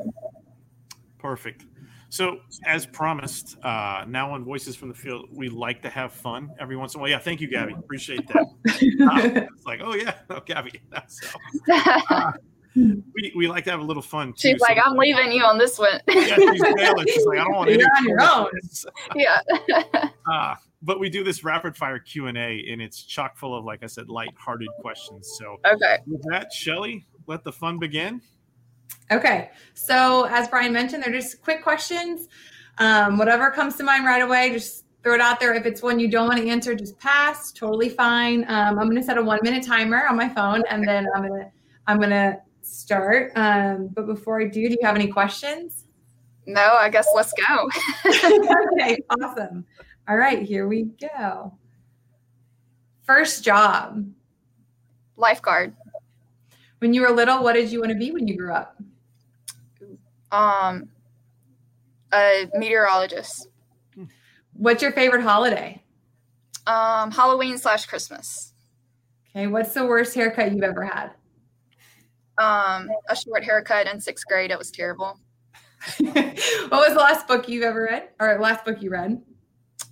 Perfect 1.19 1.65
so, 2.11 2.41
as 2.65 2.85
promised, 2.85 3.55
uh, 3.63 4.03
now 4.05 4.33
on 4.33 4.43
Voices 4.43 4.75
from 4.75 4.89
the 4.89 4.93
Field, 4.93 5.29
we 5.31 5.47
like 5.47 5.81
to 5.83 5.89
have 5.89 6.11
fun 6.11 6.51
every 6.59 6.75
once 6.75 6.93
in 6.93 6.99
a 6.99 7.01
while. 7.01 7.09
Yeah, 7.09 7.19
thank 7.19 7.39
you, 7.39 7.47
Gabby. 7.47 7.73
Appreciate 7.73 8.27
that. 8.27 8.47
Uh, 9.01 9.47
it's 9.53 9.65
like, 9.65 9.79
oh 9.81 9.95
yeah, 9.95 10.15
oh 10.29 10.41
Gabby. 10.45 10.73
So, 11.07 11.27
uh, 11.71 12.33
we, 12.75 13.31
we 13.35 13.47
like 13.47 13.63
to 13.63 13.71
have 13.71 13.79
a 13.79 13.83
little 13.83 14.01
fun. 14.03 14.33
Too. 14.33 14.49
She's 14.49 14.59
like, 14.59 14.77
I'm 14.83 14.97
leaving 14.97 15.31
you 15.31 15.43
on 15.45 15.57
this 15.57 15.79
one. 15.79 16.01
yeah, 16.07 16.35
she's 16.35 16.61
bailing. 16.75 17.05
She's 17.07 17.25
like, 17.25 17.39
I 17.39 17.43
don't 17.45 17.55
want 17.55 17.69
to. 17.69 17.79
You're 17.79 17.89
on 17.97 18.05
your 18.05 18.21
own. 18.21 18.49
yeah. 19.15 20.09
uh, 20.29 20.55
but 20.81 20.99
we 20.99 21.09
do 21.09 21.23
this 21.23 21.45
rapid 21.45 21.77
fire 21.77 21.99
Q 21.99 22.27
and 22.27 22.37
A, 22.37 22.65
and 22.69 22.81
it's 22.81 23.03
chock 23.03 23.37
full 23.37 23.57
of, 23.57 23.63
like 23.63 23.83
I 23.83 23.87
said, 23.87 24.09
light-hearted 24.09 24.69
questions. 24.81 25.33
So, 25.39 25.57
okay. 25.65 25.99
With 26.05 26.23
that, 26.29 26.51
Shelly, 26.51 27.05
let 27.27 27.45
the 27.45 27.53
fun 27.53 27.79
begin. 27.79 28.21
Okay. 29.11 29.51
So, 29.73 30.25
as 30.25 30.47
Brian 30.47 30.71
mentioned, 30.71 31.03
they're 31.03 31.11
just 31.11 31.41
quick 31.41 31.63
questions. 31.63 32.27
Um, 32.77 33.17
whatever 33.17 33.51
comes 33.51 33.75
to 33.75 33.83
mind 33.83 34.05
right 34.05 34.21
away, 34.21 34.51
just 34.51 34.85
throw 35.03 35.13
it 35.13 35.21
out 35.21 35.39
there. 35.39 35.53
If 35.53 35.65
it's 35.65 35.81
one 35.81 35.99
you 35.99 36.07
don't 36.07 36.27
want 36.27 36.39
to 36.39 36.47
answer, 36.47 36.73
just 36.75 36.97
pass. 36.99 37.51
Totally 37.51 37.89
fine. 37.89 38.43
Um, 38.47 38.79
I'm 38.79 38.87
going 38.87 38.95
to 38.95 39.03
set 39.03 39.17
a 39.17 39.23
one 39.23 39.39
minute 39.43 39.65
timer 39.65 40.07
on 40.07 40.15
my 40.15 40.29
phone, 40.29 40.63
and 40.69 40.87
then 40.87 41.07
I'm 41.15 41.27
going 41.27 41.41
to 41.41 41.51
I'm 41.87 41.97
going 41.97 42.11
to 42.11 42.39
start. 42.61 43.31
Um, 43.35 43.89
but 43.93 44.05
before 44.05 44.41
I 44.41 44.45
do, 44.45 44.67
do 44.67 44.75
you 44.79 44.85
have 44.85 44.95
any 44.95 45.07
questions? 45.07 45.85
No, 46.45 46.75
I 46.79 46.89
guess 46.89 47.07
let's 47.15 47.33
go. 47.33 47.69
okay, 48.73 48.97
awesome. 49.09 49.65
All 50.07 50.17
right, 50.17 50.41
here 50.41 50.67
we 50.67 50.85
go. 50.99 51.57
First 53.03 53.43
job. 53.43 54.05
Lifeguard. 55.17 55.75
When 56.81 56.95
you 56.95 57.01
were 57.01 57.11
little, 57.11 57.43
what 57.43 57.53
did 57.53 57.71
you 57.71 57.79
want 57.79 57.91
to 57.91 57.97
be 57.97 58.09
when 58.09 58.27
you 58.27 58.35
grew 58.35 58.51
up? 58.51 58.75
Um, 60.31 60.89
a 62.11 62.49
meteorologist. 62.55 63.49
What's 64.53 64.81
your 64.81 64.91
favorite 64.91 65.21
holiday? 65.21 65.83
Um, 66.65 67.11
Halloween 67.11 67.59
slash 67.59 67.85
Christmas. 67.85 68.53
Okay. 69.29 69.45
What's 69.45 69.75
the 69.75 69.85
worst 69.85 70.15
haircut 70.15 70.53
you've 70.53 70.63
ever 70.63 70.83
had? 70.83 71.11
Um, 72.39 72.89
a 73.07 73.15
short 73.15 73.43
haircut 73.43 73.85
in 73.85 74.01
sixth 74.01 74.25
grade. 74.25 74.49
It 74.49 74.57
was 74.57 74.71
terrible. 74.71 75.19
what 75.99 76.71
was 76.71 76.93
the 76.93 76.99
last 76.99 77.27
book 77.27 77.47
you've 77.47 77.63
ever 77.63 77.83
read, 77.91 78.09
or 78.19 78.39
last 78.39 78.65
book 78.65 78.81
you 78.81 78.89
read? 78.89 79.21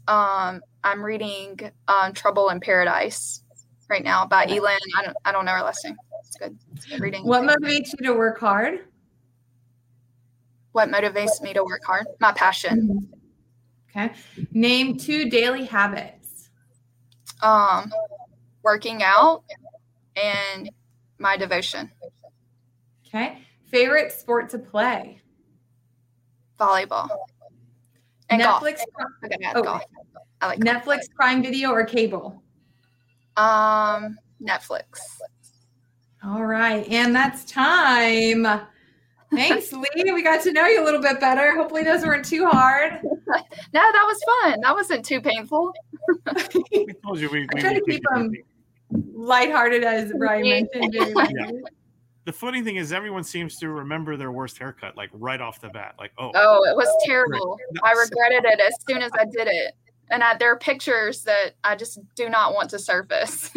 Um, 0.08 0.62
I'm 0.84 1.04
reading 1.04 1.60
um, 1.88 2.14
Trouble 2.14 2.50
in 2.50 2.60
Paradise 2.60 3.44
right 3.90 4.04
now 4.04 4.26
by 4.26 4.48
Elin. 4.48 4.80
I 4.98 5.06
don't, 5.06 5.18
I 5.26 5.32
don't 5.32 5.46
know 5.46 5.52
her 5.52 5.62
last 5.62 5.86
name. 5.86 5.96
It's 6.30 6.38
good. 6.38 6.58
It's 6.76 6.86
good 6.86 7.02
reading. 7.02 7.26
What 7.26 7.44
motivates 7.44 7.92
you 8.00 8.08
to 8.08 8.14
work 8.14 8.40
hard? 8.40 8.86
what 10.72 10.90
motivates 10.90 11.42
me 11.42 11.54
to 11.54 11.64
work 11.64 11.84
hard 11.84 12.06
my 12.20 12.32
passion 12.32 13.08
okay 13.90 14.14
name 14.54 14.98
two 14.98 15.30
daily 15.30 15.66
habits 15.66 16.50
um 17.42 17.92
working 18.64 19.02
out 19.04 19.44
and 20.16 20.70
my 21.18 21.36
devotion 21.36 21.92
okay 23.06 23.40
favorite 23.66 24.12
sport 24.12 24.50
to 24.50 24.60
play 24.60 25.22
volleyball 26.60 27.10
and 28.30 28.42
netflix 28.42 28.78
golf. 28.98 29.12
Okay, 29.26 29.38
oh, 29.56 29.64
golf. 29.64 29.84
I 30.42 30.48
like 30.48 30.60
netflix 30.60 30.86
golf. 30.86 31.16
prime 31.16 31.42
video 31.42 31.72
or 31.72 31.84
cable 31.84 32.44
um 33.38 34.18
netflix 34.42 34.84
all 36.24 36.46
right 36.46 36.88
and 36.90 37.16
that's 37.16 37.46
time 37.46 38.46
Thanks, 39.32 39.72
Lee. 39.74 40.12
We 40.12 40.24
got 40.24 40.44
to 40.44 40.52
know 40.52 40.66
you 40.66 40.84
a 40.84 40.86
little 40.86 41.02
bit 41.02 41.20
better. 41.20 41.56
Hopefully, 41.56 41.84
those 41.84 42.04
weren't 42.04 42.26
too 42.26 42.48
hard. 42.48 43.00
no, 43.04 43.12
that 43.74 44.06
was 44.08 44.24
fun. 44.24 44.62
That 44.62 44.76
wasn't 44.76 45.06
too 45.06 45.22
painful. 45.22 45.74
we 46.72 46.88
told 47.06 47.20
you 47.20 47.30
we, 47.30 47.42
we 47.42 47.48
I 47.56 47.60
try 47.60 47.74
to 47.74 47.82
keep 47.82 48.04
them 48.12 48.32
lighthearted, 49.14 49.84
as 49.84 50.12
Brian 50.18 50.68
mentioned. 50.74 50.94
Yeah. 50.94 51.52
The 52.26 52.34
funny 52.34 52.64
thing 52.64 52.76
is, 52.76 52.92
everyone 52.92 53.24
seems 53.24 53.58
to 53.58 53.70
remember 53.70 54.18
their 54.18 54.32
worst 54.32 54.58
haircut, 54.58 54.96
like 54.96 55.10
right 55.14 55.42
off 55.42 55.62
the 55.62 55.70
bat. 55.70 55.96
Like, 55.98 56.12
oh, 56.18 56.32
oh, 56.36 56.64
it 56.70 56.76
was 56.76 56.90
terrible. 57.06 57.58
I 57.84 57.92
regretted 57.94 58.46
it 58.46 58.60
as 58.60 58.76
soon 58.88 59.02
as 59.02 59.12
I 59.18 59.26
did 59.26 59.48
it. 59.48 59.74
and 60.12 60.24
I, 60.24 60.38
there 60.38 60.52
are 60.52 60.58
pictures 60.58 61.24
that 61.24 61.54
I 61.64 61.76
just 61.76 62.00
do 62.16 62.30
not 62.30 62.54
want 62.54 62.70
to 62.72 62.80
surface. 62.80 63.52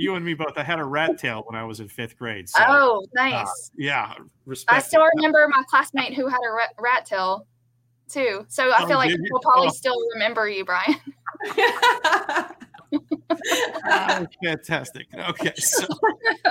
You 0.00 0.14
and 0.14 0.24
me 0.24 0.34
both. 0.34 0.56
I 0.56 0.62
had 0.62 0.78
a 0.78 0.84
rat 0.84 1.18
tail 1.18 1.44
when 1.46 1.60
I 1.60 1.64
was 1.64 1.80
in 1.80 1.88
fifth 1.88 2.16
grade. 2.18 2.48
So, 2.48 2.60
oh, 2.66 3.02
uh, 3.04 3.06
nice. 3.14 3.70
yeah, 3.76 4.14
respect. 4.46 4.76
I 4.78 4.80
still 4.80 5.04
remember 5.16 5.46
my 5.48 5.62
classmate 5.68 6.14
who 6.14 6.26
had 6.26 6.38
a 6.48 6.52
rat, 6.52 6.70
rat 6.78 7.06
tail 7.06 7.46
too. 8.08 8.44
So 8.48 8.70
I 8.70 8.82
Oh, 8.82 8.88
feel 8.88 8.96
like 8.96 9.10
did 9.10 9.18
you? 9.18 9.24
people 9.24 9.40
probably 9.40 9.68
Oh. 9.68 9.72
still 9.72 9.96
remember 10.14 10.48
you, 10.48 10.64
Brian. 10.64 10.96
Ah, 13.84 14.24
fantastic. 14.42 15.06
Okay, 15.16 15.52
so 15.56 15.86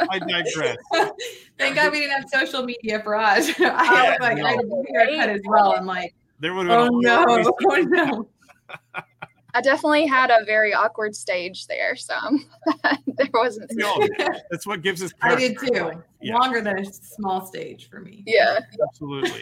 I 0.09 0.19
digress. 0.19 0.77
Thank 1.57 1.75
God 1.75 1.91
we 1.91 1.99
didn't 1.99 2.21
have 2.21 2.29
social 2.29 2.63
media 2.63 3.01
for 3.03 3.15
us. 3.15 3.49
I 3.59 4.11
look 4.11 4.21
like 4.21 4.41
I 4.41 4.49
had 4.51 4.59
a 4.59 4.83
haircut 4.93 5.29
as 5.29 5.41
well. 5.45 5.73
I'm 5.75 5.85
like, 5.85 6.13
There 6.39 6.53
would 6.53 6.67
have 6.67 6.79
oh 6.79 6.89
been 6.89 7.01
no, 7.01 7.23
a 7.23 7.53
oh 7.67 7.81
no. 7.83 8.29
I 9.53 9.61
definitely 9.61 10.05
had 10.05 10.29
a 10.29 10.45
very 10.45 10.73
awkward 10.73 11.15
stage 11.15 11.67
there, 11.67 11.95
so 11.95 12.15
there 13.07 13.29
wasn't. 13.33 13.71
We. 13.75 14.09
That's 14.49 14.67
what 14.67 14.81
gives 14.81 15.01
us. 15.01 15.11
I 15.21 15.35
did 15.35 15.57
too. 15.57 15.91
Yeah. 16.21 16.37
Longer 16.37 16.61
than 16.61 16.79
a 16.79 16.85
small 16.85 17.45
stage 17.45 17.89
for 17.89 17.99
me. 17.99 18.23
Yeah. 18.25 18.59
Absolutely. 18.89 19.41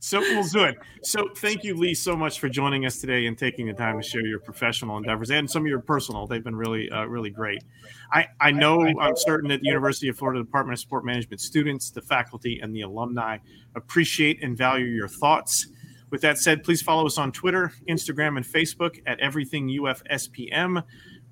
So 0.00 0.20
we'll 0.20 0.46
do 0.46 0.62
it. 0.64 0.78
So 1.02 1.28
thank 1.36 1.64
you, 1.64 1.76
Lee, 1.76 1.92
so 1.92 2.16
much 2.16 2.38
for 2.38 2.48
joining 2.48 2.86
us 2.86 3.00
today 3.00 3.26
and 3.26 3.36
taking 3.36 3.66
the 3.66 3.72
time 3.72 4.00
to 4.00 4.06
share 4.06 4.24
your 4.24 4.38
professional 4.38 4.96
endeavors 4.96 5.30
and 5.30 5.50
some 5.50 5.62
of 5.62 5.66
your 5.66 5.80
personal. 5.80 6.26
They've 6.26 6.42
been 6.42 6.54
really, 6.54 6.88
uh, 6.88 7.04
really 7.06 7.30
great. 7.30 7.64
I, 8.12 8.28
I 8.40 8.52
know 8.52 8.86
I'm 9.00 9.16
certain 9.16 9.48
that 9.50 9.60
the 9.60 9.66
University 9.66 10.08
of 10.08 10.16
Florida 10.16 10.40
Department 10.40 10.74
of 10.74 10.80
Sport 10.80 11.04
Management 11.04 11.40
students, 11.40 11.90
the 11.90 12.00
faculty, 12.00 12.60
and 12.60 12.74
the 12.74 12.82
alumni 12.82 13.38
appreciate 13.74 14.42
and 14.42 14.56
value 14.56 14.86
your 14.86 15.08
thoughts. 15.08 15.66
With 16.10 16.20
that 16.22 16.38
said, 16.38 16.64
please 16.64 16.80
follow 16.82 17.06
us 17.06 17.18
on 17.18 17.32
Twitter, 17.32 17.72
Instagram, 17.88 18.36
and 18.36 18.46
Facebook 18.46 18.98
at 19.06 19.20
Everything 19.20 19.68
UFSPM. 19.68 20.82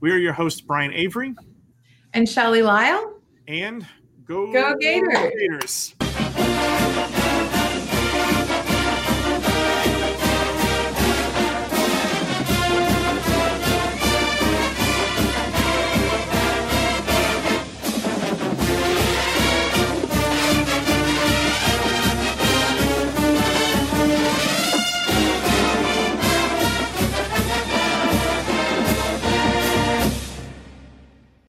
We 0.01 0.11
are 0.13 0.19
your 0.19 0.33
hosts, 0.35 0.61
Brian 0.61 0.93
Avery, 0.93 1.35
And 2.13 2.29
Shelly 2.29 2.63
Lyle? 2.63 3.15
and 3.49 3.87
go 4.25 4.53
Go 4.53 4.77
Gators. 4.79 5.19
Gators. 5.39 5.95